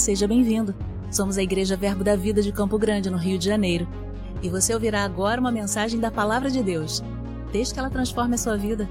seja 0.00 0.26
bem-vindo. 0.26 0.74
Somos 1.12 1.36
a 1.36 1.42
Igreja 1.42 1.76
Verbo 1.76 2.02
da 2.02 2.16
Vida 2.16 2.40
de 2.40 2.50
Campo 2.50 2.78
Grande, 2.78 3.10
no 3.10 3.18
Rio 3.18 3.38
de 3.38 3.44
Janeiro. 3.44 3.86
E 4.42 4.48
você 4.48 4.72
ouvirá 4.72 5.04
agora 5.04 5.38
uma 5.38 5.52
mensagem 5.52 6.00
da 6.00 6.10
Palavra 6.10 6.50
de 6.50 6.62
Deus. 6.62 7.02
Desde 7.52 7.74
que 7.74 7.80
ela 7.80 7.90
transforme 7.90 8.34
a 8.34 8.38
sua 8.38 8.56
vida. 8.56 8.88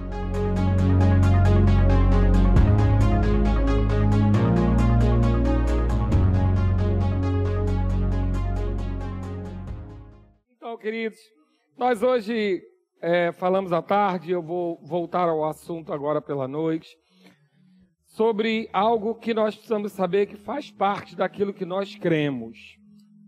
Então, 10.57 10.77
queridos, 10.77 11.17
nós 11.75 12.03
hoje 12.03 12.61
é, 13.01 13.31
falamos 13.31 13.73
à 13.73 13.81
tarde, 13.81 14.29
eu 14.29 14.43
vou 14.43 14.79
voltar 14.83 15.27
ao 15.27 15.43
assunto 15.43 15.91
agora 15.91 16.21
pela 16.21 16.47
noite 16.47 16.98
sobre 18.19 18.69
algo 18.73 19.15
que 19.15 19.33
nós 19.33 19.55
precisamos 19.55 19.93
saber 19.93 20.25
que 20.25 20.35
faz 20.35 20.69
parte 20.69 21.15
daquilo 21.15 21.53
que 21.53 21.63
nós 21.63 21.95
cremos. 21.95 22.77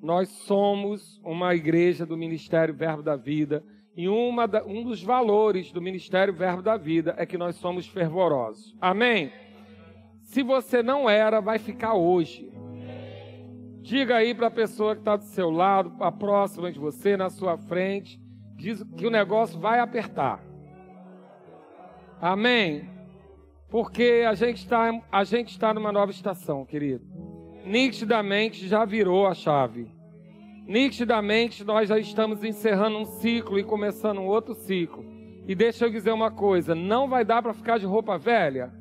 Nós 0.02 0.28
somos 0.28 1.18
uma 1.24 1.56
igreja 1.56 2.06
do 2.06 2.18
Ministério 2.18 2.74
Verbo 2.74 3.02
da 3.02 3.16
Vida 3.16 3.64
e 3.96 4.06
da, 4.50 4.66
um 4.66 4.84
dos 4.84 5.02
valores 5.02 5.72
do 5.72 5.82
Ministério 5.82 6.34
Verbo 6.34 6.62
da 6.62 6.76
Vida 6.76 7.16
é 7.18 7.26
que 7.26 7.38
nós 7.38 7.56
somos 7.56 7.88
fervorosos. 7.88 8.76
Amém? 8.82 9.32
Se 10.24 10.44
você 10.44 10.84
não 10.84 11.10
era, 11.10 11.40
vai 11.40 11.58
ficar 11.58 11.94
hoje. 11.94 12.52
Diga 13.82 14.18
aí 14.18 14.36
para 14.36 14.48
a 14.48 14.52
pessoa 14.52 14.94
que 14.94 15.00
está 15.04 15.16
do 15.16 15.24
seu 15.24 15.50
lado, 15.50 15.96
a 16.02 16.12
próxima 16.12 16.70
de 16.70 16.78
você, 16.78 17.16
na 17.16 17.30
sua 17.30 17.58
frente, 17.58 18.20
diz 18.58 18.84
que 18.98 19.08
o 19.08 19.10
negócio 19.10 19.58
vai 19.58 19.80
apertar. 19.80 20.44
Amém? 22.20 23.01
Porque 23.72 24.26
a 24.28 24.34
gente 24.34 24.58
está 24.58 25.02
a 25.10 25.24
gente 25.24 25.52
está 25.52 25.74
numa 25.74 25.94
nova 25.94 26.12
estação, 26.12 26.66
querido. 26.66 27.06
Nitidamente 27.66 28.68
já 28.68 28.84
virou 28.84 29.26
a 29.26 29.34
chave. 29.34 29.88
Nitidamente 30.68 31.64
nós 31.64 31.88
já 31.88 31.98
estamos 31.98 32.44
encerrando 32.44 32.98
um 32.98 33.06
ciclo 33.06 33.58
e 33.58 33.64
começando 33.64 34.20
um 34.20 34.28
outro 34.28 34.54
ciclo. 34.54 35.06
E 35.48 35.56
deixa 35.56 35.86
eu 35.86 35.90
dizer 35.90 36.12
uma 36.12 36.30
coisa, 36.30 36.76
não 36.76 37.08
vai 37.08 37.24
dar 37.24 37.42
para 37.42 37.54
ficar 37.54 37.80
de 37.80 37.86
roupa 37.86 38.18
velha. 38.18 38.72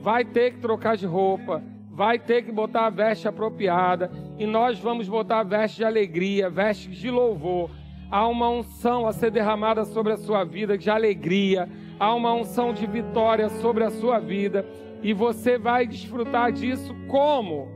Vai 0.00 0.24
ter 0.24 0.54
que 0.54 0.60
trocar 0.60 0.96
de 0.96 1.06
roupa, 1.06 1.62
vai 1.88 2.18
ter 2.18 2.42
que 2.42 2.50
botar 2.50 2.86
a 2.86 2.90
veste 2.90 3.28
apropriada, 3.28 4.10
e 4.36 4.46
nós 4.46 4.80
vamos 4.80 5.08
botar 5.08 5.40
a 5.40 5.44
veste 5.44 5.76
de 5.76 5.84
alegria, 5.84 6.50
veste 6.50 6.90
de 6.90 7.08
louvor. 7.08 7.70
Há 8.10 8.26
uma 8.26 8.50
unção 8.50 9.06
a 9.06 9.12
ser 9.12 9.30
derramada 9.30 9.84
sobre 9.84 10.12
a 10.12 10.16
sua 10.16 10.42
vida 10.44 10.76
de 10.76 10.90
alegria, 10.90 11.68
há 12.02 12.12
uma 12.12 12.34
unção 12.34 12.74
de 12.74 12.84
vitória 12.84 13.48
sobre 13.48 13.84
a 13.84 13.90
sua 13.90 14.18
vida 14.18 14.66
e 15.04 15.14
você 15.14 15.56
vai 15.56 15.86
desfrutar 15.86 16.50
disso 16.50 16.92
como? 17.06 17.68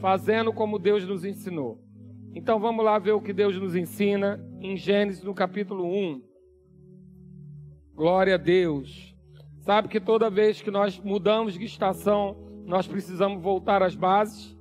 Fazendo 0.00 0.52
como 0.52 0.76
Deus 0.76 1.06
nos 1.06 1.24
ensinou. 1.24 1.80
Então 2.34 2.58
vamos 2.58 2.84
lá 2.84 2.98
ver 2.98 3.12
o 3.12 3.20
que 3.20 3.32
Deus 3.32 3.56
nos 3.56 3.76
ensina 3.76 4.44
em 4.60 4.76
Gênesis 4.76 5.22
no 5.22 5.32
capítulo 5.32 5.86
1. 5.86 6.20
Glória 7.94 8.34
a 8.34 8.38
Deus. 8.38 9.14
Sabe 9.60 9.86
que 9.86 10.00
toda 10.00 10.28
vez 10.28 10.60
que 10.60 10.70
nós 10.72 10.98
mudamos 10.98 11.54
de 11.54 11.64
estação, 11.64 12.36
nós 12.66 12.88
precisamos 12.88 13.40
voltar 13.40 13.84
às 13.84 13.94
bases 13.94 14.58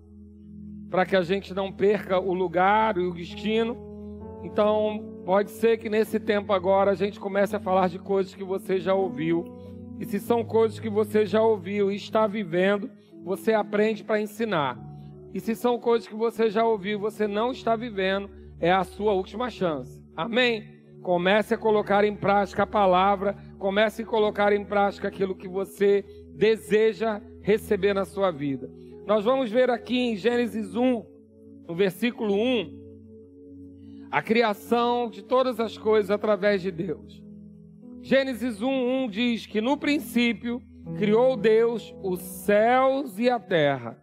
para 0.87 1.03
que 1.03 1.15
a 1.15 1.23
gente 1.23 1.51
não 1.51 1.71
perca 1.71 2.19
o 2.19 2.31
lugar 2.31 2.95
e 2.95 3.07
o 3.07 3.13
destino. 3.15 3.88
Então, 4.43 5.21
pode 5.25 5.51
ser 5.51 5.77
que 5.77 5.89
nesse 5.89 6.19
tempo 6.19 6.53
agora 6.53 6.91
a 6.91 6.95
gente 6.95 7.19
comece 7.19 7.55
a 7.55 7.59
falar 7.59 7.89
de 7.89 7.99
coisas 7.99 8.33
que 8.33 8.43
você 8.43 8.79
já 8.79 8.93
ouviu. 8.93 9.43
E 9.99 10.05
se 10.05 10.19
são 10.19 10.43
coisas 10.43 10.79
que 10.79 10.89
você 10.89 11.25
já 11.25 11.41
ouviu 11.41 11.91
e 11.91 11.95
está 11.95 12.25
vivendo, 12.25 12.89
você 13.23 13.53
aprende 13.53 14.03
para 14.03 14.21
ensinar. 14.21 14.79
E 15.33 15.39
se 15.39 15.55
são 15.55 15.77
coisas 15.77 16.07
que 16.07 16.15
você 16.15 16.49
já 16.49 16.65
ouviu 16.65 16.97
e 16.97 17.01
você 17.01 17.27
não 17.27 17.51
está 17.51 17.75
vivendo, 17.75 18.29
é 18.59 18.71
a 18.71 18.83
sua 18.83 19.13
última 19.13 19.49
chance. 19.49 20.01
Amém? 20.15 20.79
Comece 21.01 21.53
a 21.53 21.57
colocar 21.57 22.03
em 22.03 22.15
prática 22.15 22.63
a 22.63 22.67
palavra, 22.67 23.37
comece 23.57 24.01
a 24.01 24.05
colocar 24.05 24.51
em 24.53 24.65
prática 24.65 25.07
aquilo 25.07 25.35
que 25.35 25.47
você 25.47 26.03
deseja 26.35 27.21
receber 27.41 27.93
na 27.93 28.05
sua 28.05 28.31
vida. 28.31 28.69
Nós 29.05 29.23
vamos 29.23 29.51
ver 29.51 29.69
aqui 29.69 29.97
em 29.97 30.15
Gênesis 30.15 30.75
1, 30.75 31.05
no 31.67 31.75
versículo 31.75 32.33
1, 32.33 32.78
a 34.11 34.21
criação 34.21 35.09
de 35.09 35.21
todas 35.21 35.59
as 35.59 35.77
coisas 35.77 36.09
através 36.09 36.61
de 36.61 36.71
Deus. 36.71 37.21
Gênesis 38.01 38.61
1:1 38.61 39.09
diz 39.09 39.45
que 39.45 39.61
no 39.61 39.77
princípio 39.77 40.61
criou 40.97 41.37
Deus 41.37 41.93
os 42.01 42.21
céus 42.21 43.19
e 43.19 43.29
a 43.29 43.39
terra. 43.39 44.01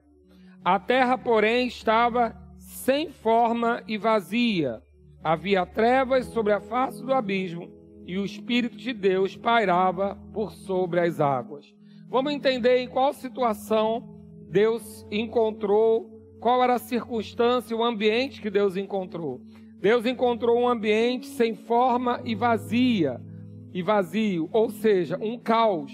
A 0.64 0.78
terra, 0.78 1.16
porém, 1.16 1.66
estava 1.66 2.36
sem 2.58 3.10
forma 3.10 3.82
e 3.88 3.96
vazia. 3.96 4.82
Havia 5.22 5.66
trevas 5.66 6.26
sobre 6.26 6.52
a 6.52 6.60
face 6.60 7.04
do 7.04 7.12
abismo 7.12 7.70
e 8.06 8.16
o 8.16 8.24
Espírito 8.24 8.76
de 8.76 8.92
Deus 8.92 9.36
pairava 9.36 10.16
por 10.32 10.52
sobre 10.52 11.00
as 11.00 11.20
águas. 11.20 11.66
Vamos 12.08 12.32
entender 12.32 12.78
em 12.78 12.88
qual 12.88 13.12
situação 13.12 14.16
Deus 14.48 15.04
encontrou, 15.10 16.08
qual 16.40 16.62
era 16.62 16.74
a 16.74 16.78
circunstância, 16.78 17.76
o 17.76 17.82
ambiente 17.82 18.40
que 18.40 18.48
Deus 18.48 18.76
encontrou. 18.76 19.40
Deus 19.80 20.06
encontrou 20.06 20.58
um 20.58 20.68
ambiente 20.68 21.26
sem 21.26 21.54
forma 21.54 22.20
e 22.24 22.34
vazia, 22.34 23.20
e 23.72 23.82
vazio, 23.82 24.48
ou 24.52 24.70
seja, 24.70 25.18
um 25.20 25.38
caos, 25.38 25.92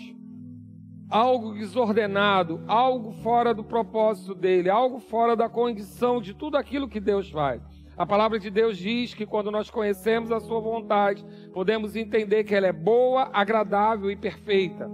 algo 1.10 1.52
desordenado, 1.54 2.62
algo 2.68 3.12
fora 3.22 3.52
do 3.52 3.64
propósito 3.64 4.34
dele, 4.34 4.70
algo 4.70 5.00
fora 5.00 5.34
da 5.34 5.48
condição 5.48 6.20
de 6.20 6.32
tudo 6.32 6.56
aquilo 6.56 6.88
que 6.88 7.00
Deus 7.00 7.28
faz. 7.28 7.60
A 7.96 8.06
palavra 8.06 8.38
de 8.38 8.50
Deus 8.50 8.78
diz 8.78 9.12
que 9.12 9.26
quando 9.26 9.50
nós 9.50 9.68
conhecemos 9.68 10.32
a 10.32 10.40
sua 10.40 10.60
vontade, 10.60 11.24
podemos 11.52 11.94
entender 11.94 12.44
que 12.44 12.54
ela 12.54 12.68
é 12.68 12.72
boa, 12.72 13.28
agradável 13.32 14.10
e 14.10 14.16
perfeita. 14.16 14.88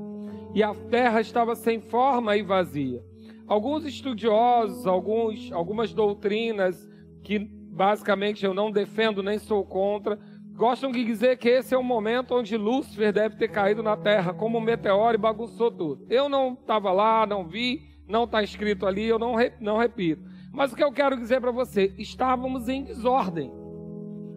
E 0.54 0.62
a 0.62 0.74
terra 0.74 1.20
estava 1.20 1.54
sem 1.54 1.80
forma 1.80 2.36
e 2.36 2.42
vazia. 2.42 3.04
Alguns 3.46 3.84
estudiosos, 3.84 4.86
alguns, 4.86 5.52
algumas 5.52 5.92
doutrinas 5.94 6.88
que 7.22 7.57
basicamente 7.78 8.44
eu 8.44 8.52
não 8.52 8.72
defendo 8.72 9.22
nem 9.22 9.38
sou 9.38 9.64
contra, 9.64 10.18
gostam 10.54 10.90
de 10.90 11.04
dizer 11.04 11.38
que 11.38 11.48
esse 11.48 11.72
é 11.72 11.78
o 11.78 11.82
momento 11.82 12.34
onde 12.34 12.56
Lúcifer 12.56 13.12
deve 13.12 13.36
ter 13.36 13.46
caído 13.46 13.84
na 13.84 13.96
Terra 13.96 14.34
como 14.34 14.58
um 14.58 14.60
meteoro 14.60 15.14
e 15.14 15.20
bagunçou 15.20 15.70
tudo. 15.70 16.04
Eu 16.10 16.28
não 16.28 16.54
estava 16.54 16.90
lá, 16.90 17.24
não 17.24 17.46
vi, 17.46 17.82
não 18.08 18.24
está 18.24 18.42
escrito 18.42 18.84
ali, 18.84 19.04
eu 19.04 19.16
não, 19.16 19.36
não 19.60 19.78
repito. 19.78 20.24
Mas 20.52 20.72
o 20.72 20.76
que 20.76 20.82
eu 20.82 20.90
quero 20.90 21.16
dizer 21.16 21.40
para 21.40 21.52
você, 21.52 21.94
estávamos 21.96 22.68
em 22.68 22.82
desordem. 22.82 23.52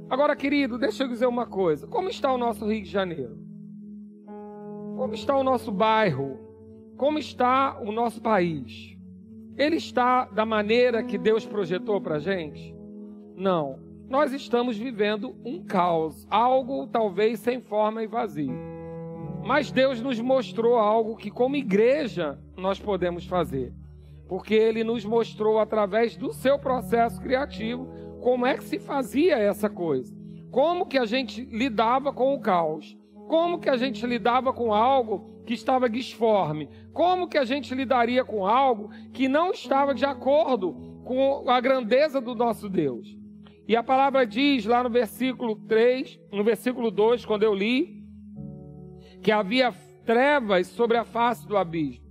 Agora, 0.08 0.36
querido, 0.36 0.78
deixa 0.78 1.04
eu 1.04 1.08
dizer 1.08 1.26
uma 1.26 1.48
coisa: 1.48 1.88
como 1.88 2.10
está 2.10 2.32
o 2.32 2.38
nosso 2.38 2.68
Rio 2.68 2.84
de 2.84 2.90
Janeiro? 2.92 3.40
Como 4.98 5.16
está 5.16 5.36
o 5.36 5.44
nosso 5.44 5.72
bairro? 5.72 6.38
Como 6.96 7.18
está 7.18 7.80
o 7.82 7.92
nosso 7.92 8.22
país? 8.22 8.96
Ele 9.58 9.78
está 9.78 10.26
da 10.26 10.46
maneira 10.46 11.02
que 11.02 11.18
Deus 11.18 11.44
projetou 11.44 12.00
para 12.00 12.18
a 12.18 12.20
gente? 12.20 12.80
Não. 13.42 13.80
Nós 14.08 14.34
estamos 14.34 14.78
vivendo 14.78 15.36
um 15.44 15.64
caos, 15.64 16.28
algo 16.30 16.86
talvez 16.86 17.40
sem 17.40 17.60
forma 17.60 18.04
e 18.04 18.08
vazio. 18.08 18.54
Mas 19.44 19.72
Deus 19.72 20.00
nos 20.00 20.20
mostrou 20.20 20.78
algo 20.78 21.18
que, 21.18 21.32
como 21.32 21.56
igreja, 21.56 22.40
nós 22.56 22.80
podemos 22.80 23.26
fazer. 23.26 23.74
Porque 24.30 24.54
Ele 24.54 24.84
nos 24.84 25.04
mostrou, 25.04 25.58
através 25.58 26.16
do 26.16 26.32
seu 26.32 26.60
processo 26.60 27.20
criativo, 27.20 27.88
como 28.22 28.46
é 28.46 28.56
que 28.56 28.64
se 28.64 28.78
fazia 28.78 29.40
essa 29.40 29.68
coisa. 29.68 30.16
Como 30.52 30.86
que 30.86 31.00
a 31.00 31.06
gente 31.06 31.44
lidava 31.46 32.14
com 32.14 32.36
o 32.36 32.40
caos. 32.40 32.96
Como 33.28 33.58
que 33.58 33.72
a 33.72 33.76
gente 33.76 34.06
lidava 34.06 34.54
com 34.54 34.72
algo 34.72 35.42
que 35.48 35.56
estava 35.56 35.90
disforme. 35.90 36.70
Como 36.94 37.28
que 37.28 37.40
a 37.40 37.44
gente 37.44 37.74
lidaria 37.74 38.24
com 38.24 38.46
algo 38.46 38.92
que 39.12 39.28
não 39.28 39.50
estava 39.50 39.96
de 39.96 40.06
acordo 40.06 40.76
com 41.04 41.50
a 41.50 41.60
grandeza 41.60 42.22
do 42.22 42.36
nosso 42.36 42.70
Deus. 42.70 43.20
E 43.72 43.76
a 43.78 43.82
palavra 43.82 44.28
diz 44.28 44.66
lá 44.66 44.84
no 44.84 44.90
versículo 44.90 45.56
3, 45.56 46.20
no 46.30 46.44
versículo 46.44 46.92
2, 46.92 47.24
quando 47.24 47.44
eu 47.44 47.54
li, 47.54 48.04
que 49.24 49.32
havia 49.32 49.74
trevas 50.06 50.68
sobre 50.68 50.98
a 50.98 51.06
face 51.06 51.48
do 51.48 51.56
abismo. 51.56 52.04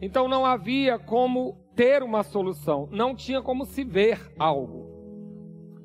Então 0.00 0.26
não 0.26 0.46
havia 0.46 0.98
como 0.98 1.62
ter 1.76 2.02
uma 2.02 2.22
solução, 2.22 2.88
não 2.90 3.14
tinha 3.14 3.42
como 3.42 3.66
se 3.66 3.84
ver 3.84 4.18
algo. 4.38 4.88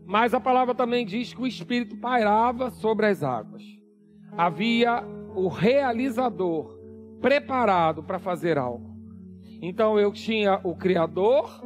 Mas 0.05 0.33
a 0.33 0.39
palavra 0.39 0.73
também 0.73 1.05
diz 1.05 1.33
que 1.33 1.41
o 1.41 1.47
Espírito 1.47 1.97
pairava 1.97 2.69
sobre 2.71 3.07
as 3.07 3.21
águas. 3.21 3.63
Havia 4.37 5.03
o 5.35 5.49
realizador 5.49 6.79
preparado 7.19 8.01
para 8.03 8.19
fazer 8.19 8.57
algo. 8.57 8.95
Então 9.61 9.99
eu 9.99 10.13
tinha 10.13 10.61
o 10.63 10.77
Criador, 10.77 11.61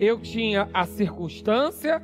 eu 0.00 0.20
tinha 0.20 0.68
a 0.74 0.84
circunstância, 0.84 2.02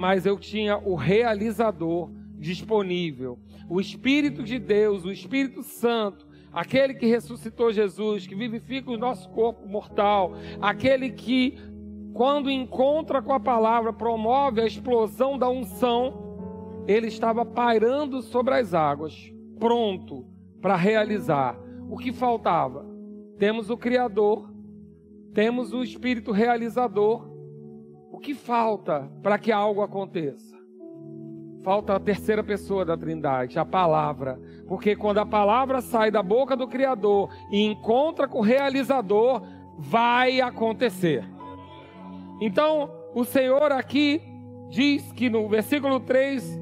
mas 0.00 0.24
eu 0.24 0.38
tinha 0.38 0.78
o 0.78 0.94
realizador 0.94 2.10
disponível. 2.38 3.38
O 3.68 3.78
Espírito 3.78 4.42
de 4.42 4.58
Deus, 4.58 5.04
o 5.04 5.12
Espírito 5.12 5.62
Santo, 5.62 6.26
aquele 6.50 6.94
que 6.94 7.04
ressuscitou 7.04 7.70
Jesus, 7.70 8.26
que 8.26 8.34
vivifica 8.34 8.90
o 8.90 8.96
nosso 8.96 9.28
corpo 9.28 9.68
mortal, 9.68 10.32
aquele 10.58 11.10
que 11.10 11.58
quando 12.14 12.50
encontra 12.50 13.20
com 13.20 13.34
a 13.34 13.38
palavra, 13.38 13.92
promove 13.92 14.62
a 14.62 14.66
explosão 14.66 15.38
da 15.38 15.50
unção, 15.50 16.84
ele 16.88 17.08
estava 17.08 17.44
pairando 17.44 18.22
sobre 18.22 18.54
as 18.54 18.72
águas, 18.72 19.30
pronto 19.58 20.26
para 20.62 20.76
realizar. 20.76 21.60
O 21.90 21.98
que 21.98 22.10
faltava? 22.10 22.86
Temos 23.38 23.68
o 23.68 23.76
Criador, 23.76 24.50
temos 25.34 25.74
o 25.74 25.82
Espírito 25.82 26.32
realizador. 26.32 27.29
Que 28.22 28.34
falta 28.34 29.10
para 29.22 29.38
que 29.38 29.50
algo 29.50 29.82
aconteça? 29.82 30.58
Falta 31.62 31.94
a 31.94 32.00
terceira 32.00 32.42
pessoa 32.42 32.84
da 32.84 32.96
Trindade, 32.96 33.58
a 33.58 33.64
palavra. 33.64 34.40
Porque 34.66 34.96
quando 34.96 35.18
a 35.18 35.26
palavra 35.26 35.80
sai 35.80 36.10
da 36.10 36.22
boca 36.22 36.56
do 36.56 36.66
Criador 36.66 37.30
e 37.50 37.62
encontra 37.62 38.26
com 38.26 38.38
o 38.38 38.42
realizador, 38.42 39.42
vai 39.78 40.40
acontecer. 40.40 41.24
Então, 42.40 42.90
o 43.14 43.24
Senhor 43.24 43.72
aqui 43.72 44.22
diz 44.70 45.12
que 45.12 45.28
no 45.28 45.48
versículo 45.48 46.00
3, 46.00 46.58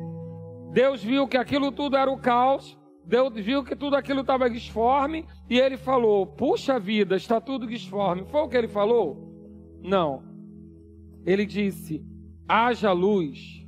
Deus 0.72 1.02
viu 1.02 1.28
que 1.28 1.37
aquilo 1.37 1.70
tudo 1.70 1.96
era 1.96 2.10
o 2.10 2.19
caos, 2.19 2.76
Deus 3.05 3.32
viu 3.34 3.64
que 3.64 3.76
tudo 3.76 3.96
aquilo 3.96 4.20
estava 4.20 4.50
disforme, 4.50 5.26
e 5.49 5.58
ele 5.58 5.76
falou: 5.76 6.26
Puxa 6.26 6.78
vida, 6.78 7.16
está 7.16 7.40
tudo 7.40 7.66
disforme. 7.66 8.25
Foi 8.26 8.43
o 8.43 8.49
que 8.49 8.56
ele 8.56 8.69
falou? 8.69 9.78
Não. 9.82 10.27
Ele 11.25 11.44
disse: 11.44 12.05
haja 12.49 12.93
luz. 12.93 13.67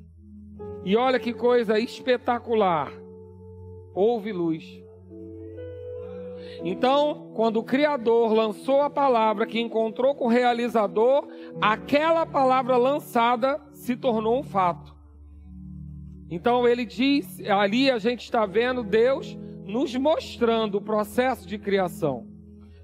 E 0.85 0.97
olha 0.97 1.20
que 1.20 1.32
coisa 1.32 1.79
espetacular. 1.79 2.93
Houve 3.94 4.32
luz. 4.32 4.81
Então, 6.64 7.32
quando 7.35 7.58
o 7.58 7.64
Criador 7.64 8.32
lançou 8.32 8.82
a 8.82 8.91
palavra 8.91 9.47
que 9.47 9.61
encontrou 9.61 10.14
com 10.14 10.26
o 10.26 10.29
realizador, 10.29 11.26
aquela 11.61 12.26
palavra 12.26 12.76
lançada 12.76 13.61
se 13.73 13.97
tornou 13.97 14.38
um 14.38 14.43
fato. 14.43 14.94
Então 16.31 16.69
ele 16.69 16.85
diz, 16.85 17.41
ali 17.49 17.91
a 17.91 17.99
gente 17.99 18.23
está 18.23 18.47
vendo 18.47 18.85
Deus 18.85 19.37
nos 19.64 19.94
mostrando 19.97 20.76
o 20.76 20.81
processo 20.81 21.47
de 21.47 21.58
criação. 21.58 22.26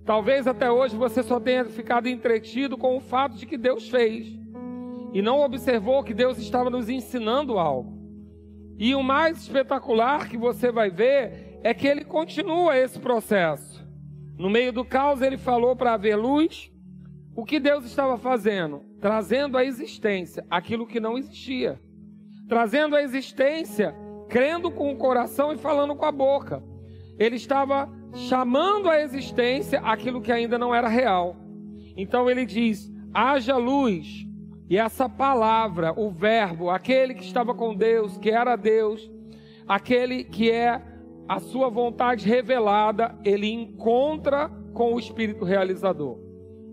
Talvez 0.05 0.47
até 0.47 0.71
hoje 0.71 0.97
você 0.97 1.23
só 1.23 1.39
tenha 1.39 1.65
ficado 1.65 2.09
entretido 2.09 2.77
com 2.77 2.97
o 2.97 3.01
fato 3.01 3.37
de 3.37 3.47
que 3.47 3.57
Deus 3.57 3.89
fez 3.89 4.37
e 5.12 5.23
não 5.23 5.41
observou 5.41 6.03
que 6.03 6.14
Deus 6.14 6.38
estava 6.38 6.70
nos 6.70 6.88
ensinando 6.88 7.58
algo. 7.58 7.97
E 8.79 8.94
o 8.94 9.03
mais 9.03 9.38
espetacular 9.38 10.29
que 10.29 10.37
você 10.37 10.70
vai 10.70 10.91
ver 10.91 11.58
é 11.62 11.73
que 11.73 11.87
ele 11.87 12.05
continua 12.05 12.76
esse 12.76 12.99
processo. 12.99 13.87
No 14.38 14.50
meio 14.50 14.73
do 14.73 14.85
caos, 14.85 15.23
ele 15.23 15.38
falou 15.38 15.75
para 15.75 15.94
haver 15.94 16.17
luz. 16.17 16.70
O 17.35 17.44
que 17.44 17.58
Deus 17.58 17.85
estava 17.85 18.19
fazendo? 18.19 18.82
Trazendo 19.00 19.56
à 19.56 19.64
existência 19.64 20.44
aquilo 20.50 20.87
que 20.87 21.00
não 21.00 21.17
existia. 21.17 21.81
Trazendo 22.49 22.94
à 22.94 23.03
existência, 23.03 23.94
crendo 24.29 24.70
com 24.70 24.93
o 24.93 24.97
coração 24.97 25.53
e 25.53 25.56
falando 25.56 25.97
com 25.97 26.05
a 26.05 26.12
boca. 26.12 26.62
Ele 27.19 27.37
estava 27.37 27.91
chamando 28.12 28.91
à 28.91 29.00
existência 29.00 29.81
aquilo 29.81 30.20
que 30.20 30.32
ainda 30.32 30.58
não 30.58 30.75
era 30.75 30.88
real. 30.88 31.37
Então 31.97 32.31
ele 32.31 32.44
diz: 32.44 32.93
haja 33.12 33.56
luz. 33.56 34.26
E 34.69 34.77
essa 34.77 35.09
palavra, 35.09 35.93
o 35.97 36.11
Verbo, 36.11 36.71
aquele 36.71 37.15
que 37.15 37.25
estava 37.25 37.55
com 37.55 37.75
Deus, 37.75 38.19
que 38.19 38.31
era 38.31 38.57
Deus, 38.57 39.11
aquele 39.67 40.25
que 40.25 40.51
é 40.51 40.83
a 41.29 41.39
sua 41.39 41.69
vontade 41.69 42.27
revelada, 42.27 43.17
ele 43.25 43.49
encontra 43.49 44.49
com 44.73 44.95
o 44.95 44.99
Espírito 44.99 45.45
realizador. 45.45 46.19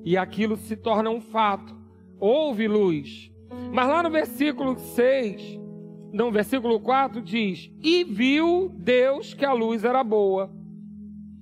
E 0.03 0.17
aquilo 0.17 0.57
se 0.57 0.75
torna 0.75 1.09
um 1.09 1.21
fato. 1.21 1.75
Houve 2.19 2.67
luz. 2.67 3.31
Mas 3.71 3.87
lá 3.87 4.03
no 4.03 4.09
versículo 4.09 4.77
6, 4.77 5.59
no 6.11 6.31
versículo 6.31 6.79
4 6.79 7.21
diz: 7.21 7.71
E 7.81 8.03
viu 8.03 8.69
Deus 8.75 9.33
que 9.33 9.45
a 9.45 9.53
luz 9.53 9.83
era 9.83 10.03
boa. 10.03 10.51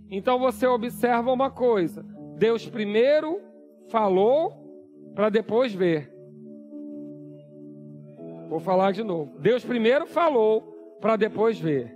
Então 0.09 0.38
você 0.38 0.68
observa 0.68 1.31
uma 1.31 1.50
coisa: 1.50 2.06
Deus 2.38 2.68
primeiro 2.68 3.39
falou 3.89 4.51
para 5.15 5.30
depois 5.30 5.74
ver. 5.74 6.10
Vou 8.51 8.59
falar 8.59 8.92
de 8.92 9.01
novo. 9.01 9.39
Deus 9.39 9.63
primeiro 9.63 10.06
falou 10.06 10.98
para 11.00 11.15
depois 11.15 11.57
ver. 11.57 11.95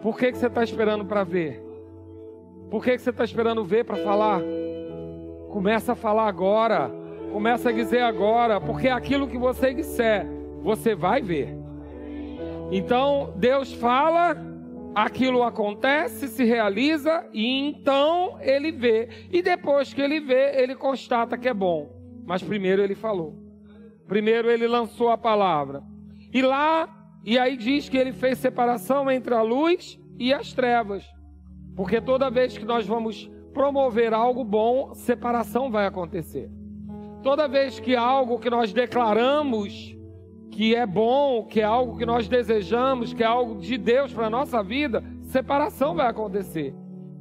Por 0.00 0.16
que, 0.16 0.32
que 0.32 0.38
você 0.38 0.46
está 0.46 0.64
esperando 0.64 1.04
para 1.04 1.24
ver? 1.24 1.62
Por 2.70 2.82
que, 2.82 2.92
que 2.92 3.02
você 3.02 3.10
está 3.10 3.22
esperando 3.22 3.62
ver 3.62 3.84
para 3.84 3.98
falar? 3.98 4.40
Começa 5.50 5.92
a 5.92 5.94
falar 5.94 6.26
agora. 6.26 6.90
Começa 7.30 7.68
a 7.68 7.72
dizer 7.72 8.00
agora. 8.00 8.62
Porque 8.62 8.88
aquilo 8.88 9.28
que 9.28 9.36
você 9.36 9.74
disser, 9.74 10.26
você 10.62 10.94
vai 10.94 11.20
ver. 11.20 11.54
Então, 12.70 13.34
Deus 13.36 13.74
fala, 13.74 14.34
aquilo 14.94 15.42
acontece, 15.42 16.28
se 16.28 16.44
realiza 16.44 17.28
e 17.30 17.68
então 17.68 18.38
ele 18.40 18.72
vê. 18.72 19.06
E 19.30 19.42
depois 19.42 19.92
que 19.92 20.00
ele 20.00 20.18
vê, 20.18 20.62
ele 20.62 20.74
constata 20.74 21.36
que 21.36 21.46
é 21.46 21.52
bom. 21.52 21.94
Mas 22.24 22.42
primeiro 22.42 22.82
ele 22.82 22.94
falou. 22.94 23.41
Primeiro 24.12 24.50
ele 24.50 24.68
lançou 24.68 25.08
a 25.08 25.16
palavra. 25.16 25.82
E 26.34 26.42
lá, 26.42 26.86
e 27.24 27.38
aí 27.38 27.56
diz 27.56 27.88
que 27.88 27.96
ele 27.96 28.12
fez 28.12 28.36
separação 28.36 29.10
entre 29.10 29.32
a 29.34 29.40
luz 29.40 29.98
e 30.18 30.34
as 30.34 30.52
trevas. 30.52 31.02
Porque 31.74 31.98
toda 31.98 32.30
vez 32.30 32.58
que 32.58 32.64
nós 32.66 32.86
vamos 32.86 33.30
promover 33.54 34.12
algo 34.12 34.44
bom, 34.44 34.92
separação 34.92 35.70
vai 35.70 35.86
acontecer. 35.86 36.50
Toda 37.22 37.48
vez 37.48 37.80
que 37.80 37.96
algo 37.96 38.38
que 38.38 38.50
nós 38.50 38.70
declaramos 38.70 39.96
que 40.50 40.74
é 40.74 40.84
bom, 40.84 41.46
que 41.46 41.62
é 41.62 41.64
algo 41.64 41.96
que 41.96 42.04
nós 42.04 42.28
desejamos, 42.28 43.14
que 43.14 43.22
é 43.22 43.26
algo 43.26 43.62
de 43.62 43.78
Deus 43.78 44.12
para 44.12 44.26
a 44.26 44.30
nossa 44.30 44.62
vida, 44.62 45.02
separação 45.22 45.94
vai 45.94 46.06
acontecer. 46.06 46.74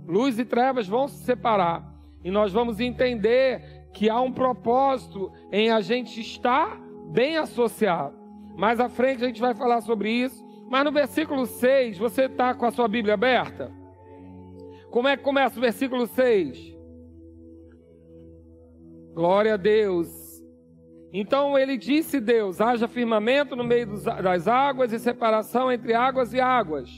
Luz 0.06 0.38
e 0.38 0.44
trevas 0.44 0.90
vão 0.90 1.08
se 1.08 1.24
separar. 1.24 1.90
E 2.22 2.30
nós 2.30 2.52
vamos 2.52 2.82
entender 2.82 3.88
que 3.94 4.10
há 4.10 4.20
um 4.20 4.32
propósito 4.32 5.32
em 5.52 5.70
a 5.70 5.80
gente 5.80 6.20
estar 6.20 6.81
bem 7.12 7.38
associado. 7.38 8.16
Mais 8.56 8.80
à 8.80 8.90
frente 8.90 9.24
a 9.24 9.28
gente 9.28 9.42
vai 9.42 9.54
falar 9.54 9.82
sobre 9.82 10.10
isso. 10.10 10.44
Mas 10.70 10.86
no 10.86 10.92
versículo 10.92 11.46
6, 11.46 11.98
você 11.98 12.24
está 12.26 12.54
com 12.54 12.66
a 12.66 12.72
sua 12.72 12.88
Bíblia 12.88 13.16
aberta? 13.16 13.72
Como 14.90 15.08
é 15.08 15.18
que 15.18 15.24
começa 15.24 15.58
o 15.58 15.62
versículo 15.62 16.08
6? 16.08 16.78
Glória 19.14 19.56
a 19.56 19.58
Deus. 19.58 20.10
Então 21.12 21.60
ele 21.60 21.78
disse 21.78 22.22
Deus: 22.22 22.62
haja 22.62 22.88
firmamento 22.88 23.56
no 23.56 23.64
meio 23.66 23.88
das 24.24 24.48
águas 24.48 24.94
e 24.94 25.00
separação 25.00 25.70
entre 25.72 25.94
águas 25.94 26.34
e 26.34 26.40
águas. 26.40 26.90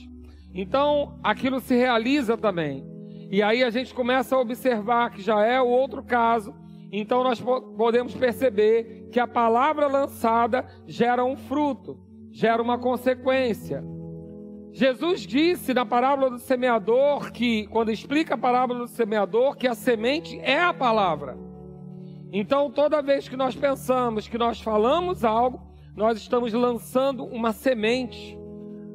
Então 0.54 1.18
aquilo 1.22 1.58
se 1.58 1.74
realiza 1.74 2.36
também. 2.36 2.86
E 3.30 3.42
aí 3.42 3.64
a 3.64 3.70
gente 3.70 3.92
começa 3.92 4.36
a 4.36 4.40
observar 4.40 5.10
que 5.10 5.20
já 5.20 5.44
é 5.44 5.60
o 5.60 5.66
outro 5.66 6.04
caso 6.04 6.54
então 7.00 7.24
nós 7.24 7.40
podemos 7.40 8.14
perceber 8.14 9.08
que 9.10 9.18
a 9.18 9.26
palavra 9.26 9.86
lançada 9.86 10.66
gera 10.86 11.24
um 11.24 11.36
fruto, 11.36 11.98
gera 12.30 12.62
uma 12.62 12.78
consequência. 12.78 13.82
Jesus 14.72 15.20
disse 15.20 15.72
na 15.72 15.86
parábola 15.86 16.30
do 16.30 16.38
semeador 16.38 17.30
que, 17.30 17.66
quando 17.68 17.92
explica 17.92 18.34
a 18.34 18.38
parábola 18.38 18.80
do 18.80 18.88
semeador, 18.88 19.56
que 19.56 19.68
a 19.68 19.74
semente 19.74 20.38
é 20.40 20.60
a 20.60 20.74
palavra. 20.74 21.38
Então, 22.32 22.68
toda 22.68 23.00
vez 23.00 23.28
que 23.28 23.36
nós 23.36 23.54
pensamos 23.54 24.26
que 24.26 24.36
nós 24.36 24.60
falamos 24.60 25.24
algo, 25.24 25.60
nós 25.96 26.18
estamos 26.18 26.52
lançando 26.52 27.24
uma 27.24 27.52
semente, 27.52 28.36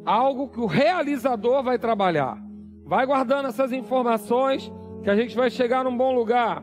algo 0.05 0.49
que 0.49 0.59
o 0.59 0.65
realizador 0.65 1.63
vai 1.63 1.79
trabalhar. 1.79 2.37
Vai 2.85 3.05
guardando 3.05 3.47
essas 3.47 3.71
informações, 3.71 4.69
que 5.01 5.09
a 5.09 5.15
gente 5.15 5.33
vai 5.33 5.49
chegar 5.49 5.85
num 5.85 5.95
bom 5.95 6.13
lugar. 6.13 6.61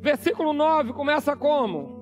Versículo 0.00 0.52
9 0.52 0.94
começa 0.94 1.36
como? 1.36 2.00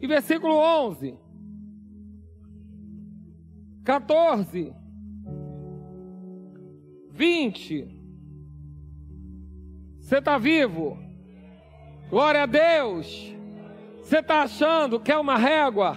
E 0.00 0.06
versículo 0.06 0.54
11, 0.54 1.16
14, 3.84 4.74
20. 7.10 8.02
Você 10.00 10.18
está 10.18 10.36
vivo? 10.36 10.98
Glória 12.10 12.42
a 12.42 12.46
Deus. 12.46 13.34
Você 14.02 14.18
está 14.18 14.42
achando 14.42 15.00
que 15.00 15.10
é 15.10 15.16
uma 15.16 15.38
régua? 15.38 15.96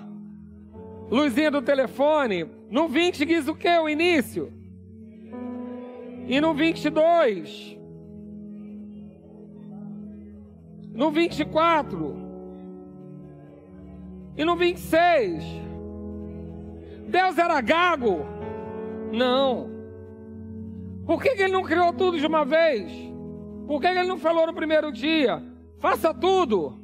Luzinha 1.10 1.52
do 1.52 1.62
telefone. 1.62 2.46
No 2.70 2.88
20 2.88 3.26
diz 3.26 3.48
o 3.48 3.56
que? 3.56 3.68
O 3.68 3.90
início. 3.90 4.54
E 6.28 6.40
no 6.40 6.54
22 6.54 7.76
no 10.96 11.12
24 11.12 12.16
e 14.36 14.44
no 14.44 14.56
26. 14.56 15.44
Deus 17.08 17.38
era 17.38 17.62
gago? 17.62 18.26
Não. 19.12 19.70
Por 21.06 21.22
que, 21.22 21.36
que 21.36 21.44
ele 21.44 21.54
não 21.54 21.62
criou 21.62 21.94
tudo 21.94 22.20
de 22.20 22.26
uma 22.26 22.44
vez? 22.44 22.92
Por 23.68 23.80
que, 23.80 23.92
que 23.92 24.00
ele 24.00 24.08
não 24.08 24.18
falou 24.18 24.48
no 24.48 24.54
primeiro 24.54 24.92
dia? 24.92 25.54
faça 25.86 26.12
tudo. 26.14 26.84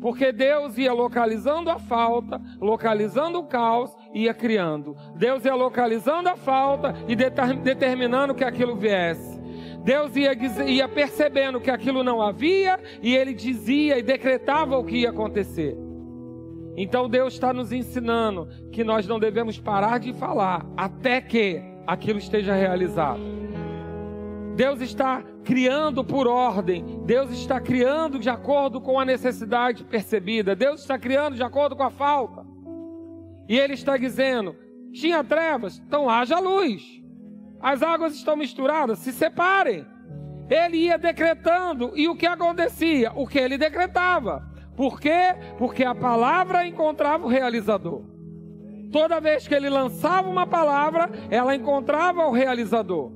Porque 0.00 0.30
Deus 0.30 0.78
ia 0.78 0.92
localizando 0.92 1.70
a 1.70 1.78
falta, 1.78 2.40
localizando 2.60 3.40
o 3.40 3.48
caos 3.48 3.90
ia 4.14 4.32
criando. 4.32 4.96
Deus 5.16 5.44
ia 5.44 5.56
localizando 5.56 6.28
a 6.28 6.36
falta 6.36 6.94
e 7.08 7.16
determinando 7.16 8.32
que 8.32 8.44
aquilo 8.44 8.76
viesse. 8.76 9.37
Deus 9.84 10.14
ia, 10.16 10.32
ia 10.66 10.88
percebendo 10.88 11.60
que 11.60 11.70
aquilo 11.70 12.02
não 12.04 12.20
havia 12.20 12.78
e 13.02 13.14
ele 13.14 13.32
dizia 13.32 13.98
e 13.98 14.02
decretava 14.02 14.76
o 14.76 14.84
que 14.84 14.98
ia 14.98 15.10
acontecer. 15.10 15.76
Então 16.76 17.08
Deus 17.08 17.34
está 17.34 17.52
nos 17.52 17.72
ensinando 17.72 18.48
que 18.70 18.84
nós 18.84 19.06
não 19.06 19.18
devemos 19.18 19.58
parar 19.58 19.98
de 19.98 20.12
falar 20.12 20.64
até 20.76 21.20
que 21.20 21.60
aquilo 21.86 22.18
esteja 22.18 22.54
realizado. 22.54 23.20
Deus 24.54 24.80
está 24.80 25.22
criando 25.44 26.04
por 26.04 26.26
ordem, 26.26 27.02
Deus 27.04 27.30
está 27.30 27.60
criando 27.60 28.18
de 28.18 28.28
acordo 28.28 28.80
com 28.80 28.98
a 29.00 29.04
necessidade 29.04 29.84
percebida, 29.84 30.54
Deus 30.54 30.80
está 30.80 30.98
criando 30.98 31.36
de 31.36 31.42
acordo 31.42 31.74
com 31.74 31.82
a 31.82 31.90
falta. 31.90 32.44
E 33.48 33.58
Ele 33.58 33.74
está 33.74 33.96
dizendo: 33.96 34.54
tinha 34.92 35.24
trevas, 35.24 35.82
então 35.86 36.08
haja 36.08 36.38
luz. 36.38 36.97
As 37.60 37.82
águas 37.82 38.14
estão 38.14 38.36
misturadas, 38.36 38.98
se 39.00 39.12
separem. 39.12 39.86
Ele 40.48 40.78
ia 40.78 40.96
decretando, 40.96 41.92
e 41.94 42.08
o 42.08 42.16
que 42.16 42.26
acontecia? 42.26 43.12
O 43.14 43.26
que 43.26 43.38
ele 43.38 43.58
decretava. 43.58 44.48
Por 44.76 45.00
quê? 45.00 45.34
Porque 45.58 45.84
a 45.84 45.94
palavra 45.94 46.66
encontrava 46.66 47.26
o 47.26 47.28
realizador. 47.28 48.02
Toda 48.92 49.20
vez 49.20 49.46
que 49.46 49.54
ele 49.54 49.68
lançava 49.68 50.28
uma 50.28 50.46
palavra, 50.46 51.10
ela 51.30 51.54
encontrava 51.54 52.26
o 52.26 52.32
realizador. 52.32 53.12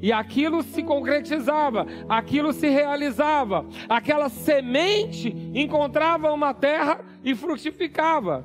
E 0.00 0.12
aquilo 0.12 0.64
se 0.64 0.82
concretizava, 0.82 1.86
aquilo 2.08 2.52
se 2.52 2.68
realizava, 2.68 3.64
aquela 3.88 4.28
semente 4.28 5.28
encontrava 5.54 6.32
uma 6.32 6.52
terra 6.52 7.04
e 7.22 7.36
frutificava. 7.36 8.44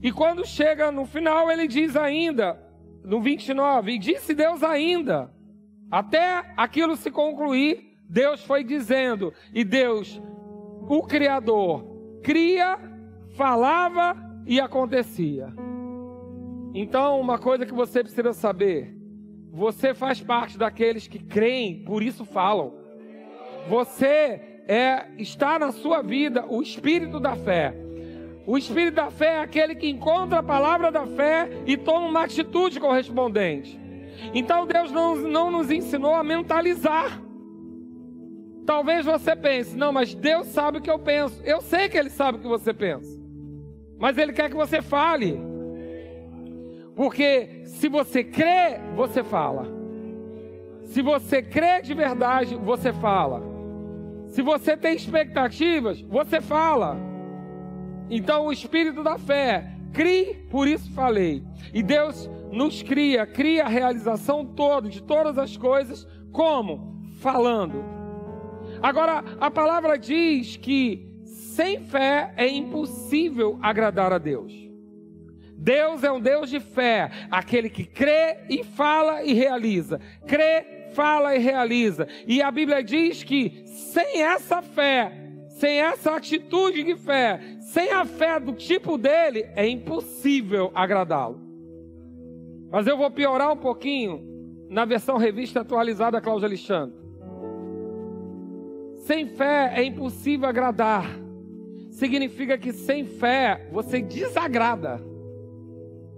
E 0.00 0.12
quando 0.12 0.46
chega 0.46 0.92
no 0.92 1.04
final, 1.06 1.50
ele 1.50 1.66
diz 1.66 1.96
ainda, 1.96 2.56
no 3.08 3.22
29, 3.22 3.92
e 3.92 3.98
disse 3.98 4.34
Deus 4.34 4.62
ainda, 4.62 5.32
até 5.90 6.52
aquilo 6.58 6.94
se 6.94 7.10
concluir, 7.10 7.96
Deus 8.06 8.44
foi 8.44 8.62
dizendo, 8.62 9.32
e 9.54 9.64
Deus, 9.64 10.20
o 10.86 11.02
Criador, 11.04 11.84
cria, 12.22 12.78
falava 13.34 14.14
e 14.46 14.60
acontecia. 14.60 15.48
Então, 16.74 17.18
uma 17.18 17.38
coisa 17.38 17.64
que 17.64 17.72
você 17.72 18.02
precisa 18.02 18.34
saber, 18.34 18.94
você 19.50 19.94
faz 19.94 20.20
parte 20.20 20.58
daqueles 20.58 21.08
que 21.08 21.18
creem, 21.18 21.82
por 21.84 22.02
isso 22.02 22.26
falam. 22.26 22.74
Você 23.70 24.62
é 24.68 25.06
está 25.16 25.58
na 25.58 25.72
sua 25.72 26.02
vida 26.02 26.44
o 26.46 26.60
espírito 26.60 27.18
da 27.18 27.34
fé. 27.34 27.74
O 28.48 28.56
espírito 28.56 28.94
da 28.94 29.10
fé 29.10 29.34
é 29.34 29.40
aquele 29.40 29.74
que 29.74 29.90
encontra 29.90 30.38
a 30.38 30.42
palavra 30.42 30.90
da 30.90 31.06
fé 31.06 31.50
e 31.66 31.76
toma 31.76 32.06
uma 32.06 32.24
atitude 32.24 32.80
correspondente. 32.80 33.78
Então 34.32 34.66
Deus 34.66 34.90
não, 34.90 35.14
não 35.14 35.50
nos 35.50 35.70
ensinou 35.70 36.14
a 36.14 36.24
mentalizar. 36.24 37.20
Talvez 38.64 39.04
você 39.04 39.36
pense, 39.36 39.76
não, 39.76 39.92
mas 39.92 40.14
Deus 40.14 40.46
sabe 40.46 40.78
o 40.78 40.80
que 40.80 40.90
eu 40.90 40.98
penso. 40.98 41.42
Eu 41.44 41.60
sei 41.60 41.90
que 41.90 41.98
Ele 41.98 42.08
sabe 42.08 42.38
o 42.38 42.40
que 42.40 42.48
você 42.48 42.72
pensa. 42.72 43.20
Mas 43.98 44.16
Ele 44.16 44.32
quer 44.32 44.48
que 44.48 44.56
você 44.56 44.80
fale. 44.80 45.38
Porque 46.96 47.64
se 47.66 47.86
você 47.86 48.24
crê, 48.24 48.80
você 48.96 49.22
fala. 49.22 49.66
Se 50.84 51.02
você 51.02 51.42
crê 51.42 51.82
de 51.82 51.92
verdade, 51.92 52.56
você 52.56 52.94
fala. 52.94 53.42
Se 54.28 54.40
você 54.40 54.74
tem 54.74 54.96
expectativas, 54.96 56.00
você 56.00 56.40
fala. 56.40 57.07
Então 58.10 58.46
o 58.46 58.52
espírito 58.52 59.02
da 59.02 59.18
fé, 59.18 59.72
crie, 59.92 60.34
por 60.50 60.66
isso 60.66 60.90
falei. 60.92 61.42
E 61.72 61.82
Deus 61.82 62.28
nos 62.50 62.82
cria, 62.82 63.26
cria 63.26 63.64
a 63.64 63.68
realização 63.68 64.44
toda 64.44 64.88
de 64.88 65.02
todas 65.02 65.38
as 65.38 65.56
coisas, 65.56 66.06
como? 66.32 67.02
Falando. 67.20 67.84
Agora, 68.82 69.24
a 69.40 69.50
palavra 69.50 69.98
diz 69.98 70.56
que 70.56 71.08
sem 71.24 71.80
fé 71.80 72.32
é 72.36 72.48
impossível 72.48 73.58
agradar 73.60 74.12
a 74.12 74.18
Deus. 74.18 74.52
Deus 75.56 76.04
é 76.04 76.12
um 76.12 76.20
Deus 76.20 76.48
de 76.48 76.60
fé, 76.60 77.10
aquele 77.30 77.68
que 77.68 77.84
crê 77.84 78.38
e 78.48 78.62
fala 78.62 79.24
e 79.24 79.34
realiza. 79.34 80.00
Crê, 80.24 80.90
fala 80.94 81.34
e 81.34 81.38
realiza. 81.38 82.06
E 82.26 82.40
a 82.40 82.50
Bíblia 82.50 82.82
diz 82.82 83.24
que 83.24 83.64
sem 83.66 84.22
essa 84.22 84.62
fé, 84.62 85.27
sem 85.58 85.80
essa 85.80 86.14
atitude 86.14 86.84
de 86.84 86.94
fé, 86.94 87.40
sem 87.60 87.90
a 87.90 88.04
fé 88.04 88.38
do 88.38 88.52
tipo 88.52 88.96
dele, 88.96 89.44
é 89.56 89.66
impossível 89.68 90.70
agradá-lo. 90.74 91.40
Mas 92.70 92.86
eu 92.86 92.96
vou 92.96 93.10
piorar 93.10 93.52
um 93.52 93.56
pouquinho 93.56 94.22
na 94.70 94.84
versão 94.84 95.16
revista 95.16 95.60
atualizada 95.60 96.20
Cláudia 96.20 96.46
Alexandre. 96.46 96.96
Sem 98.98 99.26
fé 99.26 99.72
é 99.74 99.82
impossível 99.82 100.48
agradar. 100.48 101.04
Significa 101.90 102.56
que 102.56 102.72
sem 102.72 103.04
fé 103.04 103.68
você 103.72 104.00
desagrada 104.00 105.02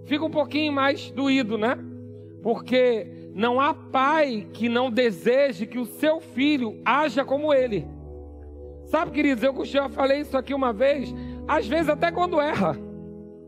fica 0.05 0.25
um 0.25 0.29
pouquinho 0.29 0.73
mais 0.73 1.09
doído, 1.09 1.57
né? 1.57 1.77
Porque 2.43 3.07
não 3.33 3.59
há 3.59 3.73
pai 3.73 4.47
que 4.53 4.67
não 4.67 4.91
deseje 4.91 5.65
que 5.65 5.79
o 5.79 5.85
seu 5.85 6.19
filho 6.19 6.79
haja 6.85 7.23
como 7.23 7.53
ele. 7.53 7.87
Sabe, 8.91 9.11
queridos, 9.11 9.41
eu 9.41 9.63
já 9.63 9.87
falei 9.87 10.19
isso 10.19 10.37
aqui 10.37 10.53
uma 10.53 10.73
vez, 10.73 11.15
às 11.47 11.65
vezes 11.65 11.87
até 11.87 12.11
quando 12.11 12.41
erra. 12.41 12.77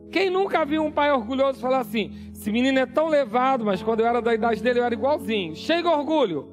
Quem 0.09 0.29
nunca 0.29 0.63
viu 0.63 0.81
um 0.81 0.89
pai 0.89 1.11
orgulhoso 1.11 1.59
falar 1.59 1.79
assim: 1.79 2.13
esse 2.33 2.49
menino 2.49 2.79
é 2.79 2.85
tão 2.85 3.09
levado, 3.09 3.65
mas 3.65 3.83
quando 3.83 3.99
eu 3.99 4.07
era 4.07 4.21
da 4.21 4.33
idade 4.33 4.63
dele 4.63 4.79
eu 4.79 4.85
era 4.85 4.93
igualzinho, 4.93 5.53
de 5.53 5.85
orgulho, 5.85 6.47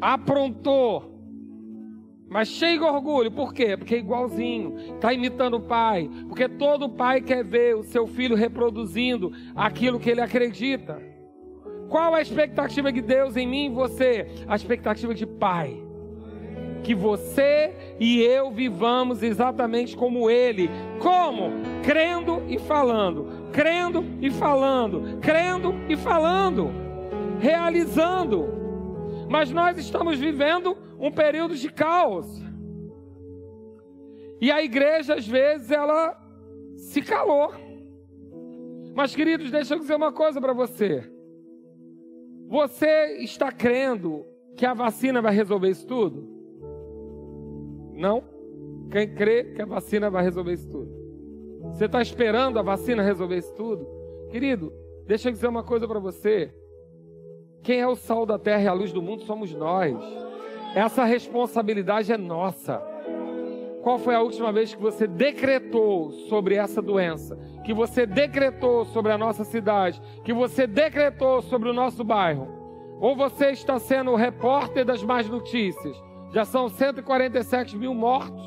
aprontou, 0.00 1.14
mas 2.28 2.48
de 2.48 2.76
orgulho, 2.80 3.30
por 3.30 3.54
quê? 3.54 3.76
Porque 3.76 3.94
é 3.94 3.98
igualzinho, 3.98 4.76
está 4.96 5.12
imitando 5.12 5.58
o 5.58 5.62
pai. 5.62 6.10
Porque 6.26 6.48
todo 6.48 6.88
pai 6.88 7.20
quer 7.20 7.44
ver 7.44 7.76
o 7.76 7.84
seu 7.84 8.08
filho 8.08 8.34
reproduzindo 8.34 9.30
aquilo 9.54 10.00
que 10.00 10.10
ele 10.10 10.20
acredita. 10.20 11.00
Qual 11.88 12.16
a 12.16 12.20
expectativa 12.20 12.90
de 12.90 13.00
Deus 13.00 13.36
em 13.36 13.46
mim 13.46 13.66
e 13.66 13.72
você? 13.72 14.26
A 14.48 14.56
expectativa 14.56 15.14
de 15.14 15.24
pai. 15.24 15.83
Que 16.84 16.94
você 16.94 17.74
e 17.98 18.22
eu 18.22 18.50
vivamos 18.50 19.22
exatamente 19.22 19.96
como 19.96 20.30
ele. 20.30 20.70
Como? 21.00 21.50
Crendo 21.82 22.42
e 22.46 22.58
falando. 22.58 23.50
Crendo 23.52 24.04
e 24.20 24.30
falando. 24.30 25.18
Crendo 25.20 25.74
e 25.88 25.96
falando. 25.96 26.70
Realizando. 27.40 28.46
Mas 29.28 29.50
nós 29.50 29.78
estamos 29.78 30.18
vivendo 30.18 30.76
um 31.00 31.10
período 31.10 31.56
de 31.56 31.70
caos. 31.70 32.26
E 34.40 34.52
a 34.52 34.62
igreja, 34.62 35.14
às 35.14 35.26
vezes, 35.26 35.70
ela 35.70 36.20
se 36.76 37.00
calou. 37.00 37.52
Mas, 38.94 39.14
queridos, 39.14 39.50
deixa 39.50 39.74
eu 39.74 39.78
dizer 39.78 39.94
uma 39.94 40.12
coisa 40.12 40.40
para 40.40 40.52
você. 40.52 41.10
Você 42.46 43.18
está 43.22 43.50
crendo 43.50 44.26
que 44.56 44.66
a 44.66 44.74
vacina 44.74 45.22
vai 45.22 45.34
resolver 45.34 45.70
isso 45.70 45.86
tudo? 45.86 46.33
Não? 47.94 48.22
Quem 48.90 49.14
crê 49.14 49.44
que 49.44 49.62
a 49.62 49.66
vacina 49.66 50.10
vai 50.10 50.22
resolver 50.22 50.52
isso 50.52 50.68
tudo? 50.68 50.90
Você 51.72 51.86
está 51.86 52.00
esperando 52.02 52.58
a 52.58 52.62
vacina 52.62 53.02
resolver 53.02 53.38
isso 53.38 53.54
tudo? 53.54 53.86
Querido, 54.30 54.72
deixa 55.06 55.28
eu 55.28 55.32
dizer 55.32 55.48
uma 55.48 55.62
coisa 55.62 55.88
para 55.88 55.98
você. 55.98 56.52
Quem 57.62 57.80
é 57.80 57.86
o 57.86 57.96
sal 57.96 58.26
da 58.26 58.38
terra 58.38 58.62
e 58.62 58.68
a 58.68 58.72
luz 58.72 58.92
do 58.92 59.00
mundo 59.00 59.22
somos 59.22 59.52
nós. 59.54 59.96
Essa 60.74 61.04
responsabilidade 61.04 62.12
é 62.12 62.18
nossa. 62.18 62.82
Qual 63.82 63.98
foi 63.98 64.14
a 64.14 64.20
última 64.22 64.50
vez 64.50 64.74
que 64.74 64.80
você 64.80 65.06
decretou 65.06 66.10
sobre 66.28 66.54
essa 66.54 66.80
doença? 66.80 67.38
Que 67.64 67.74
você 67.74 68.06
decretou 68.06 68.84
sobre 68.86 69.12
a 69.12 69.18
nossa 69.18 69.44
cidade? 69.44 70.00
Que 70.24 70.32
você 70.32 70.66
decretou 70.66 71.42
sobre 71.42 71.68
o 71.68 71.72
nosso 71.74 72.02
bairro? 72.02 72.48
Ou 73.00 73.14
você 73.14 73.50
está 73.50 73.78
sendo 73.78 74.12
o 74.12 74.16
repórter 74.16 74.84
das 74.84 75.02
más 75.02 75.28
notícias? 75.28 75.96
Já 76.34 76.44
são 76.44 76.68
147 76.68 77.76
mil 77.76 77.94
mortos. 77.94 78.42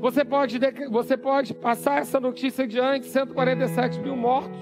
Você 0.00 0.22
pode, 0.22 0.60
você 0.90 1.16
pode 1.16 1.54
passar 1.54 2.00
essa 2.00 2.20
notícia 2.20 2.64
adiante, 2.64 3.06
147 3.06 3.98
mil 4.00 4.14
mortos. 4.14 4.58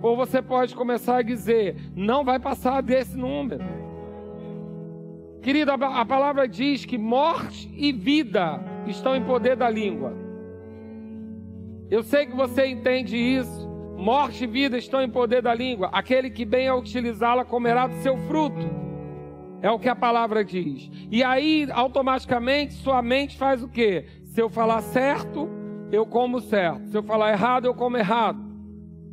Ou 0.00 0.16
você 0.16 0.40
pode 0.40 0.74
começar 0.74 1.18
a 1.18 1.22
dizer, 1.22 1.76
não 1.94 2.24
vai 2.24 2.38
passar 2.38 2.80
desse 2.80 3.18
número. 3.18 3.62
Querido, 5.42 5.72
a 5.72 6.06
palavra 6.06 6.48
diz 6.48 6.86
que 6.86 6.96
morte 6.96 7.70
e 7.76 7.92
vida 7.92 8.58
estão 8.86 9.14
em 9.14 9.22
poder 9.22 9.56
da 9.56 9.68
língua. 9.68 10.14
Eu 11.90 12.02
sei 12.02 12.24
que 12.24 12.34
você 12.34 12.66
entende 12.66 13.14
isso. 13.14 13.68
Morte 13.98 14.44
e 14.44 14.46
vida 14.46 14.78
estão 14.78 15.02
em 15.02 15.10
poder 15.10 15.42
da 15.42 15.52
língua. 15.52 15.90
Aquele 15.92 16.30
que 16.30 16.46
bem 16.46 16.66
a 16.66 16.74
utilizá-la 16.74 17.44
comerá 17.44 17.86
do 17.86 17.96
seu 17.96 18.16
fruto. 18.26 18.89
É 19.62 19.70
o 19.70 19.78
que 19.78 19.88
a 19.88 19.96
palavra 19.96 20.44
diz. 20.44 20.90
E 21.10 21.22
aí, 21.22 21.68
automaticamente, 21.72 22.74
sua 22.74 23.02
mente 23.02 23.36
faz 23.36 23.62
o 23.62 23.68
quê? 23.68 24.06
Se 24.24 24.40
eu 24.40 24.48
falar 24.48 24.80
certo, 24.80 25.48
eu 25.92 26.06
como 26.06 26.40
certo. 26.40 26.86
Se 26.88 26.96
eu 26.96 27.02
falar 27.02 27.32
errado, 27.32 27.66
eu 27.66 27.74
como 27.74 27.96
errado. 27.96 28.50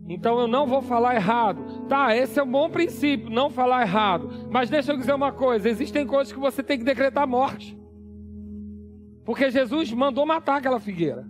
Então 0.07 0.39
eu 0.39 0.47
não 0.47 0.65
vou 0.65 0.81
falar 0.81 1.15
errado. 1.15 1.85
Tá, 1.87 2.15
esse 2.15 2.39
é 2.39 2.43
um 2.43 2.49
bom 2.49 2.69
princípio, 2.69 3.29
não 3.29 3.49
falar 3.49 3.81
errado. 3.81 4.47
Mas 4.49 4.69
deixa 4.69 4.93
eu 4.93 4.97
dizer 4.97 5.13
uma 5.13 5.33
coisa: 5.33 5.67
existem 5.67 6.07
coisas 6.07 6.31
que 6.31 6.39
você 6.39 6.63
tem 6.63 6.77
que 6.77 6.85
decretar 6.85 7.27
morte. 7.27 7.77
Porque 9.25 9.51
Jesus 9.51 9.91
mandou 9.91 10.25
matar 10.25 10.57
aquela 10.57 10.79
figueira. 10.79 11.27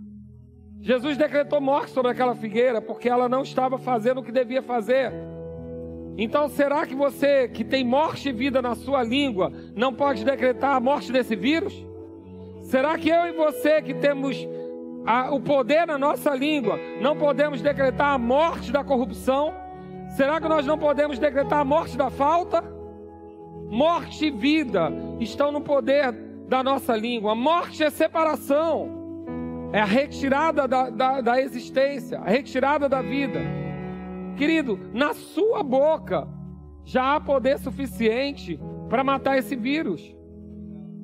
Jesus 0.80 1.16
decretou 1.16 1.60
morte 1.60 1.90
sobre 1.90 2.12
aquela 2.12 2.36
figueira 2.36 2.80
porque 2.80 3.08
ela 3.08 3.28
não 3.28 3.42
estava 3.42 3.78
fazendo 3.78 4.20
o 4.20 4.22
que 4.22 4.30
devia 4.30 4.62
fazer. 4.62 5.12
Então, 6.20 6.48
será 6.48 6.84
que 6.84 6.96
você 6.96 7.46
que 7.46 7.62
tem 7.62 7.84
morte 7.84 8.28
e 8.28 8.32
vida 8.32 8.60
na 8.60 8.74
sua 8.74 9.04
língua 9.04 9.52
não 9.76 9.94
pode 9.94 10.24
decretar 10.24 10.74
a 10.74 10.80
morte 10.80 11.12
desse 11.12 11.36
vírus? 11.36 11.72
Será 12.62 12.98
que 12.98 13.08
eu 13.08 13.26
e 13.26 13.32
você 13.32 13.80
que 13.80 13.94
temos 13.94 14.36
a, 15.06 15.32
o 15.32 15.40
poder 15.40 15.86
na 15.86 15.96
nossa 15.96 16.34
língua 16.34 16.76
não 17.00 17.16
podemos 17.16 17.62
decretar 17.62 18.14
a 18.14 18.18
morte 18.18 18.72
da 18.72 18.82
corrupção? 18.82 19.54
Será 20.16 20.40
que 20.40 20.48
nós 20.48 20.66
não 20.66 20.76
podemos 20.76 21.20
decretar 21.20 21.60
a 21.60 21.64
morte 21.64 21.96
da 21.96 22.10
falta? 22.10 22.64
Morte 23.70 24.26
e 24.26 24.30
vida 24.30 24.90
estão 25.20 25.52
no 25.52 25.60
poder 25.60 26.10
da 26.48 26.64
nossa 26.64 26.96
língua. 26.96 27.36
Morte 27.36 27.84
é 27.84 27.90
separação, 27.90 28.90
é 29.72 29.80
a 29.80 29.84
retirada 29.84 30.66
da, 30.66 30.90
da, 30.90 31.20
da 31.20 31.40
existência, 31.40 32.18
a 32.18 32.28
retirada 32.28 32.88
da 32.88 33.00
vida. 33.00 33.67
Querido, 34.38 34.78
na 34.94 35.14
sua 35.14 35.64
boca 35.64 36.28
já 36.84 37.16
há 37.16 37.20
poder 37.20 37.58
suficiente 37.58 38.58
para 38.88 39.02
matar 39.02 39.36
esse 39.36 39.56
vírus. 39.56 40.16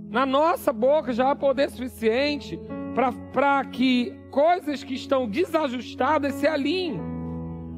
Na 0.09 0.25
nossa 0.25 0.73
boca 0.73 1.13
já 1.13 1.33
há 1.33 1.35
poder 1.35 1.69
suficiente 1.69 2.57
para 3.33 3.65
que 3.65 4.17
coisas 4.31 4.85
que 4.85 4.95
estão 4.95 5.29
desajustadas 5.29 6.35
se 6.35 6.47
alinhem. 6.47 7.01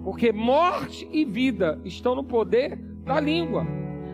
Porque 0.05 0.31
morte 0.31 1.09
e 1.11 1.25
vida 1.25 1.81
estão 1.87 2.15
no 2.15 2.23
poder 2.23 2.77
da 3.03 3.19
língua. 3.19 3.67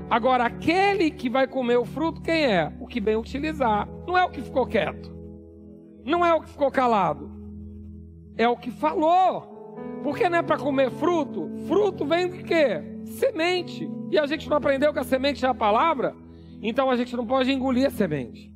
Agora, 0.08 0.44
aquele 0.44 1.10
que 1.10 1.28
vai 1.28 1.48
comer 1.48 1.76
o 1.76 1.84
fruto, 1.84 2.22
quem 2.22 2.44
é? 2.44 2.72
O 2.78 2.86
que 2.86 3.00
bem 3.00 3.16
utilizar. 3.16 3.88
Não 4.06 4.16
é 4.16 4.24
o 4.24 4.30
que 4.30 4.40
ficou 4.40 4.64
quieto. 4.64 5.12
Não 6.04 6.24
é 6.24 6.32
o 6.32 6.40
que 6.40 6.50
ficou 6.50 6.70
calado. 6.70 7.28
É 8.36 8.48
o 8.48 8.56
que 8.56 8.70
falou. 8.70 9.51
Porque 10.02 10.28
não 10.28 10.38
é 10.38 10.42
para 10.42 10.58
comer 10.58 10.90
fruto? 10.90 11.50
Fruto 11.66 12.04
vem 12.04 12.28
de 12.28 12.42
quê? 12.42 12.82
Semente. 13.04 13.88
E 14.10 14.18
a 14.18 14.26
gente 14.26 14.48
não 14.48 14.56
aprendeu 14.56 14.92
que 14.92 14.98
a 14.98 15.04
semente 15.04 15.44
é 15.44 15.48
a 15.48 15.54
palavra? 15.54 16.14
Então 16.62 16.90
a 16.90 16.96
gente 16.96 17.16
não 17.16 17.26
pode 17.26 17.50
engolir 17.50 17.86
a 17.86 17.90
semente. 17.90 18.52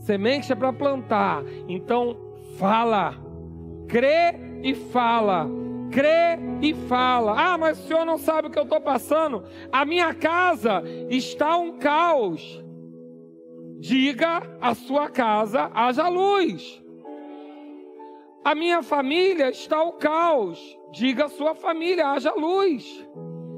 Semente 0.00 0.52
é 0.52 0.56
para 0.56 0.72
plantar. 0.72 1.42
Então 1.68 2.16
fala. 2.58 3.14
Crê 3.88 4.34
e 4.62 4.74
fala. 4.74 5.48
Crê 5.90 6.38
e 6.62 6.74
fala. 6.88 7.34
Ah, 7.36 7.58
mas 7.58 7.78
o 7.78 7.86
senhor 7.86 8.04
não 8.04 8.18
sabe 8.18 8.48
o 8.48 8.50
que 8.50 8.58
eu 8.58 8.64
estou 8.64 8.80
passando. 8.80 9.44
A 9.72 9.84
minha 9.84 10.14
casa 10.14 10.82
está 11.08 11.56
um 11.56 11.78
caos. 11.78 12.62
Diga 13.78 14.42
a 14.60 14.74
sua 14.74 15.08
casa, 15.10 15.70
haja 15.74 16.08
luz. 16.08 16.82
A 18.46 18.54
minha 18.54 18.80
família 18.80 19.50
está 19.50 19.82
o 19.82 19.94
caos. 19.94 20.78
Diga 20.92 21.24
à 21.24 21.28
sua 21.28 21.52
família, 21.52 22.10
haja 22.10 22.32
luz. 22.32 23.04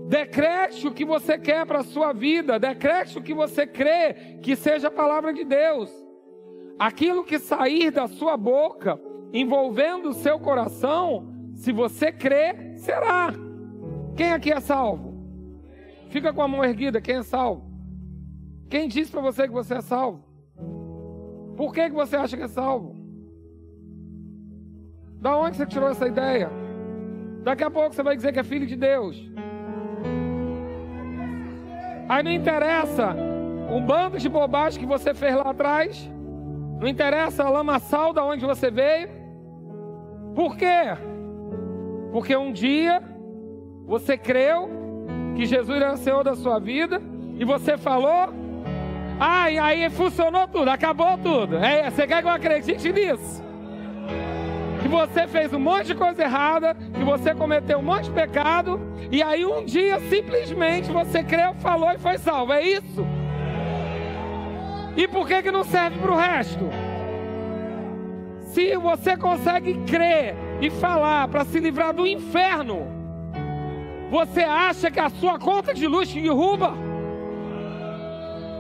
Decrete 0.09 0.89
o 0.89 0.95
que 0.95 1.05
você 1.05 1.37
quer 1.37 1.67
para 1.67 1.81
a 1.81 1.85
sua 1.85 2.15
vida. 2.15 2.59
Decrete 2.59 3.19
o 3.19 3.23
que 3.23 3.35
você 3.35 3.67
crê 3.67 4.39
que 4.43 4.57
seja 4.57 4.89
a 4.89 4.91
palavra 4.91 5.35
de 5.35 5.45
Deus. 5.45 5.91
Aquilo 6.79 7.23
que 7.23 7.39
sair 7.39 7.91
da 7.91 8.09
sua 8.09 8.35
boca, 8.39 8.99
envolvendo 9.31 10.09
o 10.09 10.15
seu 10.15 10.41
coração, 10.41 11.35
se 11.55 11.71
você 11.71 12.11
crê, 12.11 12.79
será. 12.79 13.35
Quem 14.17 14.33
aqui 14.33 14.51
é 14.51 14.59
salvo? 14.59 15.13
Fica 16.09 16.33
com 16.33 16.41
a 16.41 16.49
mão 16.49 16.65
erguida, 16.65 16.99
quem 16.99 17.17
é 17.17 17.23
salvo? 17.23 17.71
Quem 18.71 18.89
disse 18.89 19.11
para 19.11 19.21
você 19.21 19.47
que 19.47 19.53
você 19.53 19.75
é 19.75 19.81
salvo? 19.83 20.25
Por 21.59 21.75
que, 21.75 21.91
que 21.91 21.95
você 21.95 22.17
acha 22.17 22.39
que 22.39 22.45
é 22.45 22.49
salvo? 22.49 22.98
Da 25.21 25.37
onde 25.37 25.57
você 25.57 25.67
tirou 25.67 25.89
essa 25.89 26.07
ideia? 26.07 26.51
Daqui 27.43 27.65
a 27.65 27.71
pouco 27.71 27.95
você 27.95 28.03
vai 28.03 28.15
dizer 28.15 28.33
que 28.33 28.39
é 28.39 28.45
filho 28.45 28.67
de 28.67 28.77
Deus. 28.77 29.17
Aí 32.09 32.23
não 32.23 32.31
interessa 32.31 33.15
um 33.71 33.85
bando 33.85 34.19
de 34.19 34.29
bobagem 34.29 34.81
que 34.81 34.87
você 34.87 35.13
fez 35.13 35.35
lá 35.35 35.51
atrás. 35.51 36.11
Não 36.81 36.87
interessa 36.87 37.45
a 37.45 37.51
lamaçal 37.51 38.13
da 38.13 38.25
onde 38.25 38.47
você 38.47 38.71
veio. 38.71 39.09
Por 40.35 40.57
quê? 40.57 40.97
Porque 42.13 42.37
um 42.37 42.53
dia 42.53 43.03
você 43.87 44.17
creu 44.17 44.71
que 45.35 45.45
Jesus 45.45 45.81
era 45.81 45.95
o 45.95 45.97
Senhor 45.97 46.23
da 46.23 46.37
sua 46.37 46.59
vida 46.59 47.03
e 47.39 47.45
você 47.45 47.77
falou, 47.77 48.33
ah, 49.19 49.51
e 49.51 49.59
aí 49.59 49.91
funcionou 49.91 50.47
tudo, 50.47 50.69
acabou 50.69 51.19
tudo. 51.19 51.57
É, 51.57 51.91
você 51.91 52.07
quer 52.07 52.23
que 52.23 52.29
eu 52.29 52.33
acredite 52.33 52.93
nisso? 52.93 53.48
Que 54.89 54.91
você 54.91 55.29
fez 55.29 55.53
um 55.53 55.61
monte 55.61 55.89
de 55.89 55.95
coisa 55.95 56.23
errada, 56.23 56.75
que 56.75 57.05
você 57.05 57.35
cometeu 57.35 57.79
um 57.79 57.83
monte 57.83 58.05
de 58.05 58.11
pecado, 58.11 58.81
e 59.13 59.23
aí 59.23 59.45
um 59.45 59.63
dia 59.63 60.01
simplesmente 60.09 60.91
você 60.91 61.23
creu, 61.23 61.53
falou 61.57 61.93
e 61.93 61.99
foi 61.99 62.17
salvo. 62.17 62.55
É 62.55 62.63
isso? 62.67 63.07
E 64.97 65.07
por 65.07 65.29
que, 65.29 65.43
que 65.43 65.51
não 65.51 65.63
serve 65.63 65.99
para 65.99 66.11
o 66.11 66.17
resto? 66.17 66.71
Se 68.47 68.75
você 68.77 69.15
consegue 69.15 69.75
crer 69.87 70.35
e 70.59 70.71
falar 70.71 71.29
para 71.29 71.45
se 71.45 71.61
livrar 71.61 71.93
do 71.93 72.07
inferno, 72.07 72.89
você 74.11 74.41
acha 74.41 74.91
que 74.91 74.99
a 74.99 75.11
sua 75.11 75.39
conta 75.39 75.75
de 75.75 75.87
luz 75.87 76.09
te 76.09 76.19
derruba? 76.19 76.73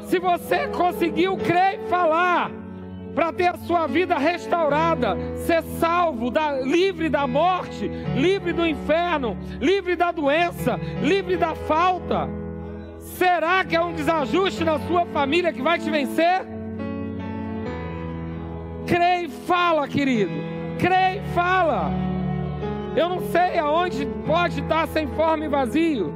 Se 0.04 0.18
você 0.18 0.68
conseguiu 0.68 1.38
crer 1.38 1.80
e 1.82 1.88
falar 1.88 2.57
para 3.18 3.32
ter 3.32 3.48
a 3.48 3.56
sua 3.56 3.88
vida 3.88 4.16
restaurada, 4.16 5.16
ser 5.38 5.60
salvo, 5.80 6.30
da, 6.30 6.52
livre 6.60 7.08
da 7.08 7.26
morte, 7.26 7.88
livre 8.14 8.52
do 8.52 8.64
inferno, 8.64 9.36
livre 9.60 9.96
da 9.96 10.12
doença, 10.12 10.78
livre 11.02 11.36
da 11.36 11.52
falta. 11.52 12.28
Será 13.00 13.64
que 13.64 13.74
é 13.74 13.82
um 13.82 13.92
desajuste 13.92 14.62
na 14.62 14.78
sua 14.78 15.04
família 15.06 15.52
que 15.52 15.60
vai 15.60 15.80
te 15.80 15.90
vencer? 15.90 16.46
Crê 18.86 19.24
e 19.24 19.28
fala, 19.28 19.88
querido. 19.88 20.30
Crê 20.78 21.16
e 21.16 21.34
fala. 21.34 21.90
Eu 22.94 23.08
não 23.08 23.18
sei 23.32 23.58
aonde 23.58 24.06
pode 24.28 24.60
estar 24.60 24.86
sem 24.86 25.08
forma 25.08 25.44
e 25.44 25.48
vazio, 25.48 26.14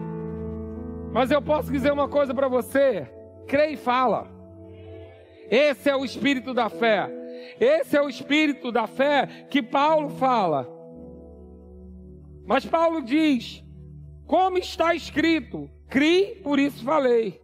mas 1.12 1.32
eu 1.32 1.42
posso 1.42 1.72
dizer 1.72 1.90
uma 1.90 2.06
coisa 2.06 2.32
para 2.32 2.46
você: 2.46 3.10
crê 3.48 3.72
e 3.72 3.76
fala. 3.76 4.41
Esse 5.52 5.90
é 5.90 5.94
o 5.94 6.02
espírito 6.02 6.54
da 6.54 6.70
fé. 6.70 7.10
Esse 7.60 7.94
é 7.94 8.00
o 8.00 8.08
espírito 8.08 8.72
da 8.72 8.86
fé 8.86 9.46
que 9.50 9.62
Paulo 9.62 10.08
fala. 10.08 10.66
Mas 12.46 12.64
Paulo 12.64 13.02
diz: 13.02 13.62
como 14.26 14.56
está 14.56 14.94
escrito, 14.94 15.68
crie, 15.90 16.36
por 16.36 16.58
isso 16.58 16.82
falei. 16.82 17.38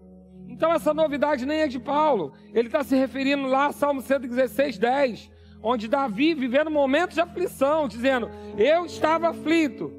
Então 0.49 0.73
essa 0.73 0.95
novidade 0.95 1.45
nem 1.45 1.61
é 1.61 1.69
de 1.69 1.79
Paulo. 1.79 2.33
Ele 2.55 2.69
está 2.69 2.83
se 2.83 2.97
referindo 2.97 3.47
lá 3.47 3.67
a 3.67 3.73
Salmo 3.73 4.01
116, 4.01 4.79
10, 4.79 5.31
onde 5.63 5.87
Davi 5.87 6.33
vivendo 6.33 6.71
momentos 6.71 7.15
de 7.15 7.21
aflição, 7.21 7.87
dizendo: 7.87 8.31
Eu 8.57 8.87
estava 8.87 9.29
aflito, 9.29 9.93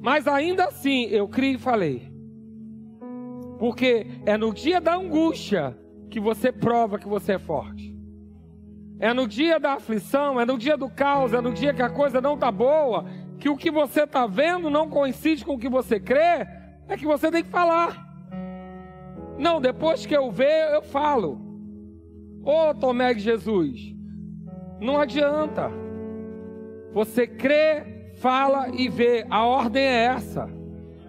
mas 0.00 0.28
ainda 0.28 0.66
assim 0.66 1.06
eu 1.06 1.26
criei 1.26 1.54
e 1.54 1.58
falei. 1.58 2.08
Porque 3.58 4.06
é 4.24 4.36
no 4.36 4.54
dia 4.54 4.80
da 4.80 4.94
angústia 4.94 5.76
que 6.10 6.20
você 6.20 6.50
prova 6.50 6.98
que 6.98 7.08
você 7.08 7.32
é 7.32 7.38
forte. 7.38 7.94
É 8.98 9.14
no 9.14 9.26
dia 9.26 9.58
da 9.58 9.74
aflição, 9.74 10.38
é 10.38 10.44
no 10.44 10.58
dia 10.58 10.76
do 10.76 10.90
caos, 10.90 11.32
é 11.32 11.40
no 11.40 11.52
dia 11.52 11.72
que 11.72 11.80
a 11.80 11.88
coisa 11.88 12.20
não 12.20 12.34
está 12.34 12.50
boa, 12.50 13.06
que 13.38 13.48
o 13.48 13.56
que 13.56 13.70
você 13.70 14.02
está 14.02 14.26
vendo 14.26 14.68
não 14.68 14.90
coincide 14.90 15.44
com 15.44 15.54
o 15.54 15.58
que 15.58 15.68
você 15.68 15.98
crê, 15.98 16.46
é 16.88 16.96
que 16.98 17.06
você 17.06 17.30
tem 17.30 17.42
que 17.42 17.48
falar. 17.48 18.06
Não, 19.38 19.60
depois 19.60 20.04
que 20.04 20.14
eu 20.14 20.30
ver, 20.30 20.74
eu 20.74 20.82
falo. 20.82 21.40
Ô 22.44 22.74
Tomé 22.74 23.14
de 23.14 23.20
Jesus, 23.20 23.94
não 24.80 25.00
adianta. 25.00 25.70
Você 26.92 27.26
crê, 27.26 28.12
fala 28.16 28.68
e 28.68 28.88
vê. 28.88 29.24
A 29.30 29.44
ordem 29.46 29.82
é 29.82 30.04
essa. 30.04 30.46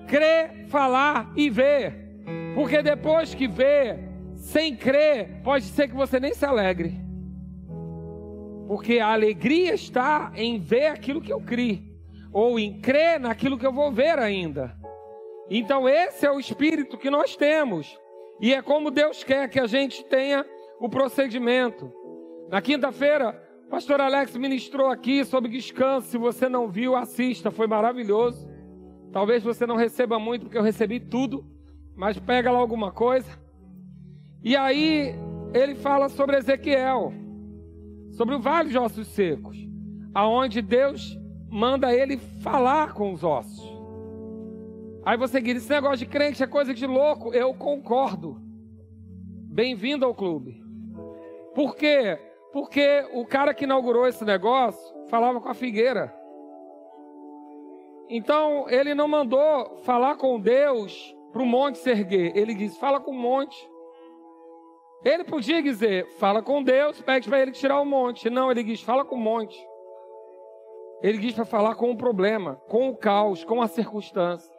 Crê, 0.07 0.65
falar 0.67 1.33
e 1.35 1.49
ver. 1.49 2.21
Porque 2.53 2.81
depois 2.81 3.33
que 3.33 3.47
vê, 3.47 4.10
sem 4.41 4.75
crer, 4.75 5.41
pode 5.43 5.65
ser 5.65 5.87
que 5.87 5.95
você 5.95 6.19
nem 6.19 6.33
se 6.33 6.43
alegre. 6.43 6.99
Porque 8.67 8.97
a 8.97 9.13
alegria 9.13 9.75
está 9.75 10.31
em 10.35 10.59
ver 10.59 10.87
aquilo 10.87 11.21
que 11.21 11.31
eu 11.31 11.39
criei, 11.41 11.95
ou 12.33 12.59
em 12.59 12.81
crer 12.81 13.19
naquilo 13.19 13.57
que 13.57 13.65
eu 13.65 13.71
vou 13.71 13.91
ver 13.91 14.17
ainda. 14.17 14.75
Então, 15.47 15.87
esse 15.87 16.25
é 16.25 16.31
o 16.31 16.39
espírito 16.39 16.97
que 16.97 17.09
nós 17.09 17.35
temos. 17.35 17.95
E 18.39 18.51
é 18.51 18.61
como 18.63 18.89
Deus 18.89 19.23
quer 19.23 19.47
que 19.47 19.59
a 19.59 19.67
gente 19.67 20.03
tenha 20.05 20.43
o 20.79 20.89
procedimento. 20.89 21.93
Na 22.49 22.61
quinta-feira, 22.61 23.39
o 23.67 23.69
pastor 23.69 24.01
Alex 24.01 24.35
ministrou 24.35 24.89
aqui 24.89 25.23
sobre 25.23 25.51
descanso. 25.51 26.07
Se 26.07 26.17
você 26.17 26.49
não 26.49 26.67
viu, 26.67 26.95
assista, 26.95 27.51
foi 27.51 27.67
maravilhoso. 27.67 28.49
Talvez 29.11 29.43
você 29.43 29.67
não 29.67 29.75
receba 29.75 30.17
muito, 30.17 30.45
porque 30.45 30.57
eu 30.57 30.63
recebi 30.63 30.99
tudo, 30.99 31.45
mas 31.95 32.17
pega 32.17 32.49
lá 32.49 32.57
alguma 32.57 32.91
coisa. 32.91 33.40
E 34.43 34.55
aí, 34.55 35.13
ele 35.53 35.75
fala 35.75 36.09
sobre 36.09 36.37
Ezequiel, 36.37 37.13
sobre 38.11 38.35
o 38.35 38.39
vale 38.39 38.69
de 38.69 38.77
ossos 38.77 39.07
secos, 39.07 39.57
aonde 40.13 40.61
Deus 40.61 41.17
manda 41.49 41.93
ele 41.93 42.17
falar 42.17 42.93
com 42.93 43.13
os 43.13 43.23
ossos. 43.23 43.71
Aí 45.03 45.17
você 45.17 45.41
diz: 45.41 45.57
esse 45.57 45.69
negócio 45.69 45.97
de 45.97 46.05
crente 46.05 46.43
é 46.43 46.47
coisa 46.47 46.73
de 46.73 46.85
louco. 46.85 47.33
Eu 47.33 47.53
concordo. 47.53 48.37
Bem-vindo 49.53 50.05
ao 50.05 50.15
clube. 50.15 50.63
Por 51.53 51.75
quê? 51.75 52.17
Porque 52.53 53.05
o 53.13 53.25
cara 53.25 53.53
que 53.53 53.65
inaugurou 53.65 54.07
esse 54.07 54.23
negócio 54.23 54.81
falava 55.09 55.41
com 55.41 55.49
a 55.49 55.53
figueira. 55.53 56.15
Então 58.09 58.69
ele 58.69 58.93
não 58.93 59.07
mandou 59.07 59.77
falar 59.83 60.15
com 60.15 60.39
Deus 60.39 61.15
para 61.31 61.41
o 61.41 61.45
monte 61.45 61.77
se 61.77 61.89
erguer. 61.89 62.35
Ele 62.35 62.53
disse: 62.53 62.79
fala 62.79 62.99
com 62.99 63.11
o 63.11 63.19
monte. 63.19 63.70
Ele 65.03 65.23
podia 65.23 65.61
dizer: 65.61 66.07
fala 66.17 66.41
com 66.41 66.63
Deus, 66.63 67.01
pede 67.01 67.27
para 67.27 67.41
ele 67.41 67.51
tirar 67.51 67.79
o 67.81 67.85
monte. 67.85 68.29
Não, 68.29 68.51
ele 68.51 68.63
diz: 68.63 68.81
fala 68.81 69.03
com 69.03 69.15
o 69.15 69.19
monte. 69.19 69.57
Ele 71.01 71.17
diz 71.17 71.33
para 71.33 71.45
falar 71.45 71.75
com 71.75 71.89
o 71.89 71.97
problema, 71.97 72.61
com 72.67 72.89
o 72.89 72.95
caos, 72.95 73.43
com 73.43 73.61
a 73.61 73.67
circunstância. 73.67 74.53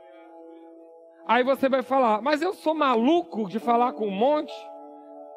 Aí 1.25 1.45
você 1.45 1.69
vai 1.69 1.83
falar, 1.83 2.21
mas 2.21 2.43
eu 2.43 2.53
sou 2.53 2.75
maluco 2.75 3.49
de 3.49 3.61
falar 3.61 3.93
com 3.93 4.09
um 4.09 4.11
monte? 4.11 4.53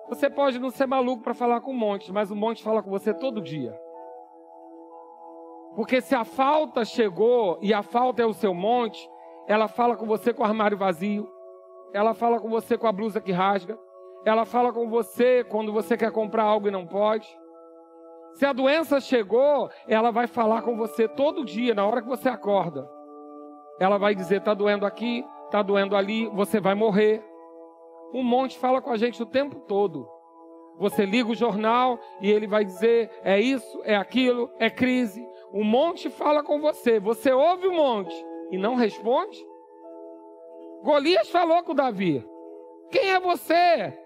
Você 0.10 0.30
pode 0.30 0.58
não 0.58 0.72
ser 0.72 0.88
maluco 0.88 1.24
para 1.24 1.36
falar 1.36 1.62
com 1.62 1.72
um 1.72 1.78
monte, 1.78 2.12
mas 2.12 2.32
o 2.32 2.36
monte 2.36 2.64
fala 2.64 2.82
com 2.82 2.90
você 2.90 3.14
todo 3.14 3.42
dia. 3.42 3.80
Porque 5.76 6.02
se 6.02 6.16
a 6.16 6.24
falta 6.24 6.84
chegou 6.84 7.60
e 7.62 7.72
a 7.72 7.84
falta 7.84 8.24
é 8.24 8.26
o 8.26 8.34
seu 8.34 8.54
monte, 8.54 9.08
ela 9.48 9.68
fala 9.68 9.96
com 9.96 10.08
você 10.08 10.34
com 10.34 10.42
o 10.42 10.46
armário 10.46 10.78
vazio, 10.78 11.30
ela 11.94 12.14
fala 12.16 12.40
com 12.40 12.50
você 12.50 12.78
com 12.78 12.88
a 12.88 12.92
blusa 12.92 13.22
que 13.22 13.32
rasga, 13.32 13.78
ela 14.26 14.44
fala 14.44 14.74
com 14.74 14.90
você 14.90 15.44
quando 15.44 15.72
você 15.72 15.96
quer 15.96 16.12
comprar 16.12 16.44
algo 16.44 16.68
e 16.68 16.72
não 16.72 16.88
pode. 16.88 17.28
Se 18.34 18.46
a 18.46 18.52
doença 18.52 19.00
chegou, 19.00 19.70
ela 19.88 20.10
vai 20.10 20.26
falar 20.26 20.64
com 20.64 20.76
você 20.76 21.08
todo 21.08 21.46
dia, 21.46 21.76
na 21.76 21.86
hora 21.86 22.02
que 22.02 22.08
você 22.08 22.28
acorda. 22.28 22.90
Ela 23.80 24.00
vai 24.00 24.16
dizer: 24.16 24.38
está 24.38 24.56
doendo 24.56 24.86
aqui, 24.86 25.24
está 25.46 25.62
doendo 25.62 25.96
ali, 25.96 26.26
você 26.30 26.60
vai 26.60 26.74
morrer. 26.74 27.24
Um 28.14 28.24
monte 28.24 28.58
fala 28.58 28.82
com 28.82 28.90
a 28.90 28.98
gente 28.98 29.22
o 29.22 29.28
tempo 29.28 29.60
todo. 29.62 30.10
Você 30.80 31.06
liga 31.06 31.30
o 31.30 31.36
jornal 31.36 32.00
e 32.20 32.32
ele 32.32 32.48
vai 32.48 32.66
dizer: 32.66 33.12
é 33.24 33.40
isso, 33.40 33.80
é 33.84 33.96
aquilo, 33.96 34.50
é 34.58 34.72
crise. 34.72 35.24
O 35.54 35.64
monte 35.64 36.10
fala 36.10 36.44
com 36.44 36.60
você, 36.60 37.00
você 37.00 37.32
ouve 37.32 37.68
o 37.68 37.74
monte 37.74 38.14
e 38.52 38.58
não 38.58 38.74
responde. 38.74 39.38
Golias 40.84 41.30
falou 41.30 41.64
com 41.64 41.76
Davi: 41.76 42.26
Quem 42.92 43.12
é 43.12 43.20
você 43.20 44.05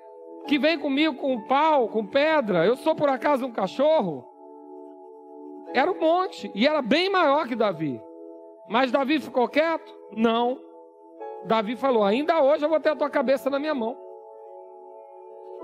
que 0.50 0.58
vem 0.58 0.80
comigo 0.80 1.14
com 1.14 1.40
pau, 1.42 1.88
com 1.90 2.04
pedra? 2.04 2.66
Eu 2.66 2.76
sou 2.76 2.96
por 2.96 3.08
acaso 3.08 3.46
um 3.46 3.52
cachorro? 3.52 4.26
Era 5.76 5.92
um 5.92 6.00
monte 6.00 6.52
e 6.56 6.66
era 6.66 6.82
bem 6.82 7.08
maior 7.08 7.48
que 7.48 7.56
Davi. 7.56 8.02
Mas 8.68 8.92
Davi 8.92 9.20
ficou 9.20 9.48
quieto? 9.48 9.94
Não. 10.12 10.60
Davi 11.46 11.76
falou: 11.76 12.04
Ainda 12.04 12.42
hoje 12.42 12.66
eu 12.66 12.70
vou 12.70 12.80
ter 12.80 12.90
a 12.90 12.96
tua 12.96 13.12
cabeça 13.12 13.48
na 13.48 13.60
minha 13.60 13.76
mão. 13.76 13.96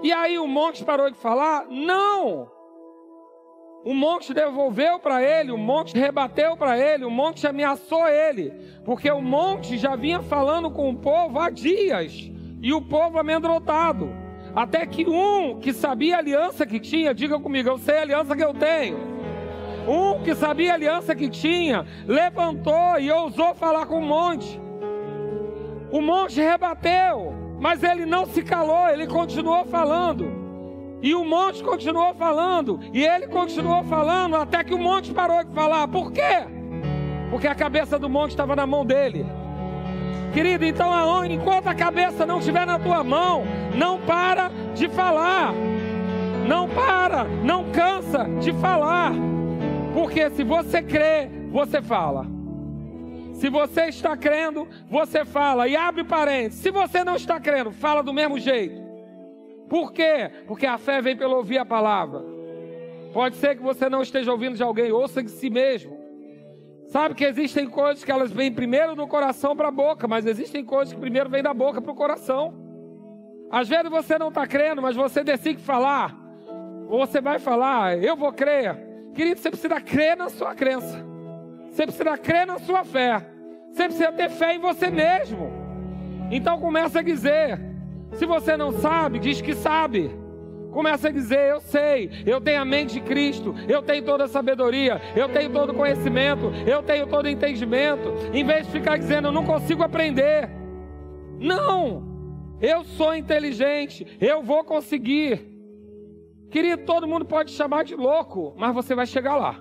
E 0.04 0.13
aí 0.13 0.38
o 0.38 0.45
monte 0.45 0.86
parou 0.86 1.10
de 1.10 1.17
falar? 1.17 1.65
Não! 1.67 2.48
O 3.84 3.93
monte 3.93 4.36
devolveu 4.36 5.00
para 5.00 5.24
ele, 5.24 5.52
o 5.52 5.58
monte 5.58 5.98
rebateu 5.98 6.56
para 6.56 6.78
ele, 6.78 7.06
o 7.06 7.12
monte 7.12 7.48
ameaçou 7.48 8.08
ele, 8.08 8.52
porque 8.84 9.10
o 9.10 9.21
monte 9.21 9.78
já 9.78 9.95
vinha 9.95 10.21
falando 10.21 10.69
com 10.69 10.91
o 10.91 10.98
povo 10.98 11.39
há 11.39 11.50
dias 11.50 12.32
e 12.62 12.71
o 12.71 12.82
povo 12.82 13.17
amedrontado. 13.17 14.24
Até 14.56 14.86
que 14.86 15.06
um 15.06 15.60
que 15.60 15.74
sabia 15.74 16.15
a 16.15 16.20
aliança 16.20 16.65
que 16.65 16.80
tinha, 16.80 17.13
diga 17.13 17.38
comigo, 17.39 17.68
eu 17.68 17.78
sei 17.78 17.98
a 17.98 18.02
aliança 18.04 18.36
que 18.36 18.44
eu 18.44 18.54
tenho. 18.54 18.98
Um 19.88 20.24
que 20.24 20.34
sabia 20.34 20.72
a 20.72 20.76
aliança 20.76 21.13
que 21.13 21.30
tinha, 21.30 21.86
levantou 22.08 22.98
e 23.00 23.12
ousou 23.12 23.54
falar 23.54 23.86
com 23.86 24.00
o 24.00 24.06
monte. 24.06 24.60
O 25.91 26.02
monte 26.02 26.39
rebateu, 26.39 27.34
mas 27.60 27.84
ele 27.84 28.06
não 28.06 28.26
se 28.26 28.41
calou, 28.41 28.88
ele 28.88 29.06
continuou 29.06 29.65
falando. 29.65 30.46
E 31.02 31.13
o 31.13 31.26
monte 31.26 31.62
continuou 31.62 32.15
falando, 32.15 32.80
e 32.94 33.06
ele 33.06 33.28
continuou 33.28 33.84
falando, 33.84 34.38
até 34.38 34.63
que 34.63 34.74
o 34.74 34.80
monte 34.80 35.13
parou 35.13 35.44
de 35.44 35.54
falar. 35.54 35.88
Por 35.89 36.12
quê? 36.12 36.48
Porque 37.30 37.48
a 37.48 37.54
cabeça 37.54 38.00
do 38.00 38.10
monte 38.10 38.32
estava 38.32 38.56
na 38.56 38.65
mão 38.65 38.86
dele. 38.86 39.26
Querido, 40.36 40.65
então 40.65 41.26
enquanto 41.26 41.67
a 41.67 41.74
cabeça 41.74 42.26
não 42.26 42.39
estiver 42.39 42.67
na 42.67 42.78
tua 42.78 43.02
mão, 43.06 43.45
não 43.74 44.02
para 44.02 44.52
de 44.74 44.89
falar. 44.89 45.54
Não 46.45 46.67
para, 46.67 47.24
não 47.24 47.71
cansa 47.71 48.26
de 48.41 48.52
falar. 48.52 49.13
Porque 49.93 50.30
se 50.32 50.43
você 50.43 50.84
crê, 50.84 51.30
você 51.50 51.82
fala. 51.82 52.28
Se 53.32 53.50
você 53.50 53.86
está 53.86 54.17
crendo, 54.17 54.67
você 54.89 55.24
fala. 55.24 55.69
E 55.69 55.76
abre 55.78 56.04
parênteses. 56.04 56.60
Se 56.60 56.69
você 56.69 57.02
não 57.02 57.15
está 57.15 57.39
crendo, 57.39 57.71
fala 57.71 58.04
do 58.04 58.13
mesmo 58.13 58.38
jeito. 58.38 58.76
Por 59.69 59.93
quê? 59.93 60.30
Porque 60.45 60.65
a 60.65 60.78
fé 60.78 61.02
vem 61.02 61.15
pelo 61.15 61.38
ouvir 61.38 61.60
a 61.60 61.65
palavra. 61.65 62.21
Pode 63.13 63.38
ser 63.38 63.56
que 63.56 63.63
você 63.63 63.88
não 63.88 64.02
esteja 64.02 64.34
ouvindo 64.34 64.58
de 64.58 64.63
alguém, 64.63 64.91
ouça 64.91 65.24
de 65.24 65.32
si 65.32 65.50
mesmo. 65.50 66.05
Sabe 66.88 67.15
que 67.15 67.26
existem 67.26 67.67
coisas 67.67 68.04
que 68.04 68.12
elas 68.12 68.32
vêm 68.32 68.52
primeiro 68.52 68.95
do 68.95 69.08
coração 69.08 69.56
para 69.56 69.69
a 69.69 69.71
boca, 69.71 70.08
mas 70.08 70.26
existem 70.26 70.63
coisas 70.63 70.93
que 70.93 71.00
primeiro 71.00 71.30
vêm 71.30 71.41
da 71.41 71.54
boca 71.54 71.82
para 71.82 71.91
o 71.91 71.95
coração. 71.95 72.54
Às 73.52 73.67
vezes 73.67 73.89
você 73.89 74.17
não 74.17 74.30
está 74.30 74.45
crendo, 74.45 74.82
mas 74.82 74.95
você 74.95 75.24
decide 75.24 75.62
falar. 75.62 76.15
Ou 76.88 77.06
você 77.06 77.19
vai 77.19 77.39
falar, 77.39 77.98
eu 77.98 78.15
vou 78.15 78.32
crer. 78.32 78.78
Querido, 79.13 79.39
você 79.39 79.50
precisa 79.50 79.82
crer 79.82 80.15
na 80.15 80.30
sua 80.30 80.54
crença. 80.54 81.04
Você 81.69 81.84
precisa 81.84 82.17
crer 82.17 82.45
na 82.45 82.60
sua 82.60 82.84
fé. 82.84 83.26
Você 83.71 83.84
precisa 83.86 84.12
ter 84.12 84.30
fé 84.30 84.56
em 84.56 84.60
você 84.60 84.89
mesmo. 84.89 85.52
Então 86.32 86.60
começa 86.60 87.00
a 87.00 87.04
dizer. 87.04 87.60
Se 88.13 88.26
você 88.26 88.56
não 88.56 88.71
sabe, 88.71 89.19
diz 89.19 89.41
que 89.41 89.54
sabe. 89.54 90.24
Começa 90.75 91.07
a 91.07 91.11
dizer: 91.11 91.51
Eu 91.51 91.61
sei, 91.61 92.09
eu 92.25 92.41
tenho 92.41 92.61
a 92.61 92.65
mente 92.65 92.95
de 92.95 92.99
Cristo, 92.99 93.55
eu 93.65 93.81
tenho 93.81 94.03
toda 94.03 94.25
a 94.25 94.27
sabedoria, 94.27 95.01
eu 95.15 95.29
tenho 95.29 95.49
todo 95.49 95.69
o 95.69 95.73
conhecimento, 95.73 96.51
eu 96.67 96.83
tenho 96.83 97.07
todo 97.07 97.27
o 97.27 97.29
entendimento. 97.29 98.09
Em 98.33 98.43
vez 98.43 98.65
de 98.65 98.73
ficar 98.73 98.97
dizendo: 98.97 99.29
Eu 99.29 99.31
não 99.31 99.45
consigo 99.45 99.81
aprender. 99.83 100.49
Não, 101.39 102.03
eu 102.59 102.83
sou 102.83 103.15
inteligente, 103.15 104.05
eu 104.19 104.43
vou 104.43 104.65
conseguir. 104.65 105.49
Querido, 106.51 106.83
todo 106.83 107.07
mundo 107.07 107.23
pode 107.23 107.51
chamar 107.51 107.85
de 107.85 107.95
louco, 107.95 108.53
mas 108.57 108.75
você 108.75 108.93
vai 108.93 109.05
chegar 109.05 109.38
lá. 109.38 109.57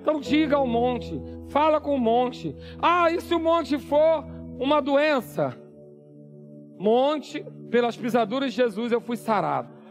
Então 0.00 0.20
diga 0.20 0.56
ao 0.56 0.66
monte, 0.66 1.20
fala 1.50 1.78
com 1.82 1.94
o 1.94 2.00
monte. 2.00 2.56
Ah, 2.80 3.10
e 3.10 3.20
se 3.20 3.34
o 3.34 3.38
monte 3.38 3.78
for 3.78 4.24
uma 4.58 4.80
doença? 4.80 5.54
Monte, 6.78 7.44
pelas 7.70 7.94
pisaduras 7.94 8.54
de 8.54 8.56
Jesus 8.56 8.90
eu 8.90 9.00
fui 9.02 9.18
sarado. 9.18 9.81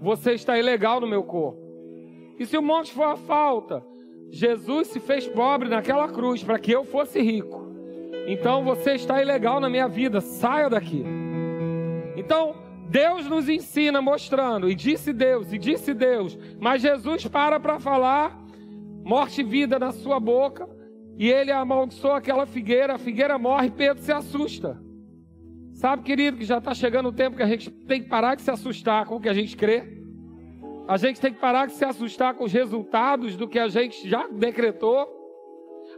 Você 0.00 0.32
está 0.32 0.58
ilegal 0.58 1.00
no 1.00 1.06
meu 1.06 1.22
corpo. 1.22 1.60
E 2.38 2.46
se 2.46 2.56
o 2.56 2.62
monte 2.62 2.92
for 2.92 3.04
a 3.04 3.16
falta? 3.16 3.84
Jesus 4.30 4.88
se 4.88 5.00
fez 5.00 5.26
pobre 5.26 5.68
naquela 5.68 6.08
cruz 6.08 6.42
para 6.42 6.58
que 6.58 6.70
eu 6.70 6.84
fosse 6.84 7.20
rico. 7.20 7.66
Então 8.26 8.62
você 8.62 8.92
está 8.92 9.20
ilegal 9.22 9.58
na 9.58 9.68
minha 9.68 9.88
vida, 9.88 10.20
saia 10.20 10.68
daqui. 10.68 11.04
Então, 12.16 12.54
Deus 12.88 13.28
nos 13.28 13.48
ensina 13.48 14.00
mostrando, 14.00 14.68
e 14.68 14.74
disse 14.74 15.12
Deus, 15.12 15.52
e 15.52 15.58
disse 15.58 15.92
Deus, 15.92 16.38
mas 16.58 16.82
Jesus 16.82 17.26
para 17.26 17.60
para 17.60 17.78
falar 17.78 18.38
morte 19.04 19.40
e 19.40 19.44
vida 19.44 19.78
na 19.78 19.92
sua 19.92 20.18
boca, 20.20 20.68
e 21.18 21.30
ele 21.30 21.50
amaldiçoa 21.50 22.18
aquela 22.18 22.44
figueira, 22.44 22.94
a 22.94 22.98
figueira 22.98 23.38
morre, 23.38 23.70
Pedro 23.70 24.02
se 24.02 24.12
assusta. 24.12 24.78
Sabe, 25.78 26.02
querido, 26.02 26.36
que 26.36 26.44
já 26.44 26.58
está 26.58 26.74
chegando 26.74 27.08
o 27.08 27.12
tempo 27.12 27.36
que 27.36 27.42
a 27.42 27.46
gente 27.46 27.70
tem 27.70 28.02
que 28.02 28.08
parar 28.08 28.34
de 28.34 28.42
se 28.42 28.50
assustar 28.50 29.06
com 29.06 29.14
o 29.14 29.20
que 29.20 29.28
a 29.28 29.32
gente 29.32 29.56
crê. 29.56 29.84
A 30.88 30.96
gente 30.96 31.20
tem 31.20 31.32
que 31.32 31.38
parar 31.38 31.66
de 31.66 31.72
se 31.74 31.84
assustar 31.84 32.34
com 32.34 32.42
os 32.42 32.52
resultados 32.52 33.36
do 33.36 33.46
que 33.46 33.60
a 33.60 33.68
gente 33.68 34.08
já 34.08 34.26
decretou. 34.26 35.06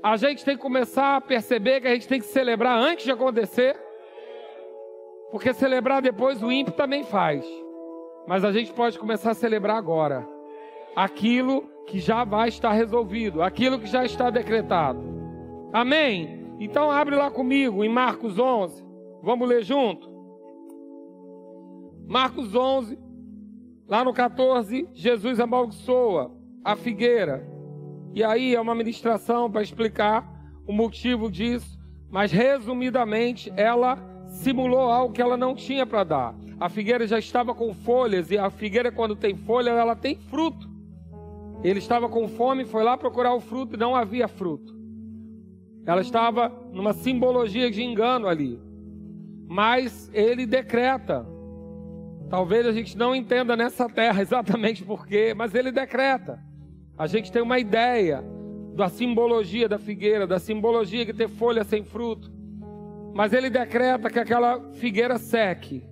A 0.02 0.18
gente 0.18 0.44
tem 0.44 0.54
que 0.54 0.60
começar 0.60 1.16
a 1.16 1.20
perceber 1.22 1.80
que 1.80 1.88
a 1.88 1.94
gente 1.94 2.06
tem 2.06 2.20
que 2.20 2.26
celebrar 2.26 2.78
antes 2.78 3.06
de 3.06 3.10
acontecer. 3.10 3.74
Porque 5.30 5.54
celebrar 5.54 6.02
depois 6.02 6.42
o 6.42 6.52
ímpio 6.52 6.74
também 6.74 7.02
faz. 7.02 7.42
Mas 8.28 8.44
a 8.44 8.52
gente 8.52 8.74
pode 8.74 8.98
começar 8.98 9.30
a 9.30 9.34
celebrar 9.34 9.78
agora. 9.78 10.28
Aquilo 10.94 11.62
que 11.86 11.98
já 11.98 12.22
vai 12.22 12.50
estar 12.50 12.72
resolvido, 12.72 13.40
aquilo 13.40 13.78
que 13.78 13.86
já 13.86 14.04
está 14.04 14.28
decretado. 14.28 15.00
Amém? 15.72 16.54
Então 16.60 16.90
abre 16.90 17.16
lá 17.16 17.30
comigo 17.30 17.82
em 17.82 17.88
Marcos 17.88 18.38
11. 18.38 18.89
Vamos 19.22 19.48
ler 19.48 19.62
junto? 19.62 20.08
Marcos 22.06 22.54
11, 22.54 22.98
lá 23.86 24.04
no 24.04 24.12
14, 24.12 24.88
Jesus 24.92 25.38
amaldiçoa 25.38 26.32
a 26.64 26.74
figueira. 26.74 27.48
E 28.14 28.24
aí 28.24 28.54
é 28.54 28.60
uma 28.60 28.74
ministração 28.74 29.50
para 29.50 29.62
explicar 29.62 30.28
o 30.66 30.72
motivo 30.72 31.30
disso, 31.30 31.78
mas 32.10 32.32
resumidamente 32.32 33.52
ela 33.56 33.98
simulou 34.26 34.80
algo 34.80 35.12
que 35.12 35.22
ela 35.22 35.36
não 35.36 35.54
tinha 35.54 35.86
para 35.86 36.04
dar. 36.04 36.34
A 36.58 36.68
figueira 36.68 37.06
já 37.06 37.18
estava 37.18 37.54
com 37.54 37.72
folhas 37.72 38.30
e 38.30 38.38
a 38.38 38.50
figueira 38.50 38.90
quando 38.90 39.14
tem 39.14 39.36
folha, 39.36 39.70
ela 39.70 39.94
tem 39.94 40.16
fruto. 40.16 40.68
Ele 41.62 41.78
estava 41.78 42.08
com 42.08 42.26
fome, 42.26 42.64
foi 42.64 42.82
lá 42.82 42.96
procurar 42.96 43.34
o 43.34 43.40
fruto 43.40 43.76
e 43.76 43.78
não 43.78 43.94
havia 43.94 44.26
fruto. 44.26 44.74
Ela 45.86 46.00
estava 46.00 46.48
numa 46.72 46.92
simbologia 46.92 47.70
de 47.70 47.82
engano 47.82 48.26
ali. 48.26 48.60
Mas 49.50 50.08
ele 50.14 50.46
decreta. 50.46 51.26
Talvez 52.28 52.64
a 52.64 52.70
gente 52.70 52.96
não 52.96 53.16
entenda 53.16 53.56
nessa 53.56 53.88
terra 53.88 54.22
exatamente 54.22 54.84
porquê, 54.84 55.34
mas 55.34 55.56
ele 55.56 55.72
decreta. 55.72 56.38
A 56.96 57.08
gente 57.08 57.32
tem 57.32 57.42
uma 57.42 57.58
ideia 57.58 58.22
da 58.76 58.88
simbologia 58.88 59.68
da 59.68 59.76
figueira, 59.76 60.24
da 60.24 60.38
simbologia 60.38 61.04
de 61.04 61.12
ter 61.12 61.28
folha 61.28 61.64
sem 61.64 61.82
fruto. 61.82 62.30
Mas 63.12 63.32
ele 63.32 63.50
decreta 63.50 64.08
que 64.08 64.20
aquela 64.20 64.70
figueira 64.74 65.18
seque. 65.18 65.82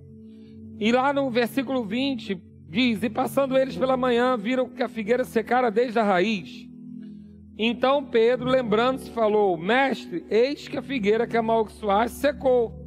E 0.79 0.89
lá 0.93 1.11
no 1.11 1.29
versículo 1.29 1.83
20 1.83 2.41
diz: 2.69 3.03
E 3.03 3.09
passando 3.09 3.57
eles 3.57 3.75
pela 3.75 3.97
manhã, 3.97 4.37
viram 4.37 4.69
que 4.69 4.81
a 4.81 4.87
figueira 4.87 5.25
secara 5.25 5.69
desde 5.69 5.99
a 5.99 6.03
raiz. 6.03 6.65
Então 7.57 8.05
Pedro, 8.05 8.47
lembrando-se, 8.47 9.11
falou: 9.11 9.57
Mestre, 9.57 10.25
eis 10.29 10.65
que 10.65 10.77
a 10.77 10.81
figueira 10.81 11.27
que 11.27 11.35
amaldiçoaste 11.35 12.19
secou. 12.19 12.78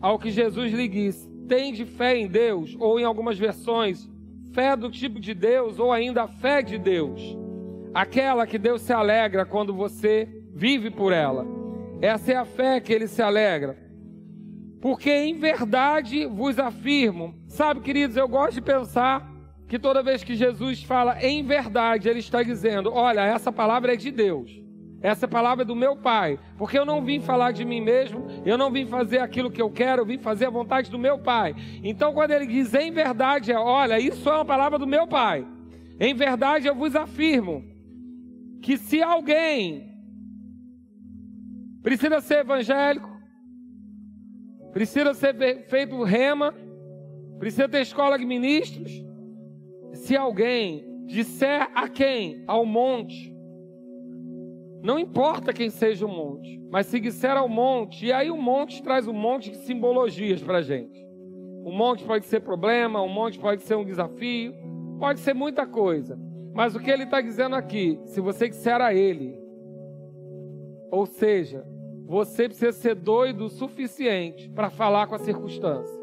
Ao 0.00 0.18
que 0.18 0.30
Jesus 0.30 0.72
lhe 0.72 0.88
disse: 0.88 1.28
Tende 1.48 1.84
fé 1.84 2.16
em 2.16 2.26
Deus, 2.26 2.76
ou 2.78 2.98
em 2.98 3.04
algumas 3.04 3.38
versões, 3.38 4.08
fé 4.52 4.76
do 4.76 4.90
tipo 4.90 5.20
de 5.20 5.34
Deus, 5.34 5.78
ou 5.78 5.92
ainda 5.92 6.26
fé 6.26 6.62
de 6.62 6.78
Deus. 6.78 7.36
Aquela 7.94 8.46
que 8.46 8.58
Deus 8.58 8.82
se 8.82 8.92
alegra 8.92 9.46
quando 9.46 9.72
você 9.72 10.28
vive 10.54 10.90
por 10.90 11.12
ela. 11.12 11.46
Essa 12.00 12.32
é 12.32 12.36
a 12.36 12.44
fé 12.44 12.80
que 12.80 12.92
ele 12.92 13.06
se 13.06 13.22
alegra. 13.22 13.76
Porque 14.80 15.10
em 15.10 15.38
verdade 15.38 16.26
vos 16.26 16.58
afirmo, 16.58 17.34
sabe, 17.48 17.80
queridos, 17.80 18.16
eu 18.16 18.28
gosto 18.28 18.54
de 18.54 18.62
pensar 18.62 19.26
que 19.66 19.78
toda 19.78 20.02
vez 20.02 20.22
que 20.22 20.34
Jesus 20.34 20.82
fala 20.82 21.20
em 21.22 21.42
verdade, 21.42 22.08
ele 22.08 22.20
está 22.20 22.42
dizendo: 22.42 22.92
olha, 22.92 23.20
essa 23.24 23.50
palavra 23.50 23.94
é 23.94 23.96
de 23.96 24.10
Deus. 24.10 24.65
Essa 25.02 25.28
palavra 25.28 25.62
é 25.62 25.66
do 25.66 25.76
meu 25.76 25.96
Pai, 25.96 26.38
porque 26.56 26.78
eu 26.78 26.84
não 26.84 27.04
vim 27.04 27.20
falar 27.20 27.52
de 27.52 27.64
mim 27.64 27.80
mesmo, 27.80 28.26
eu 28.44 28.56
não 28.56 28.70
vim 28.70 28.86
fazer 28.86 29.18
aquilo 29.18 29.50
que 29.50 29.60
eu 29.60 29.70
quero, 29.70 30.02
eu 30.02 30.06
vim 30.06 30.18
fazer 30.18 30.46
a 30.46 30.50
vontade 30.50 30.90
do 30.90 30.98
meu 30.98 31.18
Pai. 31.18 31.54
Então, 31.82 32.14
quando 32.14 32.30
ele 32.30 32.46
diz 32.46 32.72
em 32.74 32.90
verdade, 32.90 33.52
é: 33.52 33.58
olha, 33.58 33.98
isso 33.98 34.28
é 34.28 34.34
uma 34.34 34.44
palavra 34.44 34.78
do 34.78 34.86
meu 34.86 35.06
Pai. 35.06 35.46
Em 36.00 36.14
verdade, 36.14 36.66
eu 36.66 36.74
vos 36.74 36.96
afirmo 36.96 37.64
que 38.62 38.76
se 38.76 39.02
alguém 39.02 39.94
precisa 41.82 42.20
ser 42.20 42.38
evangélico, 42.38 43.08
precisa 44.72 45.14
ser 45.14 45.66
feito 45.68 46.02
rema, 46.02 46.54
precisa 47.38 47.68
ter 47.68 47.82
escola 47.82 48.18
de 48.18 48.24
ministros. 48.24 48.90
Se 49.92 50.16
alguém 50.16 51.04
disser 51.06 51.70
a 51.74 51.88
quem? 51.88 52.42
Ao 52.46 52.66
monte. 52.66 53.35
Não 54.86 55.00
importa 55.00 55.52
quem 55.52 55.68
seja 55.68 56.06
o 56.06 56.08
monte, 56.08 56.62
mas 56.70 56.86
se 56.86 57.00
disser 57.00 57.36
ao 57.36 57.48
monte, 57.48 58.06
e 58.06 58.12
aí 58.12 58.30
o 58.30 58.36
monte 58.36 58.80
traz 58.80 59.08
um 59.08 59.12
monte 59.12 59.50
de 59.50 59.56
simbologias 59.56 60.40
para 60.40 60.58
a 60.58 60.62
gente. 60.62 61.04
O 61.64 61.72
monte 61.72 62.04
pode 62.04 62.24
ser 62.26 62.38
problema, 62.38 63.02
o 63.02 63.08
monte 63.08 63.36
pode 63.36 63.64
ser 63.64 63.74
um 63.74 63.84
desafio, 63.84 64.54
pode 65.00 65.18
ser 65.18 65.34
muita 65.34 65.66
coisa. 65.66 66.16
Mas 66.54 66.76
o 66.76 66.78
que 66.78 66.88
ele 66.88 67.02
está 67.02 67.20
dizendo 67.20 67.56
aqui, 67.56 67.98
se 68.04 68.20
você 68.20 68.48
disser 68.48 68.80
a 68.80 68.94
ele, 68.94 69.36
ou 70.92 71.04
seja, 71.04 71.66
você 72.06 72.44
precisa 72.46 72.70
ser 72.70 72.94
doido 72.94 73.46
o 73.46 73.50
suficiente 73.50 74.48
para 74.50 74.70
falar 74.70 75.08
com 75.08 75.16
a 75.16 75.18
circunstância. 75.18 76.00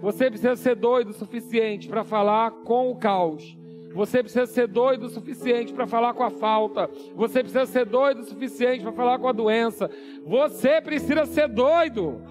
Você 0.00 0.28
precisa 0.28 0.56
ser 0.56 0.74
doido 0.74 1.10
o 1.10 1.14
suficiente 1.14 1.88
para 1.88 2.02
falar 2.02 2.50
com 2.64 2.90
o 2.90 2.96
caos. 2.96 3.56
Você 3.92 4.22
precisa 4.22 4.46
ser 4.46 4.68
doido 4.68 5.06
o 5.06 5.10
suficiente 5.10 5.72
para 5.72 5.86
falar 5.86 6.14
com 6.14 6.22
a 6.22 6.30
falta. 6.30 6.88
Você 7.14 7.40
precisa 7.40 7.66
ser 7.66 7.84
doido 7.84 8.20
o 8.20 8.24
suficiente 8.24 8.82
para 8.82 8.92
falar 8.92 9.18
com 9.18 9.28
a 9.28 9.32
doença. 9.32 9.90
Você 10.24 10.80
precisa 10.80 11.26
ser 11.26 11.48
doido. 11.48 12.22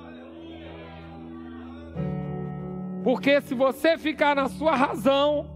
Porque 3.03 3.41
se 3.41 3.53
você 3.53 3.97
ficar 3.97 4.35
na 4.35 4.47
sua 4.47 4.75
razão, 4.75 5.49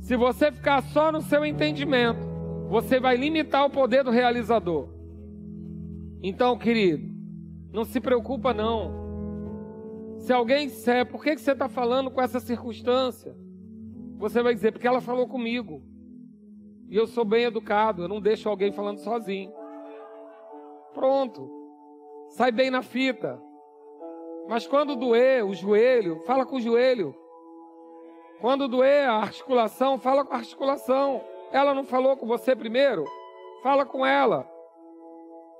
se 0.00 0.16
você 0.16 0.52
ficar 0.52 0.82
só 0.82 1.10
no 1.10 1.22
seu 1.22 1.44
entendimento, 1.44 2.20
você 2.68 3.00
vai 3.00 3.16
limitar 3.16 3.64
o 3.64 3.70
poder 3.70 4.04
do 4.04 4.10
realizador. 4.10 4.88
Então, 6.22 6.58
querido, 6.58 7.08
não 7.72 7.84
se 7.84 8.00
preocupa 8.00 8.52
não. 8.52 9.00
Se 10.18 10.32
alguém 10.32 10.66
disser, 10.66 11.06
por 11.06 11.22
que 11.22 11.36
você 11.36 11.52
está 11.52 11.68
falando 11.68 12.10
com 12.10 12.20
essa 12.20 12.40
circunstância? 12.40 13.34
Você 14.20 14.42
vai 14.42 14.52
dizer, 14.54 14.70
porque 14.70 14.86
ela 14.86 15.00
falou 15.00 15.26
comigo. 15.26 15.82
E 16.90 16.94
eu 16.94 17.06
sou 17.06 17.24
bem 17.24 17.44
educado, 17.44 18.02
eu 18.02 18.08
não 18.08 18.20
deixo 18.20 18.50
alguém 18.50 18.70
falando 18.70 18.98
sozinho. 18.98 19.50
Pronto. 20.92 21.50
Sai 22.28 22.52
bem 22.52 22.70
na 22.70 22.82
fita. 22.82 23.40
Mas 24.46 24.66
quando 24.66 24.94
doer 24.94 25.42
o 25.46 25.54
joelho, 25.54 26.20
fala 26.26 26.44
com 26.44 26.56
o 26.56 26.60
joelho. 26.60 27.16
Quando 28.42 28.68
doer 28.68 29.08
a 29.08 29.14
articulação, 29.14 29.98
fala 29.98 30.22
com 30.22 30.34
a 30.34 30.38
articulação. 30.38 31.24
Ela 31.50 31.72
não 31.72 31.84
falou 31.84 32.14
com 32.14 32.26
você 32.26 32.54
primeiro? 32.54 33.06
Fala 33.62 33.86
com 33.86 34.04
ela. 34.04 34.46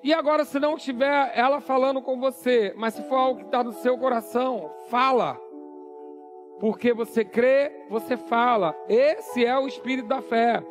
E 0.03 0.13
agora, 0.13 0.45
se 0.45 0.61
não 0.61 0.77
tiver 0.77 1.33
ela 1.35 1.63
falando 1.63 2.03
com 2.03 2.21
você, 2.21 2.75
mas 2.77 2.93
se 2.93 3.03
for 3.05 3.17
algo 3.17 3.41
que 3.41 3.47
está 3.47 3.65
no 3.65 3.73
seu 3.73 3.97
coração, 3.97 4.71
fala. 4.91 5.41
Porque 6.61 6.93
você 6.93 7.25
crê, 7.25 7.87
você 7.89 8.17
fala. 8.17 8.77
Esse 8.89 9.45
é 9.45 9.59
o 9.59 9.67
espírito 9.67 10.07
da 10.07 10.21
fé. 10.21 10.63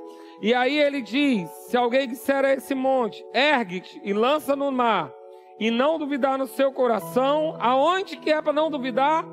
E 0.41 0.53
aí 0.53 0.79
ele 0.79 1.01
diz: 1.01 1.49
se 1.67 1.75
alguém 1.75 2.07
disser 2.07 2.45
a 2.45 2.53
esse 2.53 2.75
monte, 2.75 3.25
ergue-te 3.33 3.99
e 4.03 4.13
lança 4.13 4.55
no 4.55 4.71
mar, 4.71 5.11
e 5.59 5.69
não 5.69 5.97
duvidar 5.97 6.37
no 6.37 6.47
seu 6.47 6.71
coração, 6.71 7.57
aonde 7.59 8.15
que 8.15 8.31
é 8.31 8.41
para 8.41 8.53
não 8.53 8.69
duvidar? 8.69 9.25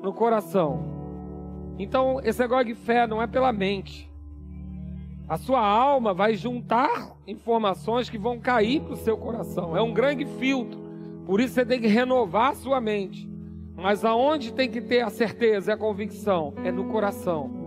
No 0.00 0.12
coração. 0.12 0.94
Então, 1.78 2.20
esse 2.22 2.40
negócio 2.40 2.66
de 2.66 2.74
fé 2.74 3.06
não 3.06 3.20
é 3.20 3.26
pela 3.26 3.52
mente. 3.52 4.08
A 5.28 5.36
sua 5.36 5.66
alma 5.66 6.14
vai 6.14 6.34
juntar 6.34 7.16
informações 7.26 8.08
que 8.08 8.18
vão 8.18 8.38
cair 8.38 8.80
para 8.80 8.92
o 8.92 8.96
seu 8.96 9.16
coração. 9.16 9.76
É 9.76 9.82
um 9.82 9.92
grande 9.92 10.24
filtro. 10.24 10.78
Por 11.26 11.40
isso 11.40 11.54
você 11.54 11.64
tem 11.64 11.80
que 11.80 11.86
renovar 11.86 12.52
a 12.52 12.54
sua 12.54 12.80
mente. 12.80 13.33
Mas 13.76 14.04
aonde 14.04 14.52
tem 14.52 14.70
que 14.70 14.80
ter 14.80 15.00
a 15.00 15.10
certeza 15.10 15.70
e 15.70 15.74
a 15.74 15.76
convicção? 15.76 16.54
É 16.64 16.70
no 16.70 16.86
coração. 16.86 17.64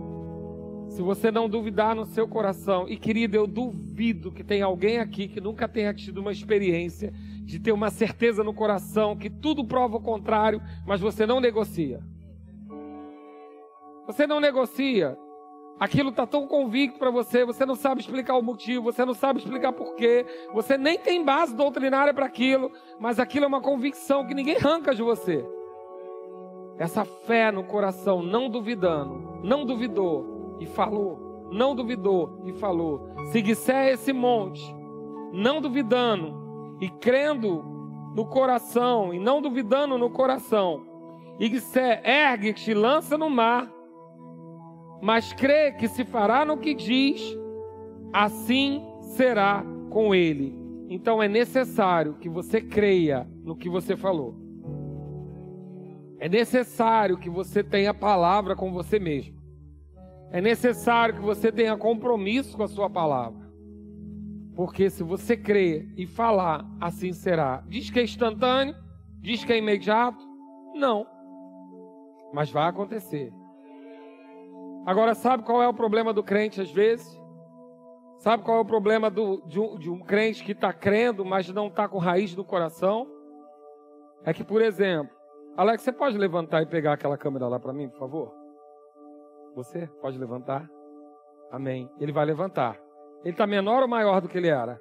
Se 0.88 1.02
você 1.02 1.30
não 1.30 1.48
duvidar 1.48 1.94
no 1.94 2.06
seu 2.06 2.26
coração, 2.26 2.88
e 2.88 2.96
querido, 2.96 3.36
eu 3.36 3.46
duvido 3.46 4.32
que 4.32 4.42
tenha 4.42 4.64
alguém 4.64 4.98
aqui 4.98 5.28
que 5.28 5.40
nunca 5.40 5.68
tenha 5.68 5.92
tido 5.92 6.18
uma 6.18 6.32
experiência 6.32 7.12
de 7.44 7.60
ter 7.60 7.72
uma 7.72 7.90
certeza 7.90 8.42
no 8.42 8.54
coração 8.54 9.16
que 9.16 9.28
tudo 9.28 9.64
prova 9.64 9.98
o 9.98 10.00
contrário, 10.00 10.62
mas 10.86 11.00
você 11.00 11.26
não 11.26 11.40
negocia. 11.40 12.00
Você 14.06 14.26
não 14.26 14.40
negocia. 14.40 15.16
Aquilo 15.78 16.08
está 16.10 16.26
tão 16.26 16.48
convicto 16.48 16.98
para 16.98 17.10
você, 17.10 17.44
você 17.44 17.64
não 17.64 17.76
sabe 17.76 18.00
explicar 18.00 18.36
o 18.36 18.42
motivo, 18.42 18.82
você 18.82 19.04
não 19.04 19.14
sabe 19.14 19.38
explicar 19.38 19.72
porquê, 19.72 20.26
você 20.52 20.76
nem 20.76 20.98
tem 20.98 21.24
base 21.24 21.54
doutrinária 21.54 22.12
para 22.12 22.26
aquilo, 22.26 22.72
mas 22.98 23.20
aquilo 23.20 23.44
é 23.44 23.48
uma 23.48 23.60
convicção 23.60 24.26
que 24.26 24.34
ninguém 24.34 24.56
arranca 24.56 24.92
de 24.92 25.02
você. 25.02 25.44
Essa 26.78 27.04
fé 27.04 27.50
no 27.50 27.64
coração, 27.64 28.22
não 28.22 28.48
duvidando, 28.48 29.40
não 29.42 29.64
duvidou 29.64 30.56
e 30.60 30.66
falou, 30.66 31.48
não 31.52 31.74
duvidou 31.74 32.40
e 32.44 32.52
falou. 32.52 33.10
Se 33.32 33.42
disser 33.42 33.94
esse 33.94 34.12
monte, 34.12 34.62
não 35.32 35.60
duvidando 35.60 36.76
e 36.80 36.88
crendo 36.88 37.64
no 38.14 38.24
coração 38.26 39.12
e 39.12 39.18
não 39.18 39.42
duvidando 39.42 39.98
no 39.98 40.08
coração, 40.08 40.86
e 41.38 41.48
disser, 41.48 42.00
ergue-te, 42.04 42.74
lança 42.74 43.18
no 43.18 43.28
mar, 43.28 43.70
mas 45.00 45.32
crê 45.32 45.72
que 45.72 45.88
se 45.88 46.04
fará 46.04 46.44
no 46.44 46.58
que 46.58 46.74
diz, 46.74 47.20
assim 48.12 48.84
será 49.00 49.64
com 49.90 50.14
ele. 50.14 50.56
Então 50.88 51.22
é 51.22 51.28
necessário 51.28 52.14
que 52.14 52.28
você 52.28 52.60
creia 52.60 53.28
no 53.44 53.56
que 53.56 53.68
você 53.68 53.96
falou. 53.96 54.47
É 56.20 56.28
necessário 56.28 57.18
que 57.18 57.30
você 57.30 57.62
tenha 57.62 57.94
palavra 57.94 58.56
com 58.56 58.72
você 58.72 58.98
mesmo. 58.98 59.38
É 60.30 60.40
necessário 60.40 61.14
que 61.14 61.20
você 61.20 61.50
tenha 61.50 61.76
compromisso 61.76 62.56
com 62.56 62.62
a 62.62 62.68
sua 62.68 62.90
palavra. 62.90 63.48
Porque 64.54 64.90
se 64.90 65.02
você 65.02 65.36
crer 65.36 65.88
e 65.96 66.04
falar, 66.06 66.66
assim 66.80 67.12
será. 67.12 67.62
Diz 67.68 67.90
que 67.90 68.00
é 68.00 68.02
instantâneo? 68.02 68.74
Diz 69.20 69.44
que 69.44 69.52
é 69.52 69.58
imediato? 69.58 70.18
Não. 70.74 71.06
Mas 72.32 72.50
vai 72.50 72.68
acontecer. 72.68 73.32
Agora, 74.84 75.14
sabe 75.14 75.44
qual 75.44 75.62
é 75.62 75.68
o 75.68 75.74
problema 75.74 76.12
do 76.12 76.22
crente 76.22 76.60
às 76.60 76.70
vezes? 76.70 77.06
Sabe 78.18 78.42
qual 78.42 78.58
é 78.58 78.60
o 78.60 78.64
problema 78.64 79.08
do, 79.08 79.40
de, 79.46 79.60
um, 79.60 79.78
de 79.78 79.88
um 79.88 80.00
crente 80.00 80.42
que 80.42 80.52
está 80.52 80.72
crendo, 80.72 81.24
mas 81.24 81.48
não 81.50 81.68
está 81.68 81.88
com 81.88 81.98
raiz 81.98 82.34
no 82.34 82.44
coração? 82.44 83.06
É 84.24 84.34
que, 84.34 84.42
por 84.42 84.60
exemplo, 84.60 85.16
Alex, 85.58 85.82
você 85.82 85.90
pode 85.90 86.16
levantar 86.16 86.62
e 86.62 86.66
pegar 86.66 86.92
aquela 86.92 87.18
câmera 87.18 87.48
lá 87.48 87.58
para 87.58 87.72
mim, 87.72 87.88
por 87.88 87.98
favor? 87.98 88.32
Você 89.56 89.88
pode 90.00 90.16
levantar? 90.16 90.70
Amém. 91.50 91.90
Ele 91.98 92.12
vai 92.12 92.24
levantar. 92.24 92.80
Ele 93.24 93.34
está 93.34 93.44
menor 93.44 93.82
ou 93.82 93.88
maior 93.88 94.20
do 94.20 94.28
que 94.28 94.38
ele 94.38 94.46
era? 94.46 94.80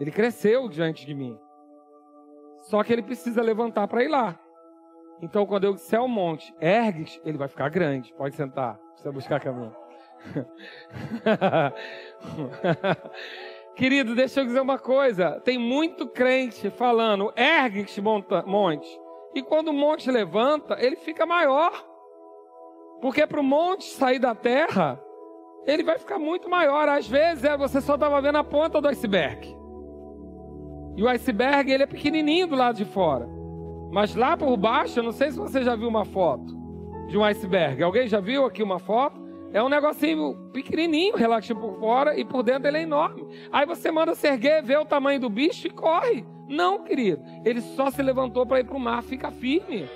Ele 0.00 0.10
cresceu 0.10 0.68
diante 0.68 1.06
de 1.06 1.14
mim. 1.14 1.38
Só 2.62 2.82
que 2.82 2.92
ele 2.92 3.04
precisa 3.04 3.40
levantar 3.40 3.86
para 3.86 4.02
ir 4.02 4.08
lá. 4.08 4.36
Então, 5.22 5.46
quando 5.46 5.62
eu 5.62 5.74
disser 5.74 6.00
ao 6.00 6.08
monte, 6.08 6.52
ergue, 6.60 7.20
ele 7.24 7.38
vai 7.38 7.46
ficar 7.46 7.68
grande. 7.68 8.12
Pode 8.14 8.34
sentar. 8.34 8.80
Precisa 8.94 9.12
buscar 9.12 9.38
câmera. 9.38 9.72
Querido, 13.76 14.16
deixa 14.16 14.40
eu 14.40 14.44
dizer 14.44 14.60
uma 14.60 14.76
coisa. 14.76 15.40
Tem 15.44 15.56
muito 15.56 16.08
crente 16.08 16.68
falando, 16.68 17.32
ergue-te 17.36 18.00
monte. 18.00 19.03
E 19.34 19.42
quando 19.42 19.68
o 19.68 19.72
monte 19.72 20.10
levanta, 20.10 20.76
ele 20.78 20.96
fica 20.96 21.26
maior. 21.26 21.72
Porque 23.00 23.26
para 23.26 23.40
o 23.40 23.44
monte 23.44 23.84
sair 23.84 24.18
da 24.18 24.34
terra, 24.34 25.00
ele 25.66 25.82
vai 25.82 25.98
ficar 25.98 26.18
muito 26.18 26.48
maior. 26.48 26.88
Às 26.88 27.08
vezes, 27.08 27.44
é, 27.44 27.56
você 27.56 27.80
só 27.80 27.94
estava 27.94 28.20
vendo 28.20 28.38
a 28.38 28.44
ponta 28.44 28.80
do 28.80 28.88
iceberg. 28.88 29.54
E 30.96 31.02
o 31.02 31.08
iceberg, 31.08 31.70
ele 31.72 31.82
é 31.82 31.86
pequenininho 31.86 32.46
do 32.46 32.54
lado 32.54 32.76
de 32.76 32.84
fora. 32.84 33.28
Mas 33.90 34.14
lá 34.14 34.36
por 34.36 34.56
baixo, 34.56 34.98
eu 34.98 35.02
não 35.02 35.12
sei 35.12 35.30
se 35.30 35.38
você 35.38 35.62
já 35.62 35.74
viu 35.74 35.88
uma 35.88 36.04
foto 36.04 36.54
de 37.08 37.18
um 37.18 37.24
iceberg. 37.24 37.82
Alguém 37.82 38.06
já 38.08 38.20
viu 38.20 38.44
aqui 38.44 38.62
uma 38.62 38.78
foto? 38.78 39.22
É 39.52 39.62
um 39.62 39.68
negocinho 39.68 40.50
pequenininho, 40.52 41.16
relativo 41.16 41.60
por 41.60 41.78
fora, 41.78 42.18
e 42.18 42.24
por 42.24 42.42
dentro 42.42 42.66
ele 42.66 42.78
é 42.78 42.82
enorme. 42.82 43.24
Aí 43.52 43.64
você 43.64 43.90
manda 43.90 44.14
se 44.14 44.26
erguer, 44.26 44.64
vê 44.64 44.76
o 44.76 44.84
tamanho 44.84 45.20
do 45.20 45.30
bicho 45.30 45.66
e 45.66 45.70
corre. 45.70 46.24
Não, 46.48 46.82
querido. 46.84 47.22
Ele 47.44 47.60
só 47.60 47.90
se 47.90 48.02
levantou 48.02 48.46
para 48.46 48.60
ir 48.60 48.64
para 48.64 48.76
o 48.76 48.80
mar. 48.80 49.02
Fica 49.02 49.30
firme. 49.30 49.88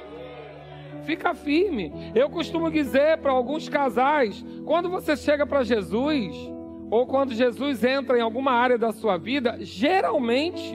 Fica 1.04 1.34
firme. 1.34 1.92
Eu 2.14 2.28
costumo 2.28 2.70
dizer 2.70 3.18
para 3.18 3.32
alguns 3.32 3.68
casais: 3.68 4.44
quando 4.64 4.88
você 4.88 5.16
chega 5.16 5.46
para 5.46 5.64
Jesus, 5.64 6.34
ou 6.90 7.06
quando 7.06 7.34
Jesus 7.34 7.84
entra 7.84 8.18
em 8.18 8.22
alguma 8.22 8.52
área 8.52 8.78
da 8.78 8.92
sua 8.92 9.16
vida, 9.16 9.58
geralmente 9.61 10.74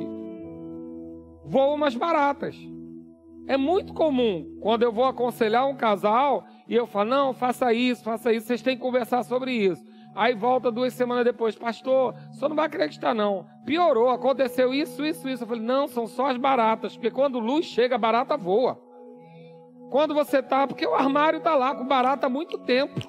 voam 1.46 1.76
umas 1.76 1.96
baratas. 1.96 2.56
É 3.48 3.58
muito 3.58 3.94
comum 3.94 4.58
quando 4.62 4.84
eu 4.84 4.92
vou 4.92 5.04
aconselhar 5.06 5.68
um 5.68 5.76
casal 5.76 6.46
e 6.68 6.76
eu 6.76 6.88
falo, 6.88 7.10
não, 7.10 7.34
faça 7.34 7.74
isso, 7.74 8.04
faça 8.04 8.32
isso, 8.32 8.48
vocês 8.48 8.62
têm 8.62 8.76
que 8.76 8.82
conversar 8.82 9.24
sobre 9.24 9.52
isso. 9.52 9.84
Aí 10.16 10.36
volta 10.36 10.72
duas 10.72 10.94
semanas 10.94 11.26
depois, 11.26 11.56
pastor, 11.56 12.14
só 12.32 12.48
não 12.48 12.56
vai 12.56 12.68
acreditar 12.68 13.14
não. 13.14 13.48
Piorou, 13.66 14.10
aconteceu 14.10 14.74
isso, 14.74 15.04
isso, 15.04 15.28
isso. 15.28 15.44
Eu 15.44 15.48
falei, 15.48 15.64
não, 15.64 15.88
são 15.88 16.06
só 16.06 16.28
as 16.28 16.38
baratas, 16.38 16.94
porque 16.94 17.10
quando 17.10 17.40
luz 17.40 17.66
chega, 17.66 17.98
barata 17.98 18.38
voa. 18.38 18.80
Quando 19.90 20.14
você 20.14 20.42
tá, 20.42 20.68
porque 20.68 20.86
o 20.86 20.94
armário 20.94 21.40
tá 21.40 21.56
lá 21.56 21.76
com 21.76 21.86
barata 21.86 22.28
há 22.28 22.30
muito 22.30 22.58
tempo. 22.60 23.00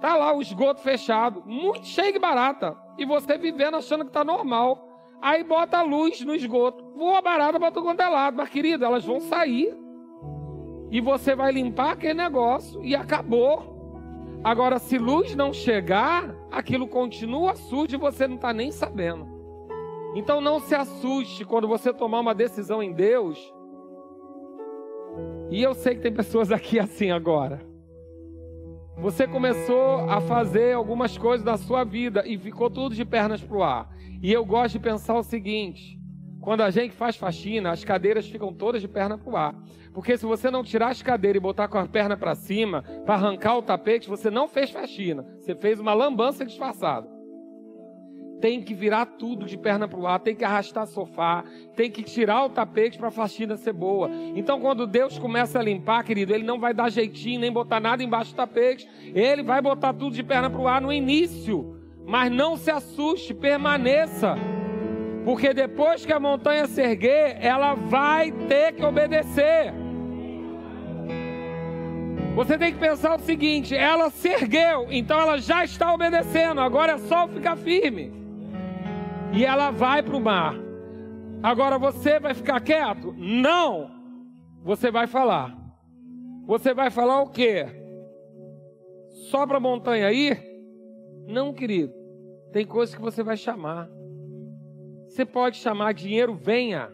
Tá 0.00 0.16
lá 0.16 0.32
o 0.32 0.40
esgoto 0.40 0.80
fechado, 0.80 1.42
muito 1.44 1.86
cheio 1.86 2.12
de 2.12 2.18
barata. 2.18 2.76
E 2.96 3.04
você 3.04 3.36
vivendo 3.36 3.76
achando 3.76 4.04
que 4.04 4.12
tá 4.12 4.24
normal. 4.24 4.86
Aí 5.20 5.42
bota 5.42 5.78
a 5.78 5.82
luz 5.82 6.20
no 6.20 6.34
esgoto, 6.34 6.92
voa 6.94 7.20
barata 7.20 7.58
para 7.58 7.72
todo 7.72 8.00
é 8.00 8.08
lado. 8.08 8.36
Mas, 8.36 8.48
querido, 8.48 8.84
elas 8.84 9.04
vão 9.04 9.20
sair. 9.20 9.76
E 10.90 11.00
você 11.00 11.34
vai 11.34 11.52
limpar 11.52 11.92
aquele 11.92 12.14
negócio 12.14 12.82
e 12.84 12.94
acabou. 12.94 13.77
Agora, 14.42 14.78
se 14.78 14.98
luz 14.98 15.34
não 15.34 15.52
chegar, 15.52 16.34
aquilo 16.50 16.86
continua 16.86 17.56
sujo 17.56 17.94
e 17.94 17.98
você 17.98 18.26
não 18.28 18.36
está 18.36 18.52
nem 18.52 18.70
sabendo. 18.70 19.26
Então 20.14 20.40
não 20.40 20.60
se 20.60 20.74
assuste 20.74 21.44
quando 21.44 21.68
você 21.68 21.92
tomar 21.92 22.20
uma 22.20 22.34
decisão 22.34 22.82
em 22.82 22.92
Deus. 22.92 23.38
E 25.50 25.62
eu 25.62 25.74
sei 25.74 25.94
que 25.96 26.02
tem 26.02 26.12
pessoas 26.12 26.52
aqui 26.52 26.78
assim 26.80 27.10
agora. 27.10 27.66
Você 28.98 29.28
começou 29.28 30.10
a 30.10 30.20
fazer 30.20 30.74
algumas 30.74 31.16
coisas 31.16 31.44
da 31.44 31.56
sua 31.56 31.84
vida 31.84 32.24
e 32.26 32.36
ficou 32.36 32.68
tudo 32.68 32.94
de 32.94 33.04
pernas 33.04 33.40
para 33.40 33.56
o 33.56 33.62
ar. 33.62 33.94
E 34.20 34.32
eu 34.32 34.44
gosto 34.44 34.72
de 34.72 34.80
pensar 34.80 35.14
o 35.14 35.22
seguinte: 35.22 35.97
quando 36.40 36.62
a 36.62 36.70
gente 36.70 36.94
faz 36.94 37.16
faxina, 37.16 37.70
as 37.70 37.84
cadeiras 37.84 38.26
ficam 38.26 38.52
todas 38.52 38.80
de 38.80 38.88
perna 38.88 39.18
para 39.18 39.32
o 39.32 39.36
ar. 39.36 39.54
Porque 39.92 40.16
se 40.16 40.24
você 40.24 40.50
não 40.50 40.62
tirar 40.62 40.90
as 40.90 41.02
cadeiras 41.02 41.40
e 41.40 41.42
botar 41.42 41.68
com 41.68 41.78
a 41.78 41.86
perna 41.86 42.16
para 42.16 42.34
cima, 42.34 42.82
para 43.04 43.14
arrancar 43.14 43.56
o 43.56 43.62
tapete, 43.62 44.08
você 44.08 44.30
não 44.30 44.46
fez 44.46 44.70
faxina. 44.70 45.26
Você 45.40 45.54
fez 45.54 45.80
uma 45.80 45.94
lambança 45.94 46.44
disfarçada. 46.44 47.08
Tem 48.40 48.62
que 48.62 48.72
virar 48.72 49.04
tudo 49.04 49.46
de 49.46 49.58
perna 49.58 49.88
para 49.88 49.98
o 49.98 50.06
ar, 50.06 50.20
tem 50.20 50.36
que 50.36 50.44
arrastar 50.44 50.86
sofá, 50.86 51.42
tem 51.74 51.90
que 51.90 52.04
tirar 52.04 52.44
o 52.44 52.50
tapete 52.50 52.96
para 52.96 53.08
a 53.08 53.10
faxina 53.10 53.56
ser 53.56 53.72
boa. 53.72 54.08
Então, 54.36 54.60
quando 54.60 54.86
Deus 54.86 55.18
começa 55.18 55.58
a 55.58 55.62
limpar, 55.62 56.04
querido, 56.04 56.32
Ele 56.32 56.44
não 56.44 56.60
vai 56.60 56.72
dar 56.72 56.88
jeitinho, 56.88 57.40
nem 57.40 57.50
botar 57.50 57.80
nada 57.80 58.00
embaixo 58.00 58.32
do 58.32 58.36
tapete. 58.36 58.88
Ele 59.12 59.42
vai 59.42 59.60
botar 59.60 59.92
tudo 59.92 60.14
de 60.14 60.22
perna 60.22 60.48
para 60.48 60.60
o 60.60 60.68
ar 60.68 60.80
no 60.80 60.92
início. 60.92 61.76
Mas 62.06 62.30
não 62.30 62.56
se 62.56 62.70
assuste, 62.70 63.34
permaneça. 63.34 64.36
Porque 65.28 65.52
depois 65.52 66.06
que 66.06 66.12
a 66.14 66.18
montanha 66.18 66.66
se 66.66 66.80
erguer, 66.80 67.36
ela 67.42 67.74
vai 67.74 68.32
ter 68.32 68.72
que 68.72 68.82
obedecer. 68.82 69.74
Você 72.34 72.56
tem 72.56 72.72
que 72.72 72.78
pensar 72.78 73.14
o 73.14 73.18
seguinte: 73.18 73.76
ela 73.76 74.08
se 74.08 74.26
ergueu, 74.26 74.86
então 74.90 75.20
ela 75.20 75.36
já 75.36 75.62
está 75.62 75.92
obedecendo, 75.92 76.62
agora 76.62 76.92
é 76.92 76.98
só 76.98 77.28
ficar 77.28 77.58
firme. 77.58 78.10
E 79.34 79.44
ela 79.44 79.70
vai 79.70 80.02
para 80.02 80.16
o 80.16 80.20
mar. 80.20 80.54
Agora 81.42 81.78
você 81.78 82.18
vai 82.18 82.32
ficar 82.32 82.58
quieto? 82.62 83.14
Não! 83.14 83.90
Você 84.64 84.90
vai 84.90 85.06
falar. 85.06 85.54
Você 86.46 86.72
vai 86.72 86.88
falar 86.88 87.20
o 87.20 87.28
quê? 87.28 87.66
Só 89.30 89.46
para 89.46 89.58
a 89.58 89.60
montanha 89.60 90.10
ir? 90.10 90.42
Não, 91.26 91.52
querido. 91.52 91.92
Tem 92.50 92.64
coisas 92.64 92.94
que 92.94 93.02
você 93.02 93.22
vai 93.22 93.36
chamar. 93.36 93.97
Você 95.18 95.26
pode 95.26 95.56
chamar 95.56 95.94
dinheiro, 95.94 96.32
venha. 96.32 96.88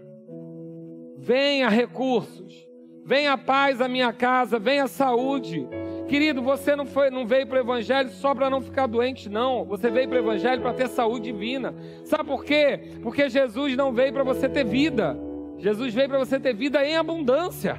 Venha 1.19 1.69
recursos. 1.69 2.67
Venha 3.05 3.37
paz 3.37 3.83
à 3.83 3.87
minha 3.87 4.15
casa, 4.15 4.59
venha 4.59 4.89
saúde. 4.89 5.69
Querido, 6.09 6.41
você 6.41 6.75
não, 6.75 6.87
foi, 6.87 7.11
não 7.11 7.27
veio 7.27 7.47
para 7.47 7.59
o 7.59 7.61
Evangelho 7.61 8.09
só 8.09 8.35
para 8.35 8.49
não 8.49 8.63
ficar 8.63 8.87
doente, 8.87 9.29
não. 9.29 9.67
Você 9.67 9.91
veio 9.91 10.09
para 10.09 10.17
o 10.17 10.21
Evangelho 10.21 10.63
para 10.63 10.73
ter 10.73 10.89
saúde 10.89 11.31
divina. 11.31 11.75
Sabe 12.07 12.25
por 12.25 12.47
quê? 12.47 12.95
Porque 13.03 13.29
Jesus 13.29 13.77
não 13.77 13.93
veio 13.93 14.15
para 14.15 14.25
você 14.25 14.49
ter 14.49 14.65
vida. 14.65 15.15
Jesus 15.59 15.93
veio 15.93 16.09
para 16.09 16.19
você 16.19 16.41
ter 16.41 16.55
vida 16.55 16.83
em 16.83 16.97
abundância. 16.97 17.79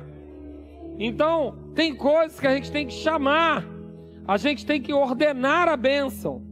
Então, 0.99 1.57
tem 1.73 1.95
coisas 1.95 2.39
que 2.39 2.45
a 2.45 2.53
gente 2.53 2.71
tem 2.71 2.85
que 2.85 2.93
chamar. 2.93 3.65
A 4.27 4.37
gente 4.37 4.63
tem 4.63 4.79
que 4.79 4.93
ordenar 4.93 5.67
a 5.67 5.75
bênção. 5.75 6.43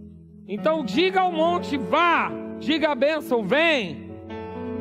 Então, 0.48 0.84
diga 0.84 1.22
ao 1.22 1.32
monte, 1.32 1.78
vá. 1.78 2.43
Diga 2.64 2.92
a 2.92 2.96
bênção, 2.96 3.46
vem. 3.46 4.10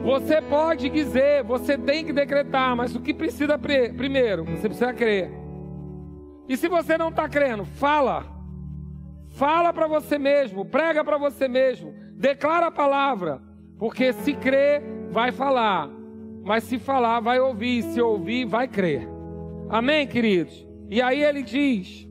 Você 0.05 0.40
pode 0.40 0.88
dizer, 0.88 1.42
você 1.42 1.77
tem 1.77 2.05
que 2.05 2.12
decretar, 2.12 2.77
mas 2.77 2.95
o 2.95 3.01
que 3.01 3.12
precisa 3.12 3.59
primeiro? 3.59 4.45
Você 4.45 4.68
precisa 4.68 4.92
crer. 4.92 5.31
E 6.49 6.57
se 6.57 6.68
você 6.68 6.97
não 6.97 7.09
está 7.09 7.28
crendo, 7.28 7.64
fala. 7.64 8.24
Fala 9.30 9.72
para 9.72 9.87
você 9.87 10.18
mesmo, 10.18 10.64
prega 10.64 11.05
para 11.05 11.16
você 11.18 11.49
mesmo, 11.49 11.95
declara 12.14 12.66
a 12.66 12.70
palavra, 12.70 13.41
porque 13.78 14.12
se 14.12 14.35
crer, 14.35 14.83
vai 15.11 15.33
falar, 15.33 15.89
mas 16.45 16.64
se 16.64 16.78
falar, 16.78 17.20
vai 17.20 17.41
ouvir, 17.41 17.83
se 17.83 18.01
ouvir, 18.01 18.45
vai 18.45 18.68
crer. 18.68 19.09
Amém, 19.70 20.07
queridos? 20.07 20.66
E 20.91 21.01
aí 21.01 21.24
ele 21.24 21.43
diz: 21.43 22.07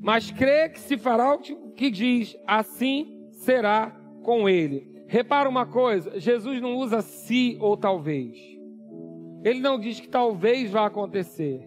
Mas 0.00 0.30
crê 0.30 0.68
que 0.68 0.78
se 0.78 0.96
fará 0.96 1.34
o 1.34 1.38
que 1.72 1.90
diz, 1.90 2.36
assim 2.46 3.18
será 3.32 3.97
com 4.28 4.46
ele. 4.46 4.86
Repara 5.06 5.48
uma 5.48 5.64
coisa: 5.64 6.20
Jesus 6.20 6.60
não 6.60 6.76
usa 6.76 7.00
se 7.00 7.56
ou 7.62 7.78
talvez. 7.78 8.36
Ele 9.42 9.58
não 9.58 9.80
diz 9.80 9.98
que 9.98 10.08
talvez 10.08 10.70
vá 10.70 10.84
acontecer. 10.84 11.66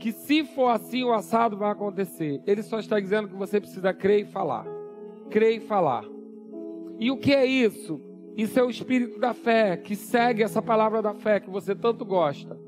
Que 0.00 0.10
se 0.10 0.42
for 0.42 0.70
assim, 0.70 1.04
o 1.04 1.12
assado 1.12 1.56
vai 1.56 1.70
acontecer. 1.70 2.42
Ele 2.44 2.64
só 2.64 2.80
está 2.80 2.98
dizendo 2.98 3.28
que 3.28 3.36
você 3.36 3.60
precisa 3.60 3.92
crer 3.94 4.22
e 4.22 4.24
falar. 4.24 4.66
Crer 5.30 5.58
e 5.58 5.60
falar. 5.60 6.04
E 6.98 7.12
o 7.12 7.16
que 7.16 7.32
é 7.32 7.46
isso? 7.46 8.00
Isso 8.36 8.58
é 8.58 8.64
o 8.64 8.70
espírito 8.70 9.20
da 9.20 9.32
fé, 9.32 9.76
que 9.76 9.94
segue 9.94 10.42
essa 10.42 10.60
palavra 10.60 11.00
da 11.00 11.14
fé 11.14 11.38
que 11.38 11.50
você 11.50 11.76
tanto 11.76 12.04
gosta. 12.04 12.58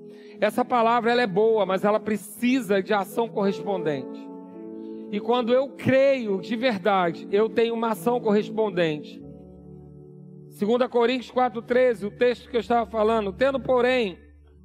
Essa 0.40 0.64
palavra 0.64 1.10
ela 1.10 1.22
é 1.22 1.26
boa, 1.26 1.66
mas 1.66 1.82
ela 1.82 1.98
precisa 1.98 2.80
de 2.80 2.94
ação 2.94 3.28
correspondente. 3.28 4.29
E 5.12 5.18
quando 5.18 5.52
eu 5.52 5.68
creio 5.70 6.40
de 6.40 6.54
verdade, 6.54 7.26
eu 7.32 7.48
tenho 7.48 7.74
uma 7.74 7.90
ação 7.90 8.20
correspondente. 8.20 9.20
2 10.58 10.88
Coríntios 10.88 11.32
4,13, 11.32 12.06
o 12.06 12.10
texto 12.10 12.48
que 12.48 12.56
eu 12.56 12.60
estava 12.60 12.88
falando, 12.88 13.32
tendo, 13.32 13.58
porém, 13.58 14.18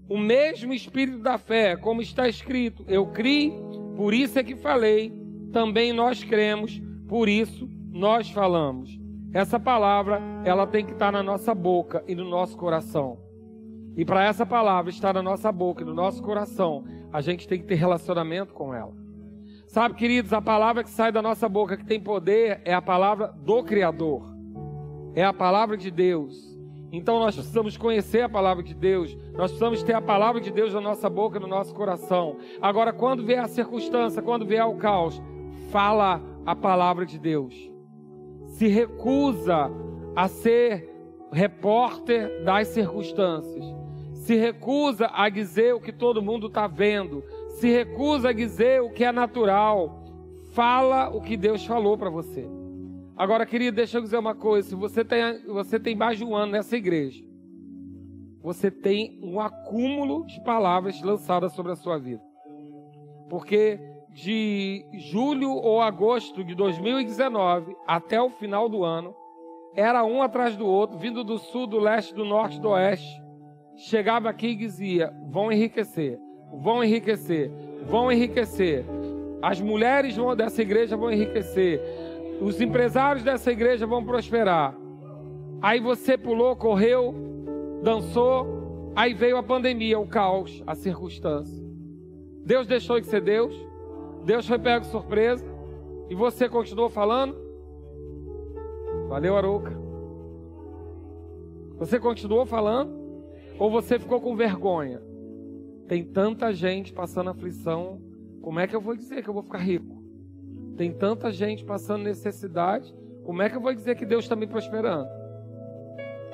o 0.07 0.17
mesmo 0.17 0.73
espírito 0.73 1.19
da 1.19 1.37
fé, 1.37 1.75
como 1.75 2.01
está 2.01 2.27
escrito, 2.27 2.83
eu 2.87 3.07
criei, 3.07 3.53
Por 3.95 4.13
isso 4.13 4.37
é 4.37 4.43
que 4.43 4.55
falei, 4.55 5.11
também 5.53 5.93
nós 5.93 6.23
cremos, 6.23 6.81
por 7.07 7.29
isso 7.29 7.67
nós 7.91 8.29
falamos. 8.29 8.99
Essa 9.33 9.59
palavra, 9.59 10.21
ela 10.43 10.67
tem 10.67 10.85
que 10.85 10.91
estar 10.91 11.11
na 11.11 11.23
nossa 11.23 11.55
boca 11.55 12.03
e 12.07 12.13
no 12.13 12.25
nosso 12.25 12.57
coração. 12.57 13.17
E 13.95 14.03
para 14.03 14.25
essa 14.25 14.45
palavra 14.45 14.91
estar 14.91 15.13
na 15.13 15.23
nossa 15.23 15.51
boca 15.51 15.81
e 15.81 15.85
no 15.85 15.93
nosso 15.93 16.21
coração, 16.21 16.83
a 17.11 17.21
gente 17.21 17.47
tem 17.47 17.59
que 17.59 17.65
ter 17.65 17.75
relacionamento 17.75 18.53
com 18.53 18.73
ela. 18.73 19.04
Sabe, 19.75 19.95
queridos, 19.95 20.31
a 20.31 20.41
palavra 20.41 20.85
que 20.85 20.89
sai 20.89 21.11
da 21.11 21.21
nossa 21.21 21.49
boca 21.49 21.75
que 21.75 21.83
tem 21.83 21.99
poder 21.99 22.61
é 22.63 22.73
a 22.73 22.81
palavra 22.81 23.27
do 23.27 23.61
Criador. 23.61 24.23
É 25.13 25.21
a 25.21 25.33
palavra 25.33 25.75
de 25.75 25.91
Deus. 25.91 26.57
Então 26.93 27.19
nós 27.19 27.35
precisamos 27.35 27.75
conhecer 27.75 28.21
a 28.21 28.29
palavra 28.29 28.63
de 28.63 28.73
Deus, 28.73 29.13
nós 29.33 29.51
precisamos 29.51 29.83
ter 29.83 29.91
a 29.91 30.01
palavra 30.01 30.39
de 30.39 30.49
Deus 30.49 30.73
na 30.73 30.79
nossa 30.79 31.09
boca, 31.09 31.41
no 31.41 31.47
nosso 31.47 31.75
coração. 31.75 32.37
Agora, 32.61 32.93
quando 32.93 33.25
vier 33.25 33.39
a 33.39 33.49
circunstância, 33.49 34.21
quando 34.21 34.45
vier 34.45 34.63
o 34.63 34.77
caos, 34.77 35.21
fala 35.71 36.21
a 36.45 36.55
palavra 36.55 37.05
de 37.05 37.19
Deus. 37.19 37.53
Se 38.45 38.69
recusa 38.69 39.69
a 40.15 40.29
ser 40.29 40.89
repórter 41.33 42.45
das 42.45 42.69
circunstâncias. 42.69 43.65
Se 44.13 44.35
recusa 44.35 45.11
a 45.13 45.27
dizer 45.27 45.75
o 45.75 45.81
que 45.81 45.91
todo 45.91 46.21
mundo 46.21 46.47
está 46.47 46.65
vendo. 46.65 47.21
Se 47.55 47.69
recusa 47.69 48.29
a 48.29 48.33
dizer 48.33 48.81
o 48.81 48.89
que 48.89 49.03
é 49.03 49.11
natural. 49.11 50.03
Fala 50.51 51.09
o 51.09 51.21
que 51.21 51.37
Deus 51.37 51.65
falou 51.65 51.97
para 51.97 52.09
você. 52.09 52.45
Agora, 53.15 53.45
querido, 53.45 53.77
deixa 53.77 53.97
eu 53.97 54.01
dizer 54.01 54.17
uma 54.17 54.35
coisa. 54.35 54.69
Se 54.69 54.75
você 54.75 55.05
tem, 55.05 55.45
você 55.45 55.79
tem 55.79 55.95
mais 55.95 56.17
de 56.17 56.25
um 56.25 56.35
ano 56.35 56.51
nessa 56.51 56.75
igreja, 56.75 57.23
você 58.41 58.69
tem 58.69 59.17
um 59.23 59.39
acúmulo 59.39 60.25
de 60.25 60.41
palavras 60.43 61.01
lançadas 61.01 61.53
sobre 61.53 61.71
a 61.71 61.75
sua 61.75 61.97
vida. 61.97 62.21
Porque 63.29 63.79
de 64.11 64.85
julho 64.93 65.51
ou 65.51 65.81
agosto 65.81 66.43
de 66.43 66.55
2019 66.55 67.75
até 67.87 68.21
o 68.21 68.29
final 68.29 68.67
do 68.67 68.83
ano, 68.83 69.15
era 69.73 70.03
um 70.05 70.21
atrás 70.21 70.55
do 70.55 70.65
outro, 70.65 70.97
vindo 70.97 71.23
do 71.23 71.37
sul, 71.37 71.67
do 71.67 71.79
leste, 71.79 72.13
do 72.13 72.23
norte, 72.23 72.59
do 72.59 72.69
oeste. 72.69 73.21
Chegava 73.75 74.29
aqui 74.29 74.47
e 74.47 74.55
dizia: 74.55 75.13
vão 75.29 75.51
enriquecer, 75.51 76.17
vão 76.61 76.83
enriquecer, 76.83 77.51
vão 77.87 78.11
enriquecer. 78.11 78.85
As 79.41 79.59
mulheres 79.61 80.15
dessa 80.37 80.61
igreja 80.61 80.97
vão 80.97 81.11
enriquecer 81.11 81.81
os 82.39 82.59
empresários 82.59 83.23
dessa 83.23 83.51
igreja 83.51 83.87
vão 83.87 84.03
prosperar. 84.03 84.75
Aí 85.61 85.79
você 85.79 86.17
pulou, 86.17 86.55
correu, 86.55 87.13
dançou, 87.81 88.91
aí 88.95 89.13
veio 89.13 89.37
a 89.37 89.43
pandemia, 89.43 89.99
o 89.99 90.07
caos, 90.07 90.61
a 90.67 90.75
circunstância. 90.75 91.63
Deus 92.45 92.67
deixou 92.67 92.99
de 92.99 93.07
ser 93.07 93.21
Deus, 93.21 93.55
Deus 94.23 94.47
foi 94.47 94.59
pego 94.59 94.85
surpresa, 94.85 95.45
e 96.09 96.15
você 96.15 96.47
continuou 96.49 96.89
falando? 96.89 97.35
Valeu, 99.07 99.37
Arouca. 99.37 99.73
Você 101.77 101.99
continuou 101.99 102.45
falando? 102.45 102.93
Ou 103.57 103.71
você 103.71 103.97
ficou 103.97 104.19
com 104.21 104.35
vergonha? 104.35 105.01
Tem 105.87 106.03
tanta 106.03 106.53
gente 106.53 106.91
passando 106.93 107.29
aflição, 107.29 108.01
como 108.41 108.59
é 108.59 108.67
que 108.67 108.75
eu 108.75 108.81
vou 108.81 108.95
dizer 108.95 109.23
que 109.23 109.29
eu 109.29 109.33
vou 109.33 109.43
ficar 109.43 109.59
rico? 109.59 110.03
Tem 110.77 110.91
tanta 110.91 111.31
gente 111.31 111.63
passando 111.63 112.03
necessidade. 112.03 112.93
Como 113.23 113.41
é 113.41 113.49
que 113.49 113.55
eu 113.55 113.61
vou 113.61 113.73
dizer 113.73 113.95
que 113.95 114.05
Deus 114.05 114.25
está 114.25 114.35
me 114.35 114.45
prosperando? 114.45 115.07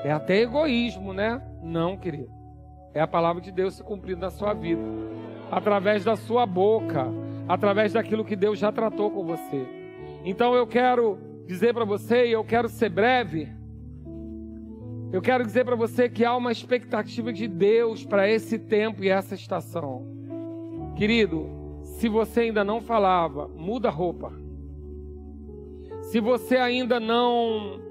É 0.04 0.12
até 0.12 0.42
egoísmo, 0.42 1.14
né? 1.14 1.42
Não, 1.64 1.96
querido. 1.96 2.30
É 2.94 3.00
a 3.00 3.08
palavra 3.08 3.42
de 3.42 3.52
Deus 3.52 3.76
se 3.76 3.84
cumprindo 3.84 4.20
na 4.20 4.30
sua 4.30 4.54
vida. 4.54 4.82
Através 5.50 6.04
da 6.04 6.16
sua 6.16 6.46
boca. 6.46 7.08
Através 7.48 7.94
daquilo 7.94 8.26
que 8.26 8.36
Deus 8.36 8.60
já 8.60 8.72
tratou 8.72 9.12
com 9.12 9.24
você. 9.24 9.66
Então 10.26 10.54
eu 10.54 10.68
quero 10.68 11.18
dizer 11.48 11.74
para 11.74 11.86
você, 11.86 12.28
e 12.28 12.32
eu 12.32 12.44
quero 12.44 12.68
ser 12.68 12.90
breve. 12.90 13.50
Eu 15.12 15.22
quero 15.22 15.46
dizer 15.46 15.66
para 15.66 15.76
você 15.76 16.08
que 16.08 16.24
há 16.24 16.34
uma 16.36 16.54
expectativa 16.54 17.34
de 17.34 17.46
Deus 17.46 18.06
para 18.06 18.30
esse 18.30 18.58
tempo 18.58 19.04
e 19.04 19.10
essa 19.10 19.36
estação. 19.36 20.08
Querido, 20.96 21.50
se 21.84 22.08
você 22.08 22.42
ainda 22.42 22.64
não 22.64 22.80
falava, 22.80 23.50
muda 23.50 23.90
a 23.90 23.92
roupa. 23.92 24.32
Se 26.04 26.22
você 26.22 26.56
ainda 26.56 26.98
não 26.98 27.82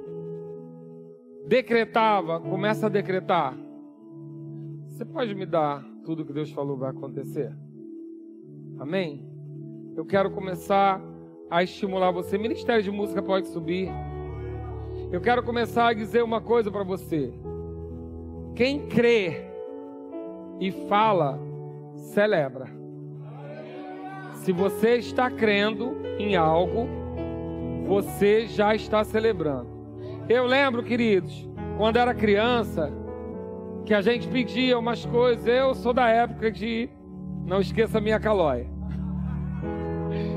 decretava, 1.46 2.40
começa 2.40 2.86
a 2.86 2.88
decretar. 2.88 3.54
Você 4.86 5.04
pode 5.04 5.34
me 5.34 5.44
dar 5.44 5.84
tudo 6.04 6.24
que 6.24 6.32
Deus 6.32 6.50
falou 6.50 6.76
vai 6.78 6.90
acontecer? 6.90 7.54
Amém? 8.78 9.28
Eu 9.94 10.06
quero 10.06 10.30
começar 10.30 11.02
a 11.50 11.62
estimular 11.62 12.12
você. 12.12 12.38
Ministério 12.38 12.82
de 12.82 12.90
Música 12.90 13.22
pode 13.22 13.48
subir. 13.48 13.90
Eu 15.12 15.20
quero 15.20 15.42
começar 15.42 15.88
a 15.88 15.92
dizer 15.92 16.22
uma 16.22 16.40
coisa 16.40 16.70
para 16.70 16.84
você. 16.84 17.32
Quem 18.54 18.86
crê 18.86 19.44
e 20.60 20.70
fala, 20.88 21.36
celebra. 21.96 22.66
Se 24.34 24.52
você 24.52 24.96
está 24.96 25.28
crendo 25.28 25.96
em 26.16 26.36
algo, 26.36 26.86
você 27.88 28.46
já 28.46 28.72
está 28.72 29.02
celebrando. 29.02 29.68
Eu 30.28 30.46
lembro, 30.46 30.80
queridos, 30.84 31.48
quando 31.76 31.96
era 31.96 32.14
criança, 32.14 32.92
que 33.84 33.92
a 33.92 34.00
gente 34.00 34.28
pedia 34.28 34.78
umas 34.78 35.04
coisas. 35.04 35.44
Eu 35.44 35.74
sou 35.74 35.92
da 35.92 36.08
época 36.08 36.52
de. 36.52 36.88
Não 37.44 37.60
esqueça 37.60 38.00
minha 38.00 38.20
calóia. 38.20 38.68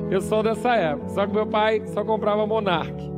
Eu 0.09 0.19
sou 0.19 0.41
dessa 0.41 0.76
época. 0.76 1.09
Só 1.09 1.28
que 1.28 1.34
meu 1.34 1.45
pai 1.45 1.86
só 1.86 2.03
comprava 2.03 2.47
Monarch. 2.47 3.12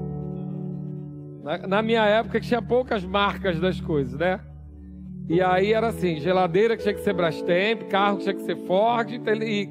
Na, 1.45 1.59
na 1.59 1.81
minha 1.83 2.03
época 2.03 2.39
tinha 2.39 2.59
poucas 2.59 3.05
marcas 3.05 3.59
das 3.59 3.79
coisas, 3.79 4.17
né? 4.17 4.39
E 5.29 5.39
aí 5.43 5.73
era 5.73 5.89
assim: 5.89 6.19
geladeira 6.19 6.75
que 6.75 6.81
tinha 6.81 6.95
que 6.95 7.01
ser 7.01 7.13
Brastemp, 7.13 7.83
carro 7.83 8.17
que 8.17 8.23
tinha 8.23 8.33
que 8.33 8.41
ser 8.41 8.55
Ford 8.65 9.11
e 9.11 9.69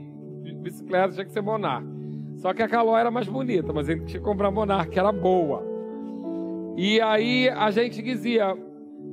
bicicleta 0.64 1.14
tinha 1.14 1.25
que 1.25 1.33
ser 1.33 1.43
Monarch. 1.43 1.85
Só 2.37 2.55
que 2.55 2.62
a 2.62 2.68
Caló 2.68 2.97
era 2.97 3.11
mais 3.11 3.27
bonita, 3.27 3.72
mas 3.72 3.89
ele 3.89 4.05
tinha 4.05 4.20
que 4.20 4.25
comprar 4.25 4.53
Monarch, 4.53 4.89
que 4.89 4.99
era 4.99 5.11
boa. 5.11 5.64
E 6.77 7.01
aí 7.01 7.49
a 7.49 7.70
gente 7.72 8.01
dizia, 8.01 8.57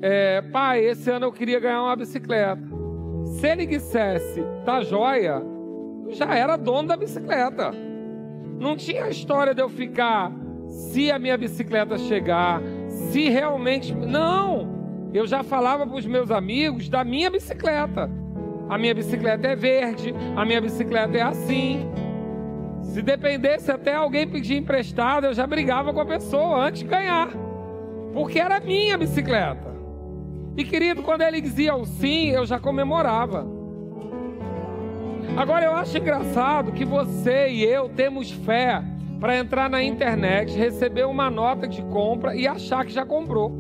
é, 0.01 0.41
pai, 0.41 0.86
esse 0.86 1.09
ano 1.09 1.26
eu 1.26 1.32
queria 1.32 1.59
ganhar 1.59 1.82
uma 1.82 1.95
bicicleta. 1.95 2.62
Se 3.26 3.47
ele 3.47 3.66
dissesse, 3.66 4.43
tá 4.66 4.82
joia, 4.82 5.41
já 6.09 6.36
era 6.36 6.57
dono 6.57 6.89
da 6.89 6.97
bicicleta. 6.97 7.72
Não 8.59 8.76
tinha 8.76 9.09
história 9.09 9.53
de 9.53 9.62
eu 9.62 9.70
ficar, 9.70 10.32
se 10.72 11.11
a 11.11 11.19
minha 11.19 11.38
bicicleta 11.38 11.97
chegar, 11.97 12.61
se 12.88 13.30
realmente. 13.30 13.93
Não! 13.93 15.11
Eu 15.13 15.28
já 15.28 15.43
falava 15.43 15.86
para 15.86 15.97
os 15.97 16.05
meus 16.05 16.32
amigos 16.32 16.89
da 16.89 17.03
minha 17.03 17.30
bicicleta 17.30 18.09
a 18.72 18.78
minha 18.78 18.93
bicicleta 18.93 19.49
é 19.49 19.53
verde, 19.53 20.15
a 20.34 20.45
minha 20.45 20.61
bicicleta 20.61 21.17
é 21.17 21.22
assim. 21.22 21.86
Se 22.82 23.01
dependesse 23.01 23.69
até 23.69 23.93
alguém 23.93 24.26
pedir 24.26 24.55
emprestado, 24.55 25.26
eu 25.26 25.34
já 25.34 25.45
brigava 25.45 25.93
com 25.93 25.99
a 25.99 26.05
pessoa 26.05 26.67
antes 26.67 26.82
de 26.82 26.88
ganhar, 26.88 27.28
porque 28.13 28.39
era 28.39 28.61
minha 28.61 28.97
bicicleta. 28.97 29.76
E 30.55 30.63
querido, 30.63 31.03
quando 31.03 31.22
ele 31.22 31.41
dizia 31.41 31.76
o 31.76 31.86
sim, 31.86 32.30
eu 32.30 32.45
já 32.45 32.61
comemorava. 32.61 33.45
Agora 35.36 35.65
eu 35.65 35.76
acho 35.76 35.97
engraçado 35.97 36.72
que 36.72 36.86
você 36.86 37.49
e 37.49 37.65
eu 37.65 37.89
temos 37.89 38.32
fé 38.32 38.82
para 39.22 39.38
entrar 39.38 39.69
na 39.69 39.84
internet, 39.84 40.57
receber 40.57 41.05
uma 41.05 41.30
nota 41.30 41.67
de 41.67 41.84
compra 41.84 42.36
e 42.36 42.47
achar 42.47 42.84
que 42.84 42.91
já 42.91 43.05
comprou. 43.05 43.51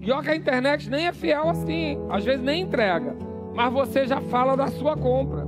Pior 0.00 0.22
que 0.22 0.30
a 0.30 0.34
internet 0.34 0.88
nem 0.88 1.06
é 1.06 1.12
fiel 1.12 1.50
assim, 1.50 1.98
às 2.08 2.24
vezes 2.24 2.40
nem 2.42 2.62
entrega, 2.62 3.14
mas 3.54 3.70
você 3.70 4.06
já 4.06 4.18
fala 4.18 4.56
da 4.56 4.68
sua 4.68 4.96
compra. 4.96 5.46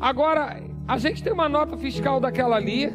Agora, 0.00 0.62
a 0.88 0.96
gente 0.96 1.22
tem 1.22 1.34
uma 1.34 1.50
nota 1.50 1.76
fiscal 1.76 2.18
daquela 2.18 2.56
ali, 2.56 2.90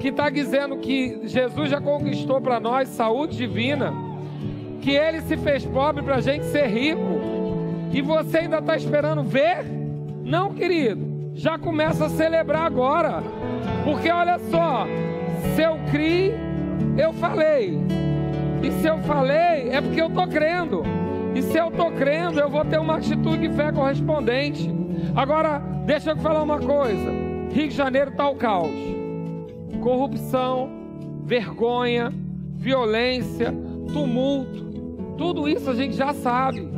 que 0.00 0.08
está 0.08 0.28
dizendo 0.28 0.78
que 0.78 1.20
Jesus 1.28 1.70
já 1.70 1.80
conquistou 1.80 2.40
para 2.40 2.58
nós 2.58 2.88
saúde 2.88 3.36
divina, 3.36 3.94
que 4.80 4.90
ele 4.90 5.20
se 5.20 5.36
fez 5.36 5.64
pobre 5.64 6.02
para 6.02 6.16
a 6.16 6.20
gente 6.20 6.46
ser 6.46 6.66
rico, 6.66 7.20
e 7.92 8.02
você 8.02 8.38
ainda 8.38 8.58
está 8.58 8.76
esperando 8.76 9.22
ver? 9.22 9.64
Não, 10.24 10.52
querido, 10.52 11.07
já 11.38 11.56
começa 11.56 12.06
a 12.06 12.08
celebrar 12.08 12.66
agora, 12.66 13.22
porque 13.84 14.10
olha 14.10 14.40
só, 14.50 14.88
se 15.54 15.62
eu 15.62 15.78
criei, 15.88 16.34
eu 16.96 17.12
falei, 17.12 17.78
e 18.60 18.72
se 18.72 18.88
eu 18.88 18.98
falei, 18.98 19.68
é 19.70 19.80
porque 19.80 20.02
eu 20.02 20.08
estou 20.08 20.26
crendo. 20.26 20.82
E 21.36 21.42
se 21.42 21.56
eu 21.56 21.68
estou 21.68 21.92
crendo, 21.92 22.40
eu 22.40 22.50
vou 22.50 22.64
ter 22.64 22.80
uma 22.80 22.96
atitude 22.96 23.46
de 23.46 23.54
fé 23.54 23.70
correspondente. 23.70 24.68
Agora, 25.14 25.60
deixa 25.86 26.10
eu 26.10 26.16
falar 26.16 26.42
uma 26.42 26.58
coisa: 26.58 27.12
Rio 27.52 27.68
de 27.68 27.74
Janeiro 27.74 28.10
está 28.10 28.28
o 28.28 28.34
caos. 28.34 28.72
Corrupção, 29.80 30.68
vergonha, 31.24 32.12
violência, 32.56 33.54
tumulto. 33.92 35.14
Tudo 35.16 35.48
isso 35.48 35.70
a 35.70 35.74
gente 35.76 35.94
já 35.94 36.12
sabe. 36.12 36.68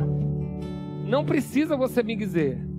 Não 1.07 1.25
precisa 1.25 1.75
você 1.75 2.03
me 2.03 2.15
dizer. 2.15 2.70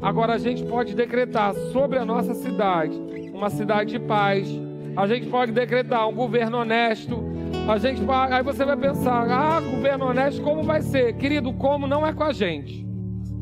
Agora 0.00 0.34
a 0.34 0.38
gente 0.38 0.64
pode 0.64 0.94
decretar 0.94 1.54
sobre 1.72 1.98
a 1.98 2.04
nossa 2.04 2.34
cidade 2.34 3.06
uma 3.36 3.50
cidade 3.50 3.90
de 3.90 3.98
paz. 3.98 4.48
A 4.96 5.06
gente 5.06 5.26
pode 5.26 5.52
decretar 5.52 6.08
um 6.08 6.14
governo 6.14 6.58
honesto. 6.58 7.22
A 7.68 7.76
gente 7.78 8.00
aí 8.30 8.42
você 8.42 8.64
vai 8.64 8.76
pensar, 8.76 9.28
ah, 9.30 9.60
governo 9.60 10.06
honesto, 10.06 10.40
como 10.42 10.62
vai 10.62 10.80
ser? 10.80 11.14
Querido, 11.14 11.52
como 11.52 11.86
não 11.86 12.06
é 12.06 12.12
com 12.12 12.24
a 12.24 12.32
gente. 12.32 12.86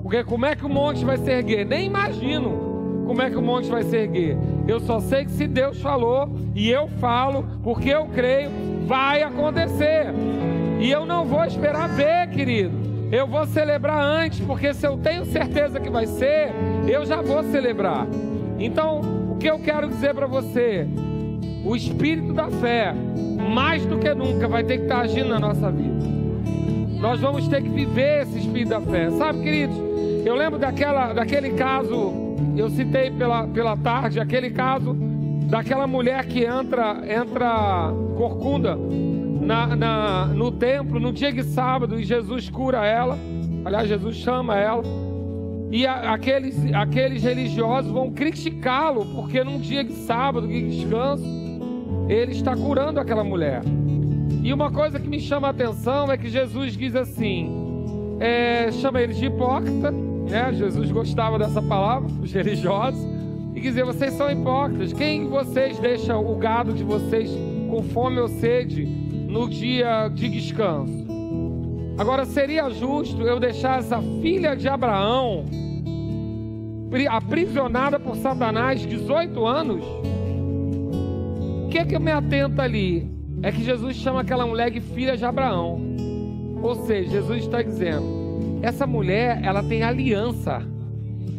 Porque 0.03 0.25
como 0.25 0.47
é 0.47 0.57
que 0.57 0.67
o 0.67 0.69
monte 0.69 1.05
vai 1.05 1.17
se 1.17 1.31
erguer? 1.31 1.65
Nem 1.65 1.87
imagino 1.87 3.05
como 3.07 3.23
é 3.23 3.31
que 3.31 3.37
o 3.37 3.43
monte 3.43 3.71
vai 3.71 3.85
se 3.85 3.97
erguer. 3.97 4.37
Eu 4.67 4.81
só 4.81 4.99
sei 4.99 5.25
que 5.25 5.31
se 5.31 5.47
Deus 5.47 5.81
falou 5.81 6.29
e 6.55 6.71
eu 6.71 6.89
falo, 6.89 7.45
porque 7.63 7.91
eu 7.91 8.07
creio, 8.07 8.51
vai 8.87 9.23
acontecer. 9.23 10.07
E 10.81 10.91
eu 10.91 11.07
não 11.07 11.25
vou 11.25 11.45
esperar 11.45 11.89
ver, 11.89 12.29
querido. 12.31 12.94
Eu 13.11 13.27
vou 13.27 13.47
celebrar 13.47 14.03
antes, 14.03 14.41
porque 14.41 14.73
se 14.75 14.87
eu 14.87 14.97
tenho 14.97 15.25
certeza 15.27 15.79
que 15.79 15.91
vai 15.91 16.07
ser, 16.07 16.51
eu 16.89 17.05
já 17.05 17.23
vou 17.23 17.43
celebrar. 17.45 18.07
Então, 18.59 19.01
o 19.31 19.37
que 19.37 19.49
eu 19.49 19.59
quero 19.59 19.89
dizer 19.89 20.15
para 20.15 20.27
você? 20.27 20.87
O 21.65 21.77
espírito 21.77 22.33
da 22.33 22.51
fé, 22.51 22.95
mais 23.53 23.85
do 23.87 23.99
que 23.99 24.13
nunca, 24.15 24.49
vai 24.49 24.65
ter 24.65 24.79
que 24.79 24.83
estar 24.85 25.01
agindo 25.01 25.29
na 25.29 25.39
nossa 25.39 25.71
vida. 25.71 26.05
Nós 26.99 27.21
vamos 27.21 27.47
ter 27.49 27.63
que 27.63 27.69
viver 27.69 28.23
esse 28.23 28.39
espírito 28.39 28.71
da 28.71 28.81
fé. 28.81 29.11
Sabe, 29.11 29.43
queridos, 29.43 29.77
eu 30.25 30.35
lembro 30.35 30.59
daquela, 30.59 31.13
daquele 31.13 31.51
caso, 31.51 32.13
eu 32.57 32.69
citei 32.71 33.11
pela, 33.11 33.47
pela 33.47 33.77
tarde, 33.77 34.19
aquele 34.19 34.51
caso 34.51 34.97
daquela 35.47 35.87
mulher 35.87 36.25
que 36.25 36.45
entra, 36.45 37.03
entra 37.07 37.93
corcunda 38.17 38.79
na, 39.45 39.77
na, 39.77 40.27
no 40.27 40.51
templo 40.51 40.99
no 40.99 41.13
dia 41.13 41.33
de 41.33 41.43
sábado 41.43 42.01
e 42.01 42.05
Jesus 42.05 42.49
cura 42.49 42.85
ela. 42.85 43.19
Aliás, 43.65 43.89
Jesus 43.89 44.17
chama 44.17 44.57
ela. 44.57 44.83
E 45.71 45.87
a, 45.87 46.13
aqueles, 46.13 46.57
aqueles 46.73 47.23
religiosos 47.23 47.91
vão 47.91 48.11
criticá-lo, 48.11 49.05
porque 49.15 49.45
num 49.45 49.59
dia 49.59 49.85
de 49.85 49.93
sábado, 49.93 50.49
de 50.49 50.69
descanso, 50.69 51.25
ele 52.09 52.33
está 52.33 52.57
curando 52.57 52.99
aquela 52.99 53.25
mulher. 53.25 53.63
E 54.43 54.53
uma 54.53 54.71
coisa 54.71 54.99
que 54.99 55.09
me 55.09 55.21
chama 55.21 55.49
a 55.49 55.51
atenção 55.51 56.11
é 56.11 56.17
que 56.17 56.29
Jesus 56.29 56.77
diz 56.77 56.95
assim: 56.95 57.51
é, 58.21 58.71
chama 58.73 59.01
eles 59.01 59.17
de 59.17 59.27
hipócrita, 59.27 59.91
né? 59.91 60.53
Jesus 60.53 60.91
gostava 60.91 61.39
dessa 61.39 61.61
palavra, 61.61 62.11
os 62.23 62.33
religiosos, 62.33 63.01
e 63.55 63.61
dizer: 63.61 63.85
vocês 63.85 64.13
são 64.15 64.31
hipócritas. 64.31 64.93
Quem 64.93 65.29
vocês 65.29 65.79
deixa 65.79 66.17
o 66.17 66.37
gado 66.37 66.73
de 66.73 66.85
vocês 66.85 67.31
com 67.71 67.83
fome 67.83 68.21
ou 68.21 68.29
sede 68.29 69.04
no 69.35 69.49
dia 69.49 70.07
de 70.07 70.29
descanso? 70.29 71.05
Agora, 71.99 72.25
seria 72.25 72.71
justo 72.71 73.21
eu 73.23 73.41
deixar 73.41 73.81
essa 73.81 74.01
filha 74.23 74.55
de 74.55 74.69
Abraão 74.69 75.45
aprisionada 77.11 77.99
por 77.99 78.15
Satanás 78.15 78.87
18 78.87 79.45
anos? 79.45 79.85
O 81.65 81.69
que 81.69 81.79
é 81.79 81.85
que 81.85 81.97
eu 81.97 82.01
me 82.01 82.13
atento 82.13 82.63
ali? 82.63 83.11
É 83.43 83.51
que 83.51 83.65
Jesus 83.65 83.97
chama 83.97 84.21
aquela 84.21 84.47
mulher 84.47 84.71
de 84.71 84.81
filha 84.81 85.17
de 85.17 85.25
Abraão. 85.25 85.81
Ou 86.63 86.77
seja, 86.87 87.11
Jesus 87.11 87.43
está 87.43 87.61
dizendo: 87.61 88.61
essa 88.63 88.87
mulher, 88.87 89.41
ela 89.43 89.65
tem 89.65 89.83
aliança 89.83 90.63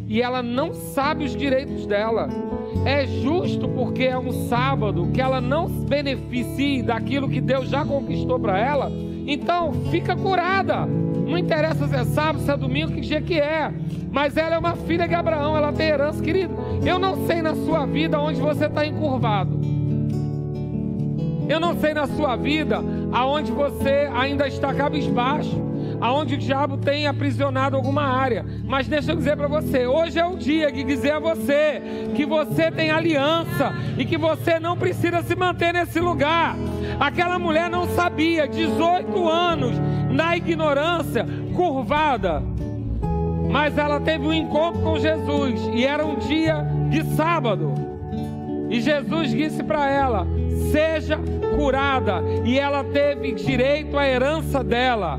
e 0.06 0.20
ela 0.20 0.42
não 0.42 0.74
sabe 0.74 1.24
os 1.24 1.34
direitos 1.34 1.86
dela. 1.86 2.28
É 2.84 3.06
justo 3.06 3.68
porque 3.68 4.04
é 4.04 4.18
um 4.18 4.48
sábado 4.48 5.10
que 5.12 5.20
ela 5.20 5.40
não 5.40 5.68
se 5.68 5.86
beneficie 5.86 6.82
daquilo 6.82 7.28
que 7.28 7.40
Deus 7.40 7.68
já 7.68 7.84
conquistou 7.84 8.38
para 8.38 8.58
ela 8.58 8.90
então, 9.26 9.72
fica 9.90 10.14
curada. 10.14 10.86
Não 10.86 11.36
interessa 11.36 11.88
se 11.88 11.96
é 11.96 12.04
sábado, 12.04 12.44
se 12.44 12.50
é 12.50 12.56
domingo, 12.56 12.92
que 12.92 13.00
dia 13.00 13.20
que 13.20 13.40
é. 13.40 13.72
Mas 14.12 14.36
ela 14.36 14.54
é 14.54 14.58
uma 14.58 14.76
filha 14.76 15.08
de 15.08 15.14
Abraão, 15.14 15.56
ela 15.56 15.72
tem 15.72 15.88
herança, 15.88 16.22
querido. 16.22 16.54
Eu 16.84 16.98
não 16.98 17.26
sei 17.26 17.42
na 17.42 17.54
sua 17.54 17.84
vida 17.86 18.20
onde 18.20 18.40
você 18.40 18.66
está 18.66 18.86
encurvado. 18.86 19.60
Eu 21.48 21.58
não 21.58 21.76
sei 21.78 21.92
na 21.92 22.06
sua 22.06 22.36
vida 22.36 22.80
aonde 23.12 23.50
você 23.50 24.08
ainda 24.14 24.46
está 24.46 24.72
cabisbaixo 24.72 25.65
aonde 26.00 26.34
o 26.34 26.38
diabo 26.38 26.76
tem 26.76 27.06
aprisionado 27.06 27.76
alguma 27.76 28.02
área. 28.02 28.44
Mas 28.64 28.88
deixa 28.88 29.12
eu 29.12 29.16
dizer 29.16 29.36
para 29.36 29.48
você, 29.48 29.86
hoje 29.86 30.18
é 30.18 30.26
o 30.26 30.36
dia 30.36 30.70
de 30.70 30.84
dizer 30.84 31.12
a 31.12 31.18
você 31.18 31.82
que 32.14 32.24
você 32.24 32.70
tem 32.70 32.90
aliança 32.90 33.74
e 33.98 34.04
que 34.04 34.16
você 34.16 34.58
não 34.58 34.76
precisa 34.76 35.22
se 35.22 35.34
manter 35.34 35.72
nesse 35.72 36.00
lugar. 36.00 36.56
Aquela 36.98 37.38
mulher 37.38 37.70
não 37.70 37.86
sabia, 37.88 38.46
18 38.48 39.28
anos 39.28 39.76
na 40.10 40.36
ignorância, 40.36 41.26
curvada. 41.54 42.42
Mas 43.50 43.78
ela 43.78 44.00
teve 44.00 44.26
um 44.26 44.32
encontro 44.32 44.80
com 44.82 44.98
Jesus 44.98 45.60
e 45.72 45.84
era 45.84 46.04
um 46.04 46.16
dia 46.16 46.66
de 46.90 47.04
sábado. 47.14 47.72
E 48.68 48.80
Jesus 48.80 49.30
disse 49.30 49.62
para 49.62 49.88
ela: 49.90 50.26
seja 50.72 51.18
curada. 51.56 52.22
E 52.44 52.58
ela 52.58 52.84
teve 52.84 53.32
direito 53.32 53.96
à 53.96 54.06
herança 54.06 54.62
dela. 54.62 55.18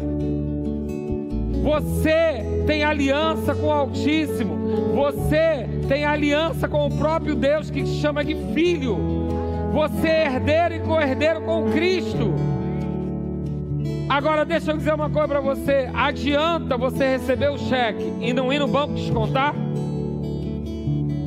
Você 1.68 2.64
tem 2.66 2.86
aliança 2.86 3.54
com 3.54 3.68
o 3.68 3.72
Altíssimo. 3.72 4.56
Você 4.96 5.68
tem 5.90 6.06
aliança 6.06 6.66
com 6.66 6.88
o 6.88 6.98
próprio 6.98 7.36
Deus 7.36 7.70
que 7.70 7.84
te 7.84 7.90
chama 7.90 8.24
de 8.24 8.36
filho. 8.54 8.98
Você 9.74 10.08
é 10.08 10.26
herdeiro 10.28 10.76
e 10.76 10.80
co-herdeiro 10.80 11.42
com 11.42 11.70
Cristo. 11.70 12.34
Agora 14.08 14.46
deixa 14.46 14.72
eu 14.72 14.78
dizer 14.78 14.94
uma 14.94 15.10
coisa 15.10 15.28
para 15.28 15.42
você. 15.42 15.90
Adianta 15.94 16.78
você 16.78 17.18
receber 17.18 17.50
o 17.50 17.58
cheque 17.58 18.14
e 18.22 18.32
não 18.32 18.54
ir 18.54 18.60
no 18.60 18.68
banco 18.70 18.94
descontar? 18.94 19.54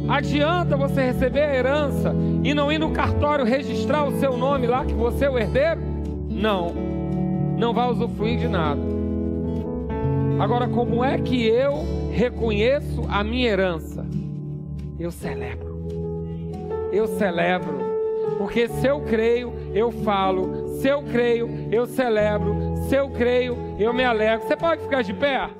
Adianta 0.09 0.75
você 0.75 1.03
receber 1.03 1.43
a 1.43 1.55
herança 1.55 2.15
e 2.43 2.55
não 2.55 2.73
ir 2.73 2.79
no 2.79 2.93
cartório 2.93 3.45
registrar 3.45 4.07
o 4.07 4.19
seu 4.19 4.39
nome 4.39 4.67
lá 4.67 4.87
que 4.87 4.95
você 4.95 5.27
é 5.27 5.31
o 5.31 5.39
herdeiro? 5.39 5.83
Não. 6.31 6.73
Não 7.59 7.75
vai 7.75 7.91
usufruir 7.91 8.39
de 8.39 8.49
nada. 8.49 8.90
Agora, 10.41 10.67
como 10.67 11.05
é 11.05 11.19
que 11.19 11.47
eu 11.47 11.85
reconheço 12.11 13.03
a 13.11 13.23
minha 13.23 13.47
herança? 13.47 14.07
Eu 14.99 15.11
celebro. 15.11 15.87
Eu 16.91 17.07
celebro. 17.07 17.79
Porque 18.39 18.67
se 18.67 18.87
eu 18.87 19.03
creio, 19.03 19.53
eu 19.75 19.91
falo. 19.91 20.79
Se 20.81 20.89
eu 20.89 21.03
creio, 21.03 21.69
eu 21.71 21.85
celebro. 21.85 22.57
Se 22.89 22.97
eu 22.97 23.11
creio, 23.11 23.55
eu 23.79 23.93
me 23.93 24.03
alegro. 24.03 24.49
Você 24.49 24.57
pode 24.57 24.83
ficar 24.83 25.03
de 25.03 25.13
pé? 25.13 25.60